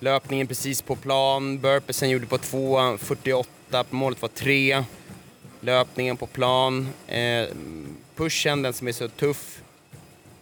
löpningen 0.00 0.46
precis 0.46 0.82
på 0.82 0.96
plan, 0.96 1.58
burpesen 1.58 2.10
gjorde 2.10 2.26
på 2.26 2.36
2.48, 2.36 3.84
målet 3.90 4.22
var 4.22 4.28
3. 4.28 4.84
Löpningen 5.60 6.16
på 6.16 6.26
plan, 6.26 6.88
eh, 7.06 7.46
pushen, 8.16 8.62
den 8.62 8.72
som 8.72 8.88
är 8.88 8.92
så 8.92 9.08
tuff, 9.08 9.62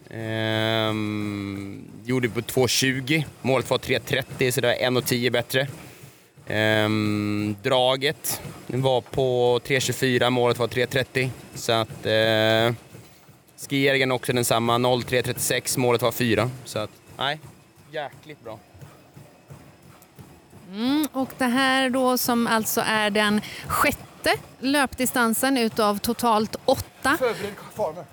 ehm, 0.09 1.81
gjorde 2.05 2.29
på 2.29 2.41
2.20, 2.41 3.25
målet 3.41 3.69
var 3.69 3.77
3.30 3.77 4.51
så 4.51 4.61
det 4.61 4.67
var 4.67 5.01
1.10 5.01 5.29
bättre. 5.29 5.67
Ehm, 6.47 7.55
draget 7.63 8.41
var 8.67 9.01
på 9.01 9.59
3.24, 9.65 10.29
målet 10.29 10.59
var 10.59 10.67
3.30. 10.67 11.29
Så 11.55 11.71
att 11.71 12.05
eh, 12.05 12.75
skieringen 13.69 14.11
också 14.11 14.33
densamma, 14.33 14.77
0.336, 14.77 15.79
målet 15.79 16.01
var 16.01 16.11
4. 16.11 16.49
Så 16.65 16.79
att, 16.79 16.89
nej, 17.17 17.39
jäkligt 17.91 18.43
bra. 18.43 18.59
Mm, 20.71 21.07
och 21.13 21.29
det 21.37 21.45
här 21.45 21.89
då 21.89 22.17
som 22.17 22.47
alltså 22.47 22.81
är 22.85 23.09
den 23.09 23.41
sjätte 23.67 24.33
löpdistansen 24.59 25.57
utav 25.57 25.97
totalt 25.97 26.55
åtta. 26.65 27.17
Förbered 27.19 27.53
farmer. 27.75 28.03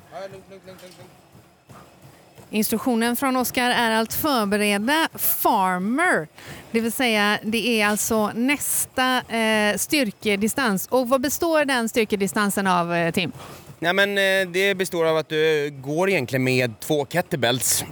Instruktionen 2.51 3.17
från 3.17 3.37
Oskar 3.37 3.71
är 3.71 4.03
att 4.03 4.15
förbereda 4.15 5.09
farmer. 5.15 6.29
Det 6.71 6.81
vill 6.81 6.93
säga 6.93 7.39
det 7.43 7.81
är 7.81 7.87
alltså 7.87 8.31
nästa 8.35 9.17
eh, 9.37 9.77
styrkedistans. 9.77 10.87
Och 10.87 11.09
vad 11.09 11.21
består 11.21 11.65
den 11.65 11.89
styrkedistansen 11.89 12.67
av 12.67 12.95
eh, 12.95 13.11
Tim? 13.13 13.33
Nej, 13.79 13.93
men, 13.93 14.19
eh, 14.19 14.53
det 14.53 14.75
består 14.75 15.07
av 15.07 15.17
att 15.17 15.29
du 15.29 15.71
går 15.83 16.11
egentligen 16.11 16.45
med 16.45 16.81
två 16.81 17.07
kettlebells, 17.07 17.85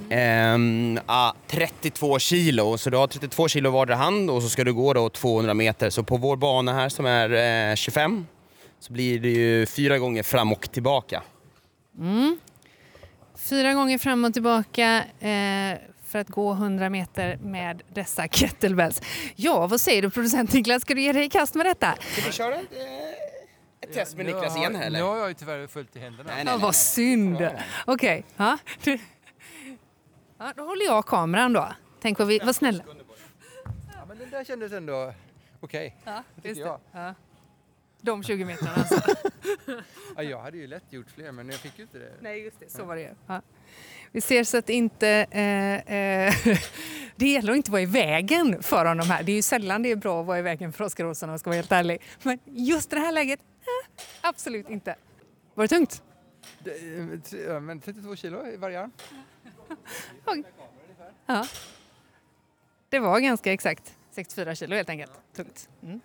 ah, 1.07 1.33
32 1.47 2.19
kilo. 2.19 2.79
Så 2.79 2.91
du 2.91 2.97
har 2.97 3.07
32 3.07 3.49
kilo 3.49 3.71
vardera 3.71 3.97
hand 3.97 4.31
och 4.31 4.43
så 4.43 4.49
ska 4.49 4.65
du 4.65 4.73
gå 4.73 4.93
då 4.93 5.09
200 5.09 5.55
meter. 5.55 5.91
Så 5.91 6.03
på 6.03 6.17
vår 6.17 6.37
bana 6.37 6.73
här 6.73 6.89
som 6.89 7.07
är 7.07 7.71
eh, 7.71 7.75
25 7.75 8.27
så 8.81 8.93
blir 8.93 9.19
det 9.19 9.29
ju 9.29 9.67
fyra 9.67 9.99
gånger 9.99 10.23
fram 10.23 10.53
och 10.53 10.73
tillbaka. 10.73 11.23
Fyra 13.49 13.75
gånger 13.75 13.99
fram 13.99 14.25
och 14.25 14.33
tillbaka 14.33 15.05
eh, 15.21 15.79
för 16.05 16.19
att 16.19 16.29
gå 16.29 16.53
100 16.53 16.91
meter 16.91 17.37
med 17.37 17.83
dessa 17.95 18.29
kettlebells. 18.29 19.03
Ja, 19.37 19.67
vad 19.67 19.81
säger 19.81 20.03
du 20.03 20.11
producent 20.11 20.53
Niklas? 20.53 20.83
Ska 20.83 20.95
du 20.95 21.03
ge 21.03 21.13
dig 21.13 21.25
i 21.25 21.31
kast 21.31 21.55
med 21.55 21.67
detta? 21.67 21.95
Ska 22.01 22.23
vi 22.27 22.33
köra 22.33 22.55
ett, 22.55 22.73
ett 23.81 23.93
test 23.93 24.17
med 24.17 24.27
Niklas 24.27 24.57
igen 24.57 24.77
här 24.77 24.87
eller? 24.87 24.99
Nu 24.99 25.05
har 25.05 25.17
jag 25.17 25.29
ju 25.29 25.35
tyvärr 25.35 25.67
fullt 25.67 25.97
i 25.97 25.99
händerna. 25.99 26.31
Nej, 26.35 26.45
Ja, 26.47 26.57
vad 26.57 26.75
synd. 26.75 27.49
Okej, 27.87 28.25
ja. 28.37 28.59
Ja, 30.39 30.53
då 30.57 30.63
håller 30.63 30.85
jag 30.85 31.07
kameran 31.07 31.53
då. 31.53 31.69
Tänk 32.01 32.19
vad, 32.19 32.29
vi, 32.29 32.39
vad 32.39 32.57
snälla. 32.57 32.85
Ja, 33.95 34.05
men 34.09 34.19
den 34.19 34.31
där 34.31 34.45
kändes 34.45 34.73
ändå 34.73 35.15
okej. 35.61 35.97
Ja, 36.05 36.23
tycker 36.43 36.61
jag. 36.61 36.81
Ja. 36.93 37.15
De 38.01 38.23
20 38.23 38.45
metrarna 38.45 38.75
alltså. 38.77 39.01
Ja, 40.17 40.23
jag 40.23 40.39
hade 40.39 40.57
ju 40.57 40.67
lätt 40.67 40.93
gjort 40.93 41.11
fler, 41.11 41.33
men 41.33 41.49
jag 41.49 41.59
fick 41.59 41.79
ju 41.79 41.83
inte 41.83 41.99
det. 41.99 42.13
Nej, 42.21 42.43
just 42.43 42.61
det. 42.61 42.71
Så 42.71 42.85
var 42.85 42.97
det 42.97 43.15
ja. 43.27 43.43
Vi 44.13 44.21
ser 44.21 44.45
så 44.45 44.59
att 44.59 44.69
inte... 44.69 45.09
Eh, 45.31 45.95
eh, 45.95 46.35
det 47.17 47.29
gäller 47.29 47.53
att 47.53 47.57
inte 47.57 47.71
vara 47.71 47.83
i 47.83 47.87
vägen 47.87 48.63
för 48.63 48.85
honom 48.85 49.11
här. 49.11 49.23
Det 49.23 49.33
är 49.33 49.37
ju 49.37 49.43
sällan 49.43 49.83
det 49.83 49.91
är 49.91 49.97
bra 49.97 50.21
att 50.21 50.27
vara 50.27 50.39
i 50.39 50.43
vägen 50.43 50.73
för 50.73 50.85
Oskar 50.85 51.05
Olsson 51.05 51.29
om 51.29 51.33
jag 51.33 51.41
ska 51.41 51.51
vara 51.51 51.57
helt 51.57 51.73
ärlig. 51.73 52.03
Men 52.23 52.39
just 52.45 52.91
det 52.91 52.99
här 52.99 53.13
läget, 53.13 53.41
eh, 53.41 54.05
absolut 54.21 54.71
inte. 54.71 54.97
Var 55.55 55.65
det 55.65 55.69
tungt? 55.69 56.03
det 56.59 57.47
eh, 57.47 57.61
men 57.61 57.81
32 57.81 58.17
kilo 58.17 58.47
i 58.47 58.57
varje 58.57 58.81
arm. 58.81 58.93
Ja. 61.27 61.47
Det 62.89 62.99
var 62.99 63.21
ganska 63.21 63.53
exakt 63.53 63.97
64 64.11 64.55
kilo 64.55 64.77
helt 64.77 64.89
enkelt. 64.89 65.13
Tungt. 65.37 65.69
Mm. 65.83 66.01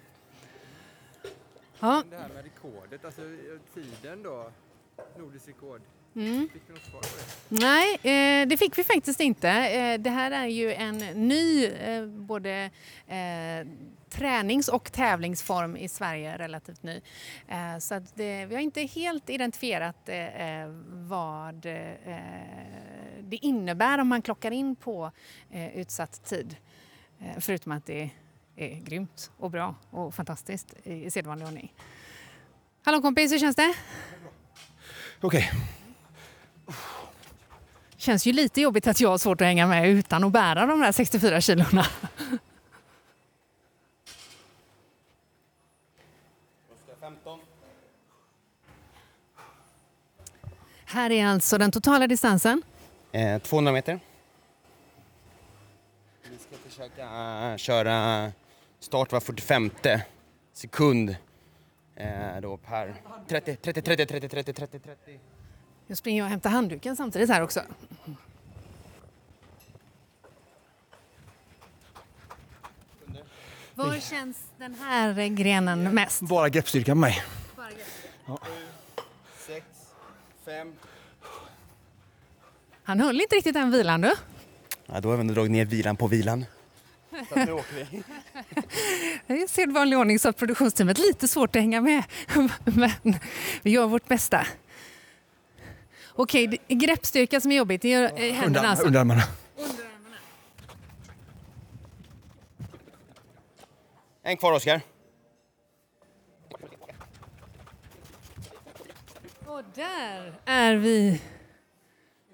Ja, 1.84 2.04
Det 2.10 2.18
här 2.18 2.30
med 2.30 2.44
rekordet, 2.44 3.06
alltså 3.06 3.22
eh, 3.22 3.28
tiden 3.74 4.24
då. 4.24 4.52
Nordiskt 5.18 5.48
rekord. 5.50 5.82
mm. 6.16 6.50
Fick 6.54 6.68
du 6.68 6.74
något 6.74 6.84
svar 6.84 7.02
på 7.02 7.08
det? 7.08 7.60
Nej, 7.66 7.94
eh, 8.42 8.48
det 8.48 8.58
fick 8.58 8.78
vi 8.78 8.84
faktiskt 8.84 9.20
inte. 9.20 9.50
Eh, 9.50 10.00
det 10.00 10.10
här 10.10 10.32
är 10.32 10.48
ju 10.48 10.74
en 10.74 10.98
ny 11.28 11.66
eh, 11.66 12.06
både 12.06 12.72
eh, 13.08 13.68
tränings 14.10 14.68
och 14.68 14.92
tävlingsform 14.92 15.78
i 15.78 15.88
Sverige, 15.88 16.38
relativt 16.38 16.84
ny. 16.84 17.02
Eh, 17.48 17.78
så 17.80 18.02
det, 18.14 18.46
vi 18.46 18.56
har 18.56 18.62
inte 18.62 18.82
helt 18.82 19.30
identifierat 19.30 20.10
vad 20.88 21.62
det 23.22 23.38
innebär 23.42 23.98
om 24.00 24.08
man 24.08 24.22
klockar 24.22 24.52
in 24.52 24.76
på 24.76 25.12
utsatt 25.74 26.26
tid. 26.26 26.56
Förutom 27.40 27.72
att 27.72 27.86
det 27.86 28.10
är 28.56 28.80
grymt 28.80 29.32
och 29.38 29.52
bra 29.52 29.76
och 29.90 30.16
fantastiskt 30.16 30.74
i, 30.84 31.12
sedvanlig 31.12 31.48
ordning. 31.48 31.74
Hallå 32.86 33.02
kompis, 33.02 33.32
hur 33.32 33.40
känns 33.40 33.56
det? 33.56 33.74
Okej, 35.22 35.52
Känns 38.04 38.28
ju 38.28 38.34
lite 38.34 38.62
jobbigt 38.62 38.88
att 38.88 39.00
jag 39.00 39.10
har 39.10 39.18
svårt 39.18 39.42
att 39.42 39.48
hänga 39.48 39.68
med 39.68 39.90
utan 39.90 40.24
att 40.24 40.32
bära 40.32 40.66
de 40.66 40.80
där 40.80 40.92
64 40.92 41.42
kilona. 41.42 41.86
Här 50.86 51.10
är 51.10 51.26
alltså 51.26 51.58
den 51.58 51.72
totala 51.72 52.08
distansen. 52.08 52.62
Eh, 53.12 53.42
200 53.42 53.72
meter. 53.72 54.00
Vi 56.24 56.38
ska 56.38 56.70
försöka 56.70 57.04
eh, 57.52 57.58
köra 57.58 58.32
start 58.84 59.12
var 59.12 59.20
45 59.20 59.72
sekund. 60.54 61.16
Eh, 61.96 62.42
då 62.42 62.58
per 62.58 62.96
30, 63.28 63.56
30, 63.56 63.82
30, 63.82 64.06
30, 64.06 64.30
30, 64.30 64.54
30, 64.54 64.80
30. 64.80 65.20
Jag 65.88 65.98
springer 65.98 66.24
och 66.24 66.30
hämtar 66.30 66.50
handduken 66.50 66.96
samtidigt 66.96 67.30
här 67.30 67.42
också. 67.42 67.62
Var 73.76 74.00
känns 74.00 74.38
den 74.58 74.76
här 74.76 75.28
grenen 75.28 75.84
mest? 75.84 76.22
bara 76.22 76.50
greppstyrkan 76.50 76.96
på 76.96 77.00
mig. 77.00 77.24
6, 79.38 79.66
5. 80.46 80.74
Han 82.84 83.00
höll 83.00 83.22
inte 83.22 83.36
riktigt 83.36 83.54
den 83.54 83.72
vilan 83.72 84.02
du. 84.02 84.14
Ja, 84.86 85.00
då 85.00 85.10
har 85.10 85.16
vi 85.16 85.22
ändå 85.22 85.34
dragit 85.34 85.52
ner 85.52 85.66
vilan 85.66 85.96
på 85.96 86.08
vilan. 86.08 86.46
Så 87.30 87.40
att 87.40 87.48
nu 87.48 87.54
åker 87.54 87.76
vi. 87.92 88.04
Det 89.28 89.34
är 89.34 89.48
sedvanlig 89.48 89.98
ordning 89.98 90.20
så 90.20 90.30
att 90.30 90.38
produktionsteamet 90.38 90.98
lite 90.98 91.28
svårt 91.28 91.56
att 91.56 91.62
hänga 91.62 91.82
med. 91.82 92.04
Men 92.64 93.16
vi 93.62 93.72
gör 93.72 93.88
vårt 93.88 94.08
bästa. 94.08 94.48
Okej, 96.16 96.60
är 96.68 96.76
greppstyrka 96.76 97.42
som 97.42 97.52
är 97.52 97.56
jobbigt. 97.56 97.82
Det 97.82 97.94
är 97.94 98.04
eh, 98.04 98.10
händerna 98.34 98.46
Under, 98.46 98.64
alltså. 98.64 98.86
underarmarna. 98.86 99.22
En 104.24 104.38
kvar 104.38 104.54
Oskar. 104.54 104.82
Och 109.46 109.64
där 109.76 110.34
är 110.46 110.76
vi. 110.76 111.22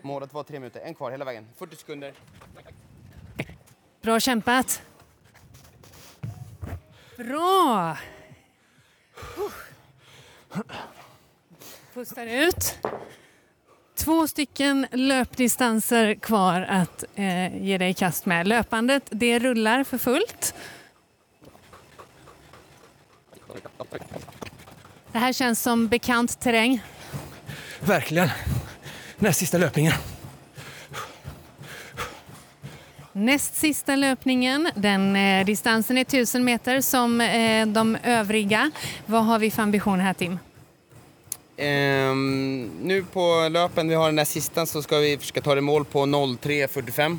Målet 0.02 0.34
var 0.34 0.44
tre 0.44 0.60
minuter. 0.60 0.82
En 0.82 0.96
kvar 0.96 1.12
hela 1.12 1.26
vägen. 1.26 1.48
40 1.58 1.76
sekunder. 1.76 2.14
Bra 4.10 4.20
kämpat. 4.20 4.82
Bra. 7.18 7.97
Pustar 11.93 12.26
ut. 12.26 12.78
Två 13.95 14.28
stycken 14.28 14.88
löpdistanser 14.91 16.16
kvar 16.16 16.62
att 16.62 17.03
eh, 17.16 17.64
ge 17.64 17.78
dig 17.78 17.89
i 17.89 17.93
kast 17.93 18.26
med. 18.26 18.47
Löpandet 18.47 19.03
det 19.10 19.39
rullar 19.39 19.84
för 19.84 19.97
fullt. 19.97 20.53
Det 25.12 25.20
här 25.20 25.34
känns 25.34 25.62
som 25.62 25.88
bekant 25.88 26.39
terräng. 26.39 26.84
Verkligen. 27.80 28.30
Näst 29.18 29.39
sista 29.39 29.57
löpningen. 29.57 29.93
Näst 33.20 33.55
sista 33.55 33.95
löpningen, 33.95 34.70
den 34.76 35.15
eh, 35.15 35.45
distansen 35.45 35.97
är 35.97 36.01
1000 36.01 36.43
meter 36.43 36.82
som 36.82 37.22
eh, 37.22 37.67
de 37.67 37.97
övriga. 38.03 38.72
Vad 39.05 39.26
har 39.26 39.39
vi 39.39 39.51
för 39.51 39.63
ambition 39.63 39.99
här 39.99 40.13
Tim? 40.13 40.39
Ehm, 41.57 42.72
nu 42.84 43.03
på 43.03 43.47
löpen, 43.51 43.88
vi 43.88 43.95
har 43.95 44.05
den 44.05 44.15
där 44.15 44.26
sista, 44.26 44.65
så 44.65 44.82
ska 44.82 44.97
vi 44.97 45.17
försöka 45.17 45.41
ta 45.41 45.55
det 45.55 45.59
i 45.59 45.61
mål 45.61 45.86
på 45.86 46.05
03.45. 46.05 47.17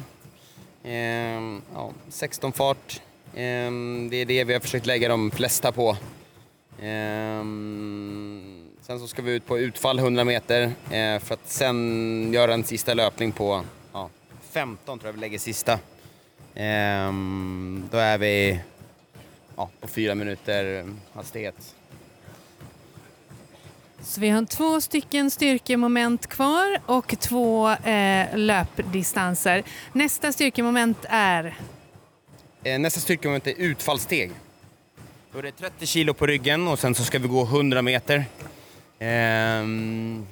Ehm, 0.85 1.63
ja, 1.75 1.91
16 2.09 2.53
fart. 2.53 3.01
Ehm, 3.37 4.09
det 4.11 4.17
är 4.17 4.25
det 4.25 4.45
vi 4.45 4.53
har 4.53 4.61
försökt 4.61 4.87
lägga 4.87 5.09
de 5.09 5.31
flesta 5.31 5.73
på. 5.73 5.97
Ehm, 6.83 8.69
sen 8.83 9.01
så 9.01 9.09
ska 9.09 9.23
vi 9.23 9.33
ut 9.33 9.47
på 9.47 9.59
utfall 9.59 9.99
100 9.99 10.25
meter 10.25 10.63
eh, 10.91 11.19
för 11.19 11.35
att 11.35 11.51
sen 11.51 12.33
göra 12.33 12.55
en 12.55 12.65
sista 12.65 12.95
löpning 12.95 13.33
på 13.33 13.65
15 14.51 14.99
tror 14.99 15.09
jag 15.09 15.13
vi 15.13 15.21
lägger 15.21 15.39
sista. 15.39 15.79
Ehm, 16.55 17.89
då 17.91 17.99
är 17.99 18.19
vi 18.19 18.61
ja, 19.57 19.71
på 19.81 19.89
fyra 19.89 20.15
minuter 20.15 20.87
hastighet. 21.13 21.75
Så 24.03 24.21
vi 24.21 24.29
har 24.29 24.45
två 24.45 24.81
stycken 24.81 25.31
styrkemoment 25.31 26.27
kvar 26.27 26.81
och 26.87 27.15
två 27.19 27.71
eh, 27.71 28.37
löpdistanser. 28.37 29.63
Nästa 29.93 30.33
styrkemoment 30.33 30.99
är 31.09 31.57
Eh, 32.65 32.79
nästa 32.79 33.01
styrkemoment 33.01 33.47
är 33.47 33.55
utfallssteg. 33.57 34.31
Då 35.33 35.39
är 35.39 35.43
det 35.43 35.53
30 35.53 35.87
kilo 35.87 36.15
på 36.15 36.27
ryggen 36.27 36.69
och 36.69 36.79
sen 36.79 36.95
så 36.95 37.05
ska 37.05 37.19
vi 37.19 37.29
gå 37.29 37.43
100 37.43 37.83
meter. 37.83 38.25
Ehm, 38.99 40.27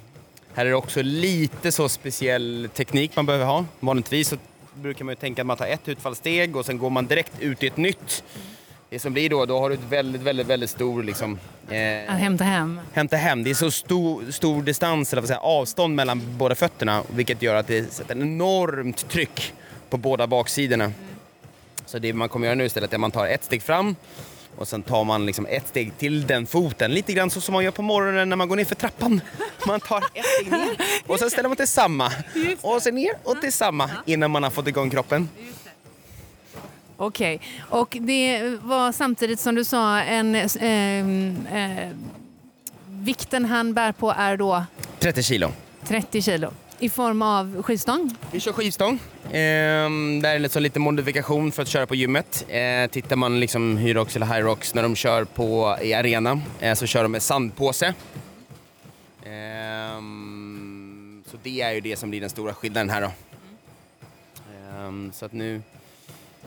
här 0.59 0.65
är 0.65 0.69
det 0.69 0.75
också 0.75 1.01
lite 1.01 1.71
så 1.71 1.89
speciell 1.89 2.69
teknik 2.73 3.15
man 3.15 3.25
behöver 3.25 3.45
ha. 3.45 3.65
Vanligtvis 3.79 4.27
så 4.27 4.37
brukar 4.73 5.05
man 5.05 5.11
ju 5.11 5.15
tänka 5.15 5.41
att 5.41 5.45
man 5.45 5.57
tar 5.57 5.67
ett 5.67 5.87
utfallssteg 5.87 6.55
och 6.55 6.65
sen 6.65 6.77
går 6.77 6.89
man 6.89 7.07
direkt 7.07 7.31
ut 7.39 7.63
i 7.63 7.67
ett 7.67 7.77
nytt. 7.77 8.23
Det 8.89 8.99
som 8.99 9.13
blir 9.13 9.29
då, 9.29 9.45
då 9.45 9.59
har 9.59 9.69
du 9.69 9.75
ett 9.75 9.83
väldigt, 9.89 10.21
väldigt, 10.21 10.47
väldigt 10.47 10.69
stor 10.69 11.03
liksom, 11.03 11.39
eh, 11.69 12.13
att 12.13 12.19
hämta 12.19 12.43
hem. 12.43 12.79
hämta 12.93 13.15
hem. 13.15 13.43
Det 13.43 13.49
är 13.49 13.53
så 13.53 13.71
stor, 13.71 14.31
stor 14.31 14.61
distans, 14.61 15.13
eller 15.13 15.21
vad 15.21 15.27
säga, 15.27 15.39
avstånd 15.39 15.95
mellan 15.95 16.37
båda 16.37 16.55
fötterna 16.55 17.03
vilket 17.07 17.41
gör 17.41 17.55
att 17.55 17.67
det 17.67 17.93
sätter 17.93 18.15
ett 18.15 18.21
enormt 18.21 19.09
tryck 19.09 19.53
på 19.89 19.97
båda 19.97 20.27
baksidorna. 20.27 20.91
Så 21.85 21.99
det 21.99 22.13
man 22.13 22.29
kommer 22.29 22.47
göra 22.47 22.55
nu 22.55 22.65
istället 22.65 22.93
är 22.93 22.97
att 22.97 23.01
man 23.01 23.11
tar 23.11 23.27
ett 23.27 23.43
steg 23.43 23.63
fram 23.63 23.95
och 24.59 24.67
sen 24.67 24.83
tar 24.83 25.03
man 25.03 25.25
liksom 25.25 25.45
ett 25.45 25.67
steg 25.67 25.97
till 25.97 26.27
den 26.27 26.47
foten. 26.47 26.93
Lite 26.93 27.13
grann 27.13 27.29
så 27.29 27.41
som 27.41 27.53
man 27.53 27.63
gör 27.63 27.71
på 27.71 27.81
morgonen 27.81 28.29
när 28.29 28.35
man 28.35 28.49
går 28.49 28.55
ner 28.55 28.65
för 28.65 28.75
trappan. 28.75 29.21
Man 29.67 29.79
tar 29.79 29.97
ett 30.13 30.25
steg 30.25 30.51
ner 30.51 30.69
och 31.07 31.19
sen 31.19 31.29
ställer 31.29 31.49
man 31.49 31.55
till 31.55 31.67
samma. 31.67 32.11
Och 32.61 32.81
sen 32.81 32.95
ner 32.95 33.11
och 33.23 33.41
till 33.41 33.53
samma 33.53 33.89
innan 34.05 34.31
man 34.31 34.43
har 34.43 34.49
fått 34.49 34.67
igång 34.67 34.89
kroppen. 34.89 35.29
Okej, 36.97 37.41
och 37.69 37.97
det 38.01 38.57
var 38.61 38.91
samtidigt 38.91 39.39
som 39.39 39.55
du 39.55 39.63
sa 39.63 39.99
en 39.99 40.35
eh, 40.35 41.83
eh, 41.83 41.89
vikten 42.89 43.45
han 43.45 43.73
bär 43.73 43.91
på 43.91 44.11
är 44.11 44.37
då 44.37 44.63
30 44.99 45.23
kilo. 45.23 45.51
30 45.83 46.21
kilo 46.21 46.53
i 46.79 46.89
form 46.89 47.21
av 47.21 47.63
skivstång. 47.63 48.15
Vi 48.31 48.39
kör 48.39 48.51
skivstång. 48.51 48.99
Eh, 49.23 49.89
där 50.21 50.25
är 50.35 50.39
liksom 50.39 50.63
lite 50.63 50.79
modifikation 50.79 51.51
för 51.51 51.61
att 51.61 51.67
köra 51.67 51.85
på 51.85 51.95
gymmet. 51.95 52.45
Eh, 52.47 52.89
tittar 52.91 53.15
man 53.15 53.39
liksom 53.39 53.77
Hyrox 53.77 54.15
eller 54.15 54.25
Hyrox 54.25 54.73
när 54.73 54.83
de 54.83 54.95
kör 54.95 55.23
på, 55.23 55.77
i 55.81 55.93
arena 55.93 56.41
eh, 56.59 56.73
så 56.73 56.85
kör 56.85 57.03
de 57.03 57.11
med 57.11 57.21
sandpåse. 57.21 57.93
Ehm, 59.25 61.23
så 61.31 61.37
det 61.43 61.61
är 61.61 61.71
ju 61.71 61.81
det 61.81 61.95
som 61.95 62.09
blir 62.09 62.21
den 62.21 62.29
stora 62.29 62.53
skillnaden 62.53 62.89
här 62.89 63.01
då. 63.01 63.11
Ehm, 64.53 65.11
så 65.13 65.25
att 65.25 65.33
nu 65.33 65.61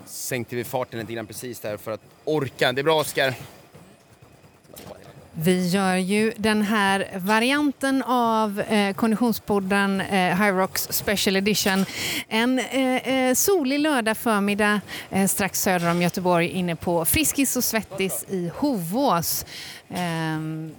sänkte 0.06 0.56
vi 0.56 0.64
farten 0.64 1.00
lite 1.00 1.12
grann 1.12 1.26
precis 1.26 1.60
där 1.60 1.76
för 1.76 1.90
att 1.90 2.00
orka. 2.24 2.72
Det 2.72 2.80
är 2.80 2.84
bra 2.84 3.00
Oskar. 3.00 3.34
Vi 5.34 5.68
gör 5.68 5.96
ju 5.96 6.32
den 6.36 6.62
här 6.62 7.08
varianten 7.16 8.02
av 8.02 8.60
eh, 8.60 8.94
Konditionspodden 8.94 10.00
eh, 10.00 10.54
Rocks 10.54 10.88
Special 10.90 11.36
Edition 11.36 11.84
en 12.28 12.58
eh, 12.58 12.96
eh, 12.96 13.34
solig 13.34 13.80
lördag 13.80 14.16
förmiddag 14.16 14.80
eh, 15.10 15.26
strax 15.26 15.62
söder 15.62 15.90
om 15.90 16.02
Göteborg 16.02 16.48
inne 16.48 16.76
på 16.76 17.04
Friskis 17.04 17.56
och 17.56 17.64
Svettis 17.64 18.24
i 18.28 18.50
Hovås. 18.56 19.46
Ehm, 19.88 20.74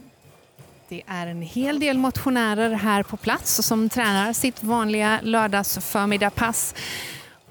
det 0.89 1.04
är 1.08 1.28
en 1.28 1.41
hel 1.41 1.80
del 1.80 1.97
motionärer 1.97 2.70
här 2.70 3.04
på 3.04 3.18
plats 3.18 3.66
som 3.66 3.89
tränar 3.89 4.34
sitt 4.34 4.64
vanliga 4.64 5.20
lördagsförmiddagspass. 5.24 6.76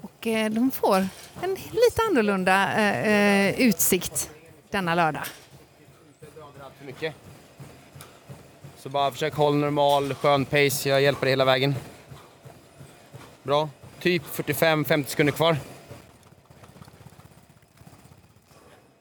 Och 0.01 0.27
eh, 0.27 0.49
de 0.49 0.71
får 0.71 1.07
en 1.41 1.55
lite 1.55 2.01
annorlunda 2.09 2.73
eh, 2.73 3.07
eh, 3.07 3.61
utsikt 3.61 4.29
denna 4.71 4.95
lördag 4.95 5.23
för 6.83 6.87
mycket. 6.87 7.15
Så 8.77 8.89
bara 8.89 9.11
försök 9.11 9.33
hålla 9.33 9.57
normal, 9.57 10.13
skön 10.13 10.45
pace. 10.45 10.89
Jag 10.89 11.01
hjälper 11.01 11.21
dig 11.21 11.29
hela 11.29 11.45
vägen. 11.45 11.75
Bra. 13.43 13.69
Typ 13.99 14.23
45-50 14.23 15.05
sekunder 15.05 15.33
kvar. 15.33 15.57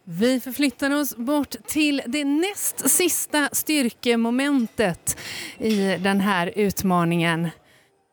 Vi 0.05 0.41
förflyttar 0.41 1.01
oss 1.01 1.17
bort 1.17 1.57
till 1.67 2.03
det 2.07 2.25
näst 2.25 2.91
sista 2.91 3.49
styrkemomentet 3.53 5.19
i 5.59 5.97
den 5.97 6.21
här 6.21 6.53
utmaningen. 6.57 7.51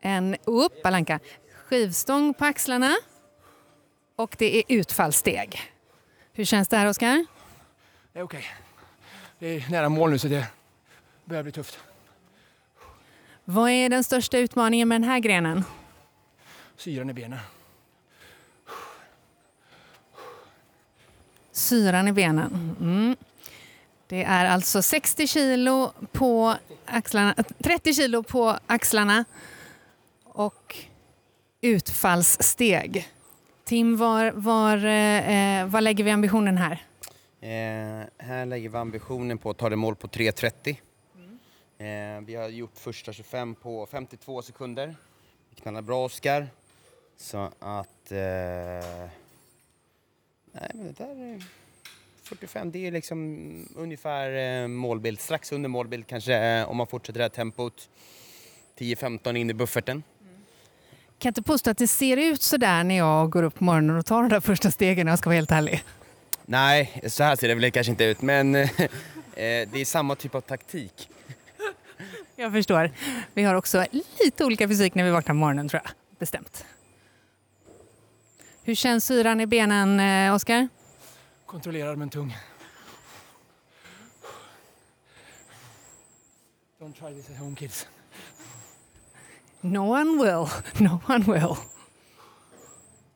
En 0.01 0.38
upp, 0.45 0.86
Alanka, 0.86 1.20
skivstång 1.65 2.34
på 2.34 2.45
axlarna 2.45 2.95
och 4.15 4.36
det 4.39 4.57
är 4.57 4.63
utfallssteg. 4.67 5.61
Hur 6.34 6.45
känns 6.45 6.67
det 6.67 6.78
här, 6.78 6.88
Oskar? 6.88 7.26
Det 8.13 8.20
är 8.20 8.24
okej. 8.24 8.45
Det 9.40 9.48
är 9.48 9.70
nära 9.70 9.90
mål 9.90 10.12
nu 10.12 10.20
så 10.20 10.28
det 10.28 10.48
börjar 11.26 11.44
bli 11.44 11.52
tufft. 11.52 11.80
Vad 13.46 13.72
är 13.72 13.90
den 13.90 14.04
största 14.04 14.38
utmaningen 14.38 14.88
med 14.88 15.02
den 15.02 15.10
här 15.10 15.20
grenen? 15.20 15.64
Syran 16.78 17.10
i 17.10 17.14
benen. 17.14 17.40
Syran 21.52 22.08
i 22.08 22.12
benen. 22.12 22.76
Mm. 22.80 23.16
Det 24.08 24.24
är 24.24 24.46
alltså 24.46 24.82
60 24.82 25.28
kilo 25.28 25.92
på 26.12 26.56
axlarna, 26.86 27.36
30 27.64 27.94
kilo 27.94 28.24
på 28.24 28.60
axlarna 28.68 29.26
och 30.24 30.76
utfallssteg. 31.62 33.10
Tim, 33.64 33.98
var, 33.98 34.32
var, 34.32 34.78
eh, 34.78 35.66
var 35.66 35.82
lägger 35.82 36.04
vi 36.04 36.12
ambitionen 36.12 36.58
här? 36.58 36.89
Eh, 37.42 38.04
här 38.18 38.46
lägger 38.46 38.70
vi 38.70 38.78
ambitionen 38.78 39.38
på 39.38 39.50
att 39.50 39.58
ta 39.58 39.70
det 39.70 39.76
mål 39.76 39.96
på 39.96 40.08
3.30. 40.08 40.78
Eh, 41.78 42.22
vi 42.26 42.36
har 42.36 42.50
gjort 42.50 42.78
första 42.78 43.14
25 43.14 43.56
på 43.56 43.86
52 43.86 44.42
sekunder. 44.42 44.96
Vi 45.50 45.62
knallar 45.62 45.82
bra 45.82 46.06
Oskar. 46.06 46.48
Så 47.18 47.52
att... 47.60 48.12
Eh, 48.12 48.18
nej 50.52 50.72
men 50.74 50.86
det 50.86 50.98
där 50.98 51.34
är 51.34 51.44
45, 52.24 52.72
det 52.72 52.88
är 52.88 52.92
liksom 52.92 53.68
ungefär 53.76 54.62
eh, 54.62 54.68
målbild. 54.68 55.20
Strax 55.20 55.52
under 55.52 55.70
målbild 55.70 56.08
kanske 56.08 56.34
eh, 56.34 56.70
om 56.70 56.78
man 56.78 56.88
fortsätter 56.88 57.20
det 57.20 57.24
här 57.24 57.30
tempot. 57.30 57.90
10-15 58.78 59.36
in 59.36 59.50
i 59.50 59.54
bufferten. 59.54 60.04
kan 61.18 61.30
inte 61.30 61.42
påstå 61.42 61.72
att 61.72 61.78
det 61.78 61.88
ser 61.88 62.18
ut 62.18 62.42
så 62.42 62.58
där 62.58 62.84
när 62.84 62.98
jag 62.98 63.30
går 63.30 63.44
upp 63.44 63.56
på 63.56 63.64
morgonen 63.64 63.98
och 63.98 64.06
tar 64.06 64.22
de 64.22 64.30
där 64.30 64.40
första 64.40 64.72
stegen 64.72 65.08
om 65.08 65.10
jag 65.10 65.20
ska 65.20 65.30
vara 65.30 65.36
helt 65.36 65.52
ärlig. 65.52 65.84
Nej, 66.52 67.02
så 67.08 67.24
här 67.24 67.36
ser 67.36 67.47
det 67.47 67.56
väl 67.56 67.72
kanske 67.72 67.91
inte 67.91 68.04
ut 68.04 68.22
men 68.22 68.56
eh, 68.56 68.68
det 69.36 69.74
är 69.74 69.86
samma 69.86 70.16
typ 70.16 70.36
av 70.36 70.41
taktik. 70.41 71.10
Jag 72.36 72.52
förstår. 72.52 72.91
Vi 73.34 73.43
har 73.43 73.56
också 73.56 73.86
lite 73.91 74.45
olika 74.45 74.68
fysik 74.68 74.95
när 74.95 75.04
vi 75.04 75.12
vaknar 75.12 75.34
på 75.34 75.38
morgonen 75.38 75.70
tror 75.70 75.82
jag. 75.84 75.91
Bestämt. 76.20 76.66
Hur 78.64 78.76
känns 78.76 79.06
syran 79.06 79.41
i 79.41 79.47
benen, 79.47 80.00
eh, 80.00 80.36
Oskar? 80.36 80.68
Kontrollerad 81.45 81.97
men 81.97 82.10
tung. 82.10 82.38
Don't 86.80 86.93
try 86.93 87.14
this 87.14 87.30
at 87.30 87.38
home 87.38 87.56
kids. 87.56 87.88
No 89.62 89.80
one 89.80 90.24
will. 90.24 90.47
No 90.88 91.00
one 91.08 91.34
will. 91.34 91.56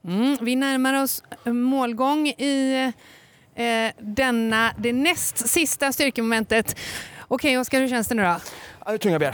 Mm, 0.03 0.37
vi 0.41 0.55
närmar 0.55 1.03
oss 1.03 1.23
målgång 1.45 2.27
i 2.27 2.93
eh, 3.55 3.91
denna, 3.99 4.73
det 4.77 4.93
näst 4.93 5.49
sista 5.49 5.93
styrkemomentet. 5.93 6.77
Okej, 7.27 7.57
Oskar, 7.57 7.79
hur 7.79 7.89
känns 7.89 8.07
det 8.07 8.15
nu 8.15 8.21
då? 8.21 8.27
Ja, 8.27 8.39
det 8.85 8.93
är 8.93 8.97
tunga 8.97 9.19
ben. 9.19 9.33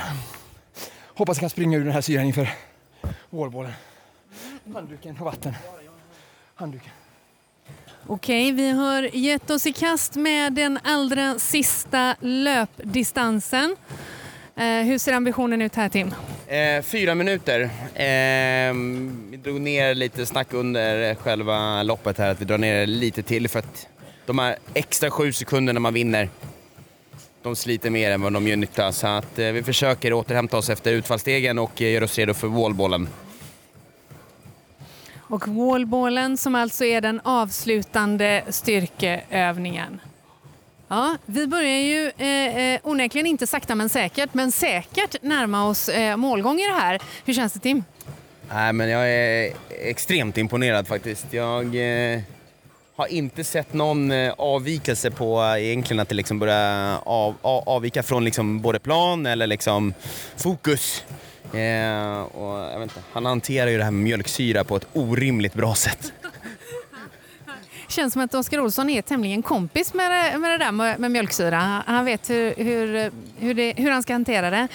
Hoppas 1.05 1.37
jag 1.37 1.39
kan 1.39 1.49
springa 1.49 1.77
ur 1.77 1.83
den 1.83 1.93
här 1.93 2.01
syran 2.01 2.25
inför 2.25 2.49
wallballen. 3.29 3.71
Handduken 4.73 5.17
och 5.19 5.25
vatten. 5.25 5.53
Handduken. 6.55 6.91
Okej, 8.07 8.51
vi 8.51 8.69
har 8.69 9.09
gett 9.13 9.49
oss 9.49 9.65
i 9.65 9.73
kast 9.73 10.15
med 10.15 10.53
den 10.53 10.79
allra 10.83 11.39
sista 11.39 12.15
löpdistansen. 12.19 13.75
Eh, 14.55 14.65
hur 14.65 14.97
ser 14.97 15.13
ambitionen 15.13 15.61
ut 15.61 15.75
här, 15.75 15.89
Tim? 15.89 16.13
Eh, 16.47 16.81
fyra 16.81 17.15
minuter. 17.15 17.61
Eh, 17.93 18.73
vi 19.29 19.39
drog 19.43 19.61
ner 19.61 19.95
lite 19.95 20.25
snack 20.25 20.53
under 20.53 21.15
själva 21.15 21.83
loppet 21.83 22.17
här, 22.17 22.29
att 22.29 22.41
vi 22.41 22.45
drar 22.45 22.57
ner 22.57 22.85
lite 22.85 23.23
till 23.23 23.47
för 23.49 23.59
att 23.59 23.87
de 24.29 24.39
här 24.39 24.57
extra 24.73 25.11
sju 25.11 25.33
sekunderna 25.33 25.79
man 25.79 25.93
vinner, 25.93 26.29
de 27.41 27.55
sliter 27.55 27.89
mer 27.89 28.11
än 28.11 28.21
vad 28.21 28.33
de 28.33 28.47
gör 28.47 28.55
nytta. 28.55 28.91
Så 28.91 29.07
att 29.07 29.39
eh, 29.39 29.51
vi 29.51 29.63
försöker 29.63 30.13
återhämta 30.13 30.57
oss 30.57 30.69
efter 30.69 30.93
utfallsstegen 30.93 31.59
och 31.59 31.81
eh, 31.81 31.93
göra 31.93 32.03
oss 32.05 32.17
redo 32.17 32.33
för 32.33 32.47
wallballen. 32.47 33.07
Och 35.17 35.47
wallballen 35.47 36.37
som 36.37 36.55
alltså 36.55 36.85
är 36.85 37.01
den 37.01 37.21
avslutande 37.23 38.43
styrkeövningen. 38.49 40.01
Ja, 40.87 41.17
vi 41.25 41.47
börjar 41.47 41.79
ju 41.79 42.11
eh, 42.17 42.57
eh, 42.57 42.79
onekligen 42.83 43.27
inte 43.27 43.47
sakta 43.47 43.75
men 43.75 43.89
säkert, 43.89 44.33
men 44.33 44.51
säkert 44.51 45.15
närma 45.21 45.67
oss 45.67 45.89
eh, 45.89 46.17
det 46.17 46.79
här. 46.79 46.99
Hur 47.25 47.33
känns 47.33 47.53
det 47.53 47.59
Tim? 47.59 47.83
Nej, 48.53 48.73
men 48.73 48.89
jag 48.89 49.09
är 49.09 49.53
extremt 49.69 50.37
imponerad 50.37 50.87
faktiskt. 50.87 51.33
Jag 51.33 51.65
eh, 52.13 52.21
har 52.99 53.07
inte 53.07 53.43
sett 53.43 53.73
någon 53.73 54.11
eh, 54.11 54.33
avvikelse 54.37 55.11
på 55.11 55.41
eh, 55.41 55.65
egentligen 55.65 55.99
att 55.99 56.09
det 56.09 56.15
liksom 56.15 56.39
börjar 56.39 56.99
av, 57.03 57.35
av, 57.41 57.69
avvika 57.69 58.03
från 58.03 58.25
liksom 58.25 58.61
både 58.61 58.79
plan 58.79 59.25
eller 59.25 59.47
liksom 59.47 59.93
fokus. 60.37 61.03
Eh, 61.53 62.21
och, 62.21 62.59
jag 62.59 62.79
vet 62.79 62.83
inte, 62.83 63.01
han 63.13 63.25
hanterar 63.25 63.69
ju 63.69 63.77
det 63.77 63.83
här 63.83 63.91
med 63.91 64.03
mjölksyra 64.03 64.63
på 64.63 64.75
ett 64.75 64.87
orimligt 64.93 65.53
bra 65.53 65.75
sätt. 65.75 66.13
Känns 67.87 68.13
som 68.13 68.21
att 68.21 68.33
Oskar 68.33 68.59
Olsson 68.59 68.89
är 68.89 69.01
tämligen 69.01 69.41
kompis 69.41 69.93
med 69.93 70.11
det, 70.11 70.37
med 70.37 70.51
det 70.51 70.65
där 70.65 70.71
med, 70.71 70.99
med 70.99 71.11
mjölksyra. 71.11 71.83
Han 71.85 72.05
vet 72.05 72.29
hur, 72.29 72.53
hur, 72.57 73.11
hur, 73.37 73.53
det, 73.53 73.73
hur 73.77 73.91
han 73.91 74.03
ska 74.03 74.13
hantera 74.13 74.49
det. 74.49 74.67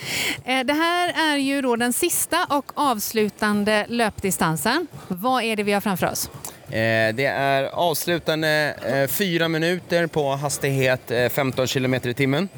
Eh, 0.44 0.64
Det 0.64 0.74
här 0.74 1.32
är 1.32 1.36
ju 1.36 1.62
då 1.62 1.76
den 1.76 1.92
sista 1.92 2.46
och 2.50 2.72
avslutande 2.74 3.86
löpdistansen. 3.88 4.86
Vad 5.08 5.42
är 5.42 5.56
det 5.56 5.62
vi 5.62 5.72
har 5.72 5.80
framför 5.80 6.10
oss? 6.10 6.30
Eh, 6.74 7.14
det 7.14 7.26
är 7.26 7.64
avslutande 7.64 8.74
eh, 8.86 9.06
fyra 9.06 9.48
minuter 9.48 10.06
på 10.06 10.30
hastighet 10.30 11.10
eh, 11.10 11.28
15 11.28 11.66
km 11.66 11.94
i 11.94 12.14
timmen. 12.14 12.48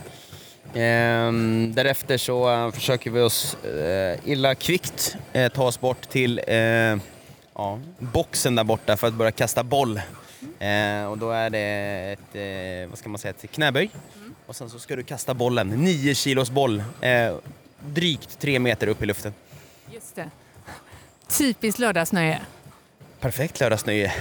Ehm, 0.75 1.73
därefter 1.75 2.19
så 2.19 2.71
försöker 2.75 3.11
vi 3.11 3.21
oss 3.21 3.57
illa 4.25 4.55
kvickt 4.55 5.17
ta 5.55 5.65
oss 5.65 5.81
bort 5.81 6.09
till 6.09 6.41
ja, 7.55 7.81
boxen 7.99 8.55
där 8.55 8.65
borta 8.65 8.97
för 8.97 9.07
att 9.07 9.15
börja 9.15 9.33
kasta 9.33 9.65
boll. 9.65 10.01
Eh, 10.59 11.05
och 11.05 11.19
då 11.19 11.31
är 11.31 11.51
det 11.51 11.59
ett, 12.13 12.35
eh, 12.85 12.91
vad 12.91 12.99
ska 12.99 13.09
man 13.09 13.19
säga, 13.19 13.35
ett 13.43 13.51
knäböj. 13.51 13.91
Och 14.47 14.57
sen 14.57 14.71
så 14.71 14.79
ska 14.79 14.97
du 14.97 15.03
kasta 15.03 15.35
bollen, 15.35 15.69
9 15.69 16.15
kilos 16.15 16.51
boll, 16.51 16.83
eh, 17.01 17.35
drygt 17.81 18.39
tre 18.39 18.59
meter 18.59 18.87
upp 18.87 19.03
i 19.03 19.07
luften. 19.07 19.35
Just 19.91 20.17
det. 20.17 20.31
Typiskt 21.29 21.79
lördagsnöje. 21.79 22.41
Perfekt 23.27 23.61
lördagsnöje. 23.61 24.13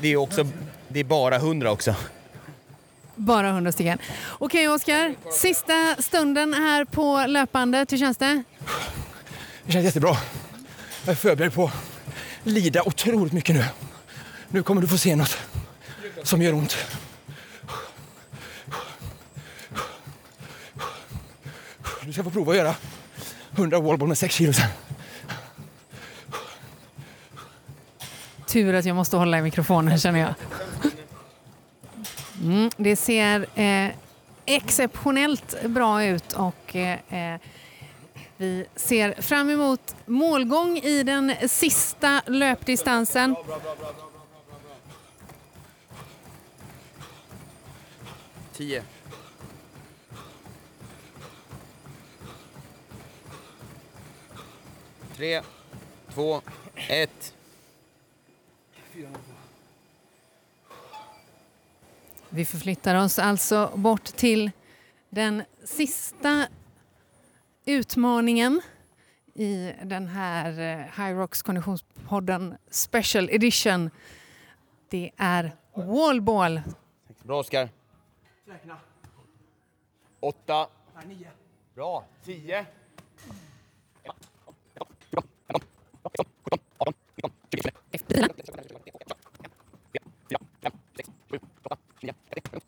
Det 0.00 0.08
är 0.08 0.16
också, 0.16 0.46
det 0.88 1.00
är 1.00 1.04
bara 1.04 1.36
100 1.36 1.70
också. 1.70 1.94
Bara 3.14 3.48
100 3.48 3.72
stycken. 3.72 3.98
Okej 4.28 4.68
Oskar, 4.68 5.14
sista 5.32 5.96
stunden 5.98 6.54
här 6.54 6.84
på 6.84 7.24
löpbandet. 7.26 7.92
Hur 7.92 7.98
känns 7.98 8.16
det? 8.16 8.42
Det 9.64 9.72
känns 9.72 9.84
jättebra. 9.84 10.16
Jag 11.04 11.12
är 11.12 11.16
förberedd 11.16 11.54
på 11.54 11.64
att 11.64 11.72
lida 12.44 12.82
otroligt 12.82 13.32
mycket 13.32 13.54
nu. 13.54 13.64
Nu 14.48 14.62
kommer 14.62 14.82
du 14.82 14.88
få 14.88 14.98
se 14.98 15.16
något 15.16 15.38
som 16.22 16.42
gör 16.42 16.52
ont. 16.52 16.76
Du 22.04 22.12
ska 22.12 22.24
få 22.24 22.30
prova 22.30 22.52
att 22.52 22.58
göra 22.58 22.74
100 23.56 23.80
wallball 23.80 24.08
med 24.08 24.18
6 24.18 24.34
kilo 24.34 24.52
sen. 24.52 24.68
Tur 28.52 28.74
att 28.74 28.84
jag 28.84 28.96
måste 28.96 29.16
hålla 29.16 29.38
i 29.38 29.42
mikrofonen 29.42 29.98
känner 29.98 30.20
jag. 30.20 30.34
Mm, 32.42 32.70
det 32.76 32.96
ser 32.96 33.46
eh, 33.60 33.90
exceptionellt 34.46 35.62
bra 35.62 36.04
ut 36.04 36.32
och 36.32 36.76
eh, 36.76 36.98
eh 37.08 37.40
vi 38.36 38.66
ser 38.76 39.22
fram 39.22 39.50
emot 39.50 39.96
målgång 40.06 40.78
i 40.78 41.02
den 41.02 41.32
sista 41.48 42.22
löpdistansen. 42.26 43.36
Tio. 48.52 48.82
Tre, 55.16 55.42
två, 56.14 56.40
ett. 56.88 57.34
Vi 62.28 62.44
förflyttar 62.44 62.94
oss 63.04 63.18
alltså 63.18 63.70
bort 63.74 64.04
till 64.04 64.50
den 65.08 65.42
sista 65.64 66.48
utmaningen 67.64 68.60
i 69.34 69.72
den 69.84 70.06
här 70.08 70.50
eh, 70.60 71.04
High 71.04 71.18
Rocks 71.18 71.42
Konditionspodden 71.42 72.56
Special 72.70 73.30
Edition. 73.30 73.90
Det 74.88 75.10
är 75.16 75.56
wallball. 75.74 76.60
Bra 77.22 77.40
Oskar. 77.40 77.68
Åtta. 80.20 80.68
Bra. 81.74 82.04
Tio. 82.24 82.66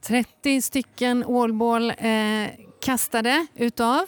30 0.05 0.63
stycken 0.63 1.25
wallball 1.27 1.91
eh, 1.91 2.51
kastade 2.81 3.47
utav 3.55 4.07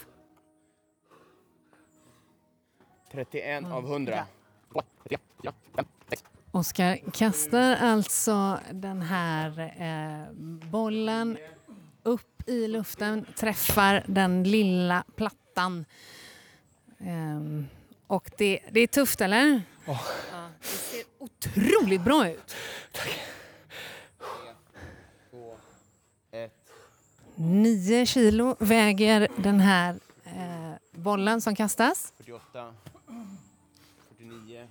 31 3.12 3.64
av 3.64 3.84
100. 3.84 4.26
Oskar 6.50 7.10
kastar 7.12 7.76
alltså 7.76 8.60
den 8.72 9.02
här 9.02 9.74
eh, 9.78 10.32
bollen 10.70 11.38
upp 12.02 12.48
i 12.48 12.68
luften, 12.68 13.26
träffar 13.36 14.04
den 14.06 14.42
lilla 14.44 15.04
plattan. 15.16 15.84
Ehm, 16.98 17.66
och 18.06 18.30
det, 18.38 18.60
det 18.70 18.80
är 18.80 18.86
tufft, 18.86 19.20
eller? 19.20 19.62
Ja, 19.86 20.00
det 20.60 20.66
ser 20.66 21.02
otroligt 21.18 22.00
bra 22.04 22.28
ut. 22.28 22.54
Två, 22.92 23.10
9 27.36 28.06
kilo 28.06 28.56
väger 28.58 29.28
den 29.36 29.60
här 29.60 29.98
eh, 30.24 30.72
bollen 30.92 31.40
som 31.40 31.54
kastas. 31.56 32.12
48, 32.16 32.74
49, 34.18 34.66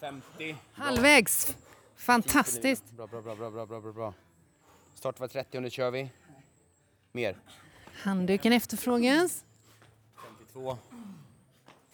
50. 0.00 0.56
Halvvägs! 0.72 1.56
Fantastiskt. 1.96 2.90
Bra, 2.90 3.06
bra, 3.06 3.22
bra, 3.22 3.34
bra, 3.34 3.50
bra, 3.50 3.80
bra, 3.80 3.92
bra. 3.92 4.14
Start 4.94 5.20
var 5.20 5.28
30, 5.28 5.60
nu 5.60 5.70
kör 5.70 5.90
vi. 5.90 6.10
Mer. 7.12 7.36
Handduken 8.02 8.52
efterfrågas. 8.52 9.44
52, 10.38 10.78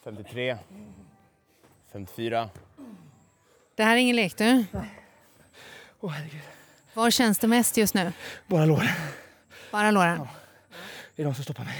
53, 0.05 0.59
54. 1.93 2.51
Det 3.75 3.85
här 3.85 3.97
är 3.97 4.01
ingen 4.01 4.17
lek 4.17 4.39
du. 4.39 4.65
Åh, 6.01 6.11
herregud. 6.11 6.41
Var 6.95 7.11
känns 7.11 7.39
det 7.39 7.49
mest 7.49 7.77
just 7.77 7.95
nu? 7.95 8.13
Bara 8.47 8.65
låren. 8.65 8.89
Bara 9.75 9.91
låren. 9.91 10.29
Det 11.17 11.23
är 11.23 11.27
de 11.27 11.35
som 11.35 11.45
stoppar 11.45 11.65
mig. 11.65 11.75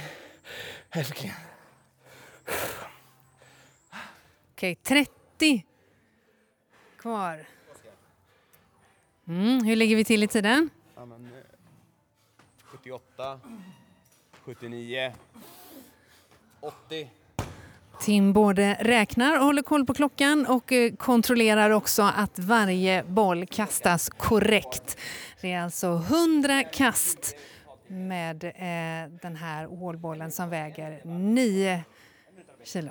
Verkligen. 0.95 1.35
Okej, 4.53 4.75
30 4.75 5.65
kvar. 6.99 7.47
Mm, 9.29 9.65
hur 9.65 9.77
ligger 9.77 9.97
vi 9.97 10.05
till 10.05 10.23
i 10.23 10.29
tiden? 10.29 10.71
Ja, 10.97 11.05
men, 11.05 11.25
eh, 11.25 11.31
78. 12.65 13.41
79. 14.45 15.13
80. 16.61 17.11
Tim 18.01 18.33
både 18.33 18.77
räknar 18.81 19.39
och 19.39 19.45
håller 19.45 19.63
koll 19.63 19.87
på 19.87 19.95
klockan 19.95 20.47
och 20.47 20.73
eh, 20.73 20.93
kontrollerar 20.95 21.71
också 21.71 22.03
att 22.03 22.39
varje 22.39 23.05
boll 23.05 23.47
kastas 23.47 24.09
korrekt. 24.09 24.99
Det 25.41 25.53
är 25.53 25.61
alltså 25.61 25.97
100 25.97 26.63
kast 26.63 27.37
med 27.87 28.45
eh, 28.45 29.11
den 29.23 29.37
här 29.37 29.67
wallbollen 29.67 30.31
som 30.31 30.51
väger 30.51 31.01
9 31.05 31.85
kilo. 32.65 32.91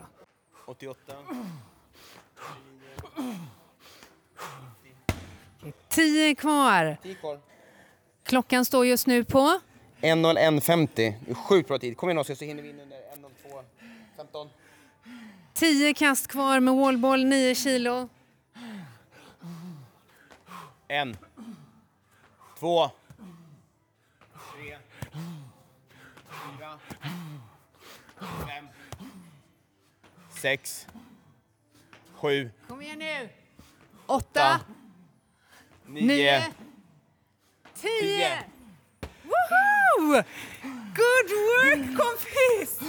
88. 0.66 1.14
10 5.90 6.36
kvar. 6.36 6.98
10 7.04 7.16
kvar. 7.16 7.40
Klockan 8.24 8.66
står 8.66 8.86
just 8.86 9.08
nu 9.08 9.24
på 9.24 9.60
1.01.50. 10.02 10.88
Det 10.96 11.32
är 11.32 11.34
Sjukt 11.36 11.68
bra 11.68 11.80
tid. 11.80 11.98
Kom 11.98 12.10
igen 12.10 12.18
Oskar 12.18 12.36
så 12.36 12.46
hinner 12.46 12.64
vi 12.64 12.70
in 12.70 12.80
under 12.80 12.98
1.02.15. 12.98 14.50
10 15.54 15.94
kast 15.94 16.28
kvar 16.28 16.60
med 16.60 16.74
wallboll, 16.76 17.26
9 17.26 17.56
kilo. 17.56 18.10
En. 20.88 21.18
Två. 22.60 22.90
Tre. 24.54 24.78
Fyra. 26.74 26.80
Fem. 28.48 28.68
Sex. 30.30 30.88
Sju. 32.16 32.50
Kom 32.68 32.82
igen 32.82 33.00
nu! 33.00 33.30
8, 34.06 34.60
Nio. 35.88 36.06
9, 36.06 36.44
10! 37.74 37.90
Tio. 38.00 38.28
Woho! 39.24 40.24
Good 40.96 41.30
work 41.32 41.98
kompis! 41.98 42.80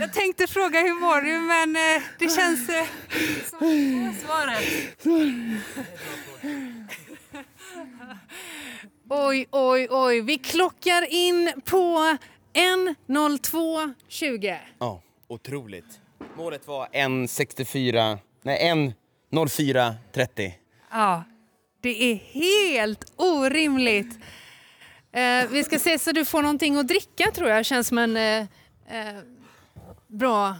Jag 0.00 0.12
tänkte 0.12 0.46
fråga 0.46 0.80
hur 0.80 1.00
mår 1.00 1.20
du 1.20 1.40
men 1.40 1.76
eh, 1.76 2.02
det 2.18 2.28
känns 2.28 2.68
eh, 2.68 2.86
som 3.50 4.14
svaret. 4.26 4.64
Oj, 9.08 9.46
oj, 9.50 9.86
oj. 9.90 10.20
Vi 10.20 10.38
klockar 10.38 11.06
in 11.10 11.52
på 11.64 12.16
1.02.20. 12.52 14.58
Ja, 14.78 15.02
otroligt. 15.28 16.00
Målet 16.36 16.66
var 16.68 16.86
1.64, 16.86 18.18
nej 18.42 18.72
1.04.30. 19.32 20.52
Ja, 20.90 21.24
det 21.80 22.10
är 22.12 22.14
helt 22.14 23.12
orimligt. 23.16 24.18
Eh, 25.12 25.48
vi 25.50 25.64
ska 25.64 25.78
se 25.78 25.98
så 25.98 26.12
du 26.12 26.24
får 26.24 26.42
någonting 26.42 26.76
att 26.76 26.88
dricka 26.88 27.30
tror 27.30 27.48
jag. 27.48 27.66
Känns 27.66 27.88
som 27.88 27.98
en 27.98 28.16
eh, 28.16 28.38
eh, 28.88 29.14
bra... 30.06 30.56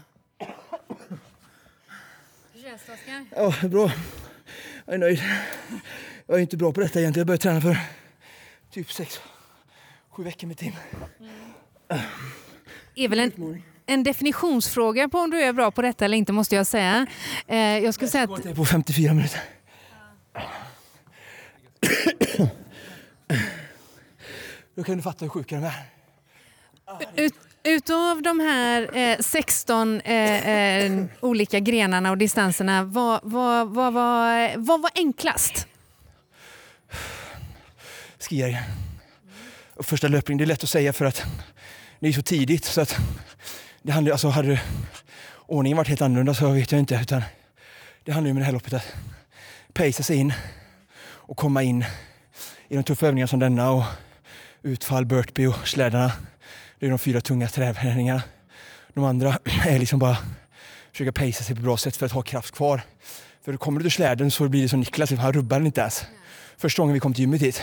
Hur 2.52 2.62
känns 2.62 2.82
det 2.86 2.92
Oskar? 2.92 3.24
Ja, 3.36 3.54
bra. 3.68 3.90
Jag 4.86 4.94
är 4.94 4.98
nöjd. 4.98 5.20
Jag 6.30 6.38
är 6.38 6.42
inte 6.42 6.56
bra 6.56 6.72
på 6.72 6.80
detta 6.80 7.00
egentligen. 7.00 7.20
Jag 7.20 7.26
började 7.26 7.42
träna 7.42 7.60
för 7.60 7.78
typ 8.70 8.92
sex, 8.92 9.20
sju 10.10 10.22
veckor 10.22 10.46
med 10.46 10.58
Tim. 10.58 10.72
är 12.94 13.08
väl 13.08 13.20
en, 13.20 13.62
en 13.86 14.02
definitionsfråga 14.02 15.08
på 15.08 15.18
om 15.18 15.30
du 15.30 15.42
är 15.42 15.52
bra 15.52 15.70
på 15.70 15.82
detta 15.82 16.04
eller 16.04 16.16
inte 16.16 16.32
måste 16.32 16.54
jag 16.56 16.66
säga. 16.66 17.06
Eh, 17.46 17.58
jag 17.58 17.94
skulle 17.94 18.08
säga 18.08 18.24
att 18.24 18.42
Det 18.42 18.50
är 18.50 18.54
på 18.54 18.64
54 18.64 19.14
minuter. 19.14 19.40
Då 24.74 24.84
kan 24.84 24.96
du 24.96 25.02
fatta 25.02 25.24
hur 25.24 25.30
sjuk 25.30 25.52
jag 25.52 25.62
är. 25.62 25.72
ut, 27.16 27.34
utav 27.62 28.22
de 28.22 28.40
här 28.40 28.96
eh, 28.96 29.18
16 29.20 30.00
eh, 30.00 30.48
eh, 30.48 31.04
olika 31.20 31.60
grenarna 31.60 32.10
och 32.10 32.18
distanserna, 32.18 32.84
vad, 32.84 33.20
vad, 33.22 33.68
vad, 33.68 33.92
vad, 33.92 34.50
vad 34.56 34.82
var 34.82 34.90
enklast? 34.94 35.66
Skier. 38.28 38.62
Och 39.74 39.86
första 39.86 40.08
löpningen, 40.08 40.38
det 40.38 40.44
är 40.44 40.46
lätt 40.46 40.64
att 40.64 40.70
säga 40.70 40.92
för 40.92 41.04
att 41.04 41.24
det 42.00 42.08
är 42.08 42.12
så 42.12 42.22
tidigt 42.22 42.64
så 42.64 42.80
att 42.80 42.96
det 43.82 43.92
handlar, 43.92 44.12
alltså 44.12 44.28
hade 44.28 44.60
ordningen 45.46 45.76
varit 45.76 45.88
helt 45.88 46.02
annorlunda 46.02 46.34
så 46.34 46.50
vet 46.50 46.72
jag 46.72 46.78
inte 46.78 46.98
utan 47.02 47.22
det 48.04 48.12
handlar 48.12 48.28
ju 48.28 48.34
med 48.34 48.40
det 48.40 48.44
här 48.44 48.52
loppet 48.52 48.72
att 48.72 48.94
pacea 49.72 50.02
sig 50.02 50.16
in 50.16 50.32
och 51.02 51.36
komma 51.36 51.62
in 51.62 51.84
i 52.68 52.76
de 52.76 52.82
tuffa 52.82 53.06
övningarna 53.06 53.28
som 53.28 53.38
denna 53.38 53.70
och 53.70 53.84
utfall, 54.62 55.06
burpee 55.06 55.46
och 55.46 55.68
slädarna. 55.68 56.12
Det 56.78 56.86
är 56.86 56.90
de 56.90 56.98
fyra 56.98 57.20
tunga 57.20 57.48
träningarna. 57.48 58.22
De 58.94 59.04
andra 59.04 59.38
är 59.66 59.78
liksom 59.78 59.98
bara 59.98 60.16
försöka 60.92 61.12
pacea 61.12 61.32
sig 61.32 61.56
på 61.56 61.62
bra 61.62 61.76
sätt 61.76 61.96
för 61.96 62.06
att 62.06 62.12
ha 62.12 62.22
kraft 62.22 62.54
kvar. 62.54 62.80
För 63.44 63.56
kommer 63.56 63.80
du 63.80 63.84
till 63.84 63.92
släden 63.92 64.30
så 64.30 64.48
blir 64.48 64.62
det 64.62 64.68
som 64.68 64.80
Niklas, 64.80 65.10
han 65.10 65.32
rubbar 65.32 65.58
den 65.58 65.66
inte 65.66 65.80
ens. 65.80 66.04
Första 66.56 66.82
gången 66.82 66.94
vi 66.94 67.00
kom 67.00 67.14
till 67.14 67.20
gymmet 67.20 67.42
hit 67.42 67.62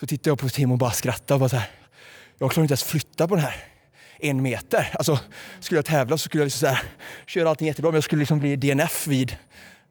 så 0.00 0.06
tittade 0.06 0.30
jag 0.30 0.38
på 0.38 0.48
Tim 0.48 0.72
och 0.72 0.78
bara 0.78 0.90
skrattade 0.90 1.34
och 1.34 1.40
bara 1.40 1.48
så 1.48 1.56
här. 1.56 1.70
Jag 2.38 2.50
klarar 2.50 2.64
inte 2.64 2.72
ens 2.72 2.84
flytta 2.84 3.28
på 3.28 3.34
den 3.34 3.44
här 3.44 3.64
en 4.18 4.42
meter. 4.42 4.90
Alltså, 4.94 5.18
skulle 5.60 5.78
jag 5.78 5.84
tävla 5.84 6.18
så 6.18 6.24
skulle 6.24 6.40
jag 6.40 6.46
liksom 6.46 6.68
så 6.68 6.74
här, 6.74 6.82
köra 7.26 7.50
allting 7.50 7.66
jättebra 7.66 7.90
men 7.90 7.96
jag 7.96 8.04
skulle 8.04 8.20
liksom 8.20 8.38
bli 8.38 8.56
DNF 8.56 9.06
vid 9.06 9.36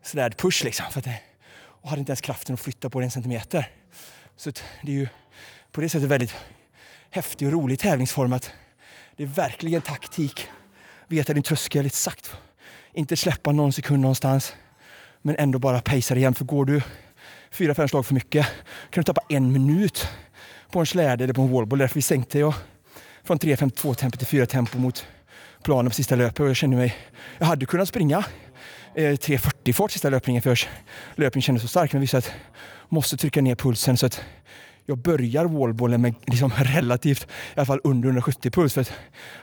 sådär 0.03 0.29
push 0.29 0.63
liksom. 0.63 0.85
För 0.91 0.99
att 0.99 1.05
det, 1.05 1.21
och 1.81 1.89
hade 1.89 1.99
inte 1.99 2.09
ens 2.09 2.21
kraften 2.21 2.53
att 2.53 2.59
flytta 2.59 2.89
på 2.89 2.99
den 2.99 3.07
en 3.07 3.11
centimeter. 3.11 3.71
Så 4.37 4.51
det 4.83 4.91
är 4.91 4.95
ju 4.95 5.07
på 5.71 5.81
det 5.81 5.89
sättet 5.89 6.09
väldigt 6.09 6.35
häftig 7.09 7.47
och 7.47 7.53
rolig 7.53 7.79
tävlingsform 7.79 8.33
att 8.33 8.51
det 9.15 9.23
är 9.23 9.27
verkligen 9.27 9.81
taktik. 9.81 10.47
Veta 11.07 11.33
din 11.33 11.43
tröskel 11.43 11.83
lite. 11.83 12.11
Inte 12.93 13.17
släppa 13.17 13.51
någon 13.51 13.73
sekund 13.73 14.01
någonstans. 14.01 14.55
Men 15.21 15.35
ändå 15.35 15.59
bara 15.59 15.81
pacea 15.81 16.17
igen. 16.17 16.33
För 16.33 16.45
går 16.45 16.65
du 16.65 16.81
fyra, 17.51 17.75
fem 17.75 17.87
slag 17.87 18.05
för 18.05 18.13
mycket 18.13 18.47
kan 18.89 19.01
du 19.01 19.03
tappa 19.03 19.21
en 19.29 19.51
minut 19.51 20.07
på 20.71 20.79
en 20.79 20.85
släde 20.85 21.23
eller 21.23 21.33
på 21.33 21.41
en 21.41 21.51
wallball. 21.51 21.79
Därför 21.79 21.95
vi 21.95 22.01
sänkte 22.01 22.39
jag 22.39 22.53
från 23.23 23.39
3.52 23.39 23.93
tempo 23.93 24.17
till 24.17 24.27
4 24.27 24.45
tempo 24.45 24.77
mot 24.77 25.05
planen 25.63 25.89
på 25.89 25.95
sista 25.95 26.15
löpet 26.15 26.39
och 26.39 26.49
jag 26.49 26.55
kände 26.55 26.77
mig... 26.77 26.95
Jag 27.37 27.45
hade 27.45 27.65
kunnat 27.65 27.87
springa 27.87 28.17
eh, 28.95 29.01
3.40 29.01 29.73
fart 29.73 29.91
sista 29.91 30.09
löpningen 30.09 30.41
för 30.41 30.59
löpningen 31.15 31.41
kändes 31.41 31.61
så 31.61 31.67
stark 31.67 31.93
men 31.93 32.01
visste 32.01 32.17
att 32.17 32.31
jag 32.81 32.93
måste 32.93 33.17
trycka 33.17 33.41
ner 33.41 33.55
pulsen 33.55 33.97
så 33.97 34.05
att 34.05 34.21
jag 34.85 34.97
börjar 34.97 35.45
wallballen 35.45 36.01
med 36.01 36.15
liksom 36.27 36.51
relativt, 36.57 37.23
i 37.23 37.27
alla 37.55 37.65
fall 37.65 37.79
under 37.83 38.09
170 38.09 38.51
puls 38.51 38.73
för 38.73 38.81
att 38.81 38.87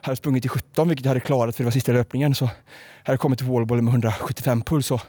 jag 0.00 0.06
hade 0.06 0.16
sprungit 0.16 0.44
i 0.44 0.48
17 0.48 0.88
vilket 0.88 1.04
jag 1.04 1.10
hade 1.10 1.20
klarat 1.20 1.56
för 1.56 1.62
det 1.62 1.66
var 1.66 1.72
sista 1.72 1.92
löpningen 1.92 2.34
så 2.34 2.44
hade 2.44 2.54
jag 3.04 3.20
kommit 3.20 3.38
till 3.38 3.48
wallballen 3.48 3.84
med 3.84 3.92
175 3.92 4.62
puls 4.62 4.90
och 4.90 5.00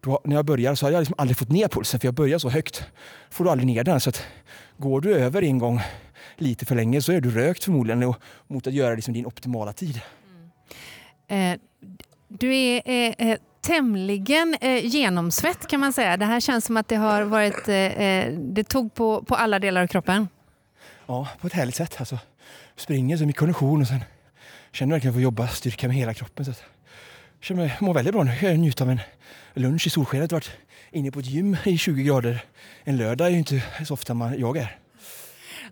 då, 0.00 0.20
när 0.24 0.36
jag 0.36 0.44
börjar 0.44 0.74
så 0.74 0.86
hade 0.86 0.94
jag 0.94 1.00
liksom 1.00 1.14
aldrig 1.18 1.36
fått 1.36 1.50
ner 1.50 1.68
pulsen 1.68 2.00
för 2.00 2.06
jag 2.06 2.14
börjar 2.14 2.38
så 2.38 2.48
högt. 2.48 2.84
får 3.30 3.44
du 3.44 3.50
aldrig 3.50 3.66
ner 3.66 3.84
den. 3.84 4.00
Så 4.00 4.10
att 4.10 4.22
går 4.76 5.00
du 5.00 5.14
över 5.14 5.42
en 5.42 5.58
gång 5.58 5.80
lite 6.36 6.66
för 6.66 6.74
länge 6.74 7.02
så 7.02 7.12
är 7.12 7.20
du 7.20 7.30
rökt 7.30 7.64
förmodligen 7.64 8.02
och, 8.02 8.16
mot 8.46 8.66
att 8.66 8.72
göra 8.72 8.94
liksom 8.94 9.14
din 9.14 9.26
optimala 9.26 9.72
tid. 9.72 10.00
Eh, 11.28 11.58
du 12.28 12.56
är 12.56 12.82
eh, 12.84 13.28
eh, 13.28 13.38
tämligen 13.60 14.56
eh, 14.60 14.86
genomsvett 14.86 15.68
kan 15.68 15.80
man 15.80 15.92
säga. 15.92 16.16
Det 16.16 16.24
här 16.24 16.40
känns 16.40 16.64
som 16.64 16.76
att 16.76 16.88
det 16.88 16.96
har 16.96 17.22
varit, 17.22 17.68
eh, 17.68 17.74
eh, 17.74 18.32
det 18.32 18.64
tog 18.64 18.94
på, 18.94 19.24
på 19.24 19.34
alla 19.34 19.58
delar 19.58 19.82
av 19.82 19.86
kroppen. 19.86 20.28
Ja, 21.06 21.28
på 21.40 21.46
ett 21.46 21.52
härligt 21.52 21.74
sätt. 21.74 21.96
Alltså, 21.98 22.18
springer 22.76 23.16
så 23.16 23.26
mycket 23.26 23.40
kondition 23.40 23.80
och 23.80 23.86
sen 23.86 24.00
känner 24.72 24.92
verkligen 24.94 24.98
att 24.98 25.04
jag 25.04 25.14
får 25.14 25.22
jobba 25.22 25.48
styrka 25.48 25.88
med 25.88 25.96
hela 25.96 26.14
kroppen. 26.14 26.44
Så 26.44 26.50
att, 26.50 26.62
jag 27.38 27.44
känner 27.44 27.62
mig, 27.62 27.76
mår 27.80 27.94
väldigt 27.94 28.14
bra 28.14 28.22
nu. 28.22 28.32
Jag 28.42 28.58
njuter 28.58 28.84
av 28.84 28.90
en 28.90 29.00
lunch 29.54 29.86
i 29.86 29.90
solskenet. 29.90 30.32
varit 30.32 30.50
inne 30.92 31.10
på 31.10 31.20
ett 31.20 31.26
gym 31.26 31.56
i 31.64 31.78
20 31.78 32.02
grader 32.02 32.44
en 32.84 32.96
lördag 32.96 33.26
är 33.26 33.30
ju 33.30 33.38
inte 33.38 33.62
så 33.86 33.94
ofta 33.94 34.14
man, 34.14 34.40
jag 34.40 34.56
är. 34.56 34.76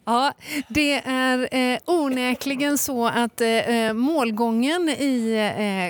Ja, 0.05 0.33
det 0.69 0.95
är 1.05 1.49
eh, 1.55 1.79
onekligen 1.85 2.79
så 2.79 3.07
att 3.07 3.41
eh, 3.41 3.93
målgången 3.93 4.89
i 4.89 5.35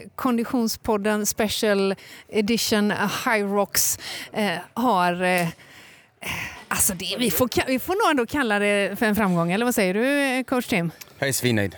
eh, 0.05 0.11
Konditionspodden 0.15 1.27
Special 1.27 1.95
Edition 2.29 2.91
High 3.25 3.45
Rocks 3.53 3.99
eh, 4.33 4.53
har 4.75 5.23
eh, 5.23 5.49
Alltså 6.69 6.95
det, 6.95 7.17
vi, 7.19 7.31
får, 7.31 7.67
vi 7.67 7.79
får 7.79 7.93
nog 7.93 8.11
ändå 8.11 8.27
kalla 8.27 8.59
det 8.59 8.99
för 8.99 9.07
en 9.07 9.17
framgång, 9.17 9.53
eller 9.53 9.65
vad 9.65 9.75
säger 9.75 9.95
du 9.95 10.21
eh, 10.21 10.45
coach 10.45 10.67
Tim? 10.67 10.91
Jag 11.19 11.29
är 11.29 11.33
svinnöjd. 11.33 11.77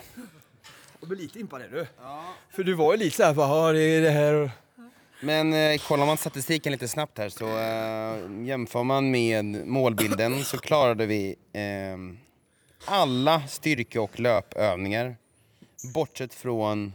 Jag 1.00 1.08
blir 1.08 1.18
lite 1.18 1.40
impad 1.40 1.62
är 1.62 1.68
du. 1.68 1.86
För 2.56 2.64
du 2.64 2.74
var 2.74 2.92
ju 2.92 2.98
lite 2.98 3.16
såhär, 3.16 3.34
ja 3.36 3.72
det 3.72 3.80
är 3.82 4.00
det 4.00 4.10
här. 4.10 4.50
Men 5.20 5.52
eh, 5.52 5.78
kollar 5.78 6.06
man 6.06 6.16
statistiken 6.16 6.72
lite 6.72 6.88
snabbt 6.88 7.18
här 7.18 7.28
så 7.28 7.44
eh, 7.44 8.46
jämför 8.46 8.82
man 8.82 9.10
med 9.10 9.44
målbilden 9.66 10.44
så 10.44 10.58
klarade 10.58 11.06
vi 11.06 11.36
eh, 11.52 11.62
alla 12.84 13.42
styrke 13.48 13.98
och 13.98 14.20
löpövningar 14.20 15.16
bortsett 15.94 16.34
från 16.34 16.92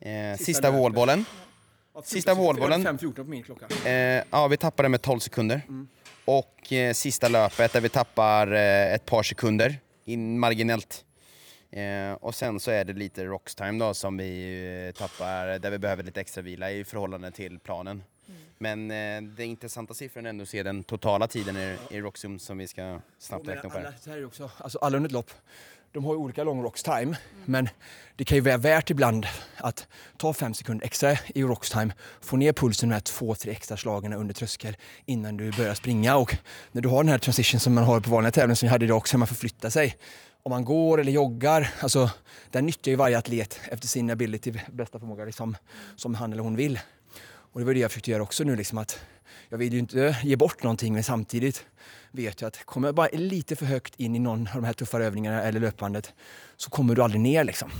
eh, 0.00 0.36
sista, 0.38 0.68
löpet. 0.68 0.80
wallbollen. 0.82 1.24
Sista 2.04 2.34
wallbollen. 2.34 2.86
5.14 2.86 3.14
på 3.14 3.24
min 3.24 3.42
klocka. 3.42 3.66
Eh, 3.90 4.24
ja, 4.30 4.48
vi 4.48 4.56
tappade 4.56 4.88
med 4.88 5.02
12 5.02 5.18
sekunder. 5.20 5.62
Och 6.24 6.72
eh, 6.72 6.92
sista 6.92 7.28
löpet 7.28 7.72
där 7.72 7.80
vi 7.80 7.88
tappar 7.88 8.52
eh, 8.52 8.94
ett 8.94 9.06
par 9.06 9.22
sekunder, 9.22 9.78
in 10.04 10.38
marginellt. 10.38 11.04
Eh, 11.74 12.12
och 12.12 12.34
sen 12.34 12.60
så 12.60 12.70
är 12.70 12.84
det 12.84 12.92
lite 12.92 13.24
rockstime 13.24 13.84
då 13.84 13.94
som 13.94 14.16
vi 14.16 14.86
eh, 14.86 14.98
tappar, 14.98 15.58
där 15.58 15.70
vi 15.70 15.78
behöver 15.78 16.02
lite 16.02 16.20
extra 16.20 16.42
vila 16.42 16.70
i 16.70 16.84
förhållande 16.84 17.30
till 17.30 17.58
planen. 17.58 18.02
Men 18.58 18.90
eh, 18.90 19.22
det 19.22 19.44
intressanta 19.44 19.94
siffran 19.94 20.26
är 20.26 20.30
ändå 20.30 20.42
att 20.42 20.48
se 20.48 20.62
den 20.62 20.84
totala 20.84 21.28
tiden 21.28 21.56
i, 21.56 21.76
i 21.90 22.00
Roxum 22.00 22.38
som 22.38 22.58
vi 22.58 22.66
ska 22.66 23.00
snabbt 23.18 23.48
räkna 23.48 23.68
upp 23.68 23.76
alla, 23.76 23.90
här. 23.90 23.96
så 24.00 24.10
här 24.10 24.16
är 24.16 24.20
det 24.20 24.26
också, 24.26 24.50
alltså 24.58 24.78
alla 24.78 24.96
under 24.96 25.08
ett 25.08 25.12
lopp, 25.12 25.30
de 25.92 26.04
har 26.04 26.12
ju 26.12 26.18
olika 26.18 26.44
long 26.44 26.62
rocks 26.62 26.82
time. 26.82 27.16
Men 27.44 27.68
det 28.16 28.24
kan 28.24 28.36
ju 28.36 28.42
vara 28.42 28.56
värt 28.56 28.90
ibland 28.90 29.26
att 29.56 29.88
ta 30.16 30.32
fem 30.32 30.54
sekunder 30.54 30.86
extra 30.86 31.12
i 31.34 31.42
rocks 31.42 31.70
time, 31.70 31.94
få 32.20 32.36
ner 32.36 32.52
pulsen 32.52 32.88
med 32.88 33.04
två, 33.04 33.34
tre 33.34 33.52
extra 33.52 33.76
slagen 33.76 34.12
under 34.12 34.34
tröskel 34.34 34.76
innan 35.04 35.36
du 35.36 35.50
börjar 35.50 35.74
springa. 35.74 36.16
Och 36.16 36.36
när 36.72 36.82
du 36.82 36.88
har 36.88 37.02
den 37.02 37.08
här 37.08 37.18
transition 37.18 37.60
som 37.60 37.74
man 37.74 37.84
har 37.84 38.00
på 38.00 38.10
vanliga 38.10 38.32
tävlingar 38.32 38.54
som 38.54 38.66
vi 38.66 38.70
hade 38.70 38.84
idag 38.84 38.96
också, 38.96 39.18
man 39.18 39.28
förflyttar 39.28 39.70
sig. 39.70 39.96
Om 40.46 40.50
man 40.50 40.64
går 40.64 41.00
eller 41.00 41.12
joggar, 41.12 41.70
alltså 41.80 42.10
där 42.50 42.62
nyttjar 42.62 42.90
ju 42.90 42.96
varje 42.96 43.18
atlet 43.18 43.60
efter 43.70 43.88
sin 43.88 44.10
ability, 44.10 44.52
bästa 44.72 44.98
förmåga 44.98 45.24
liksom, 45.24 45.56
som 45.96 46.14
han 46.14 46.32
eller 46.32 46.42
hon 46.42 46.56
vill. 46.56 46.80
Och 47.26 47.60
det 47.60 47.66
var 47.66 47.74
det 47.74 47.80
jag 47.80 47.90
försökte 47.90 48.10
göra 48.10 48.22
också 48.22 48.44
nu, 48.44 48.56
liksom 48.56 48.78
att 48.78 49.00
jag 49.48 49.58
vill 49.58 49.72
ju 49.72 49.78
inte 49.78 50.16
ge 50.22 50.36
bort 50.36 50.62
någonting 50.62 50.94
men 50.94 51.04
samtidigt 51.04 51.66
vet 52.10 52.40
jag 52.40 52.48
att 52.48 52.64
kommer 52.64 52.88
jag 52.88 52.94
bara 52.94 53.08
lite 53.12 53.56
för 53.56 53.66
högt 53.66 54.00
in 54.00 54.16
i 54.16 54.18
någon 54.18 54.48
av 54.48 54.54
de 54.54 54.64
här 54.64 54.72
tuffare 54.72 55.06
övningarna 55.06 55.42
eller 55.42 55.60
löpbandet 55.60 56.12
så 56.56 56.70
kommer 56.70 56.94
du 56.94 57.02
aldrig 57.02 57.20
ner 57.20 57.44
liksom. 57.44 57.70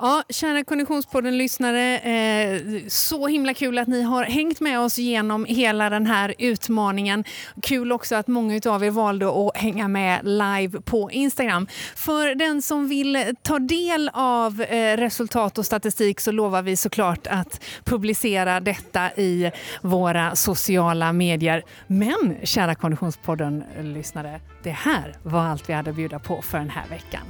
Ja, 0.00 0.22
kära 0.28 0.64
Konditionspodden-lyssnare. 0.64 1.98
Eh, 1.98 2.60
så 2.88 3.26
himla 3.26 3.54
kul 3.54 3.78
att 3.78 3.88
ni 3.88 4.02
har 4.02 4.24
hängt 4.24 4.60
med 4.60 4.80
oss 4.80 4.98
genom 4.98 5.44
hela 5.44 5.90
den 5.90 6.06
här 6.06 6.34
utmaningen. 6.38 7.24
Kul 7.62 7.92
också 7.92 8.16
att 8.16 8.26
många 8.26 8.60
av 8.66 8.84
er 8.84 8.90
valde 8.90 9.28
att 9.28 9.56
hänga 9.56 9.88
med 9.88 10.20
live 10.24 10.80
på 10.80 11.10
Instagram. 11.10 11.66
För 11.96 12.34
den 12.34 12.62
som 12.62 12.88
vill 12.88 13.34
ta 13.42 13.58
del 13.58 14.10
av 14.14 14.62
eh, 14.62 14.96
resultat 14.96 15.58
och 15.58 15.66
statistik 15.66 16.20
så 16.20 16.32
lovar 16.32 16.62
vi 16.62 16.76
såklart 16.76 17.26
att 17.26 17.64
publicera 17.84 18.60
detta 18.60 19.10
i 19.12 19.50
våra 19.82 20.36
sociala 20.36 21.12
medier. 21.12 21.62
Men 21.86 22.36
kära 22.42 22.74
Konditionspodden-lyssnare, 22.74 24.40
det 24.62 24.70
här 24.70 25.16
var 25.22 25.40
allt 25.40 25.68
vi 25.68 25.72
hade 25.72 25.90
att 25.90 25.96
bjuda 25.96 26.18
på 26.18 26.42
för 26.42 26.58
den 26.58 26.70
här 26.70 26.88
veckan. 26.88 27.22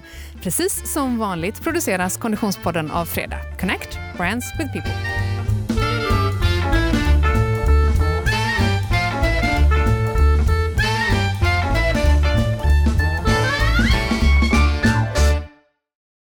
Precis 0.43 0.93
som 0.93 1.19
vanligt 1.19 1.63
produceras 1.63 2.17
Konditionspodden 2.17 2.91
av 2.91 3.05
Fredag. 3.05 3.41
Connect 3.61 3.99
Brands 4.17 4.53
with 4.59 4.73
People. 4.73 5.38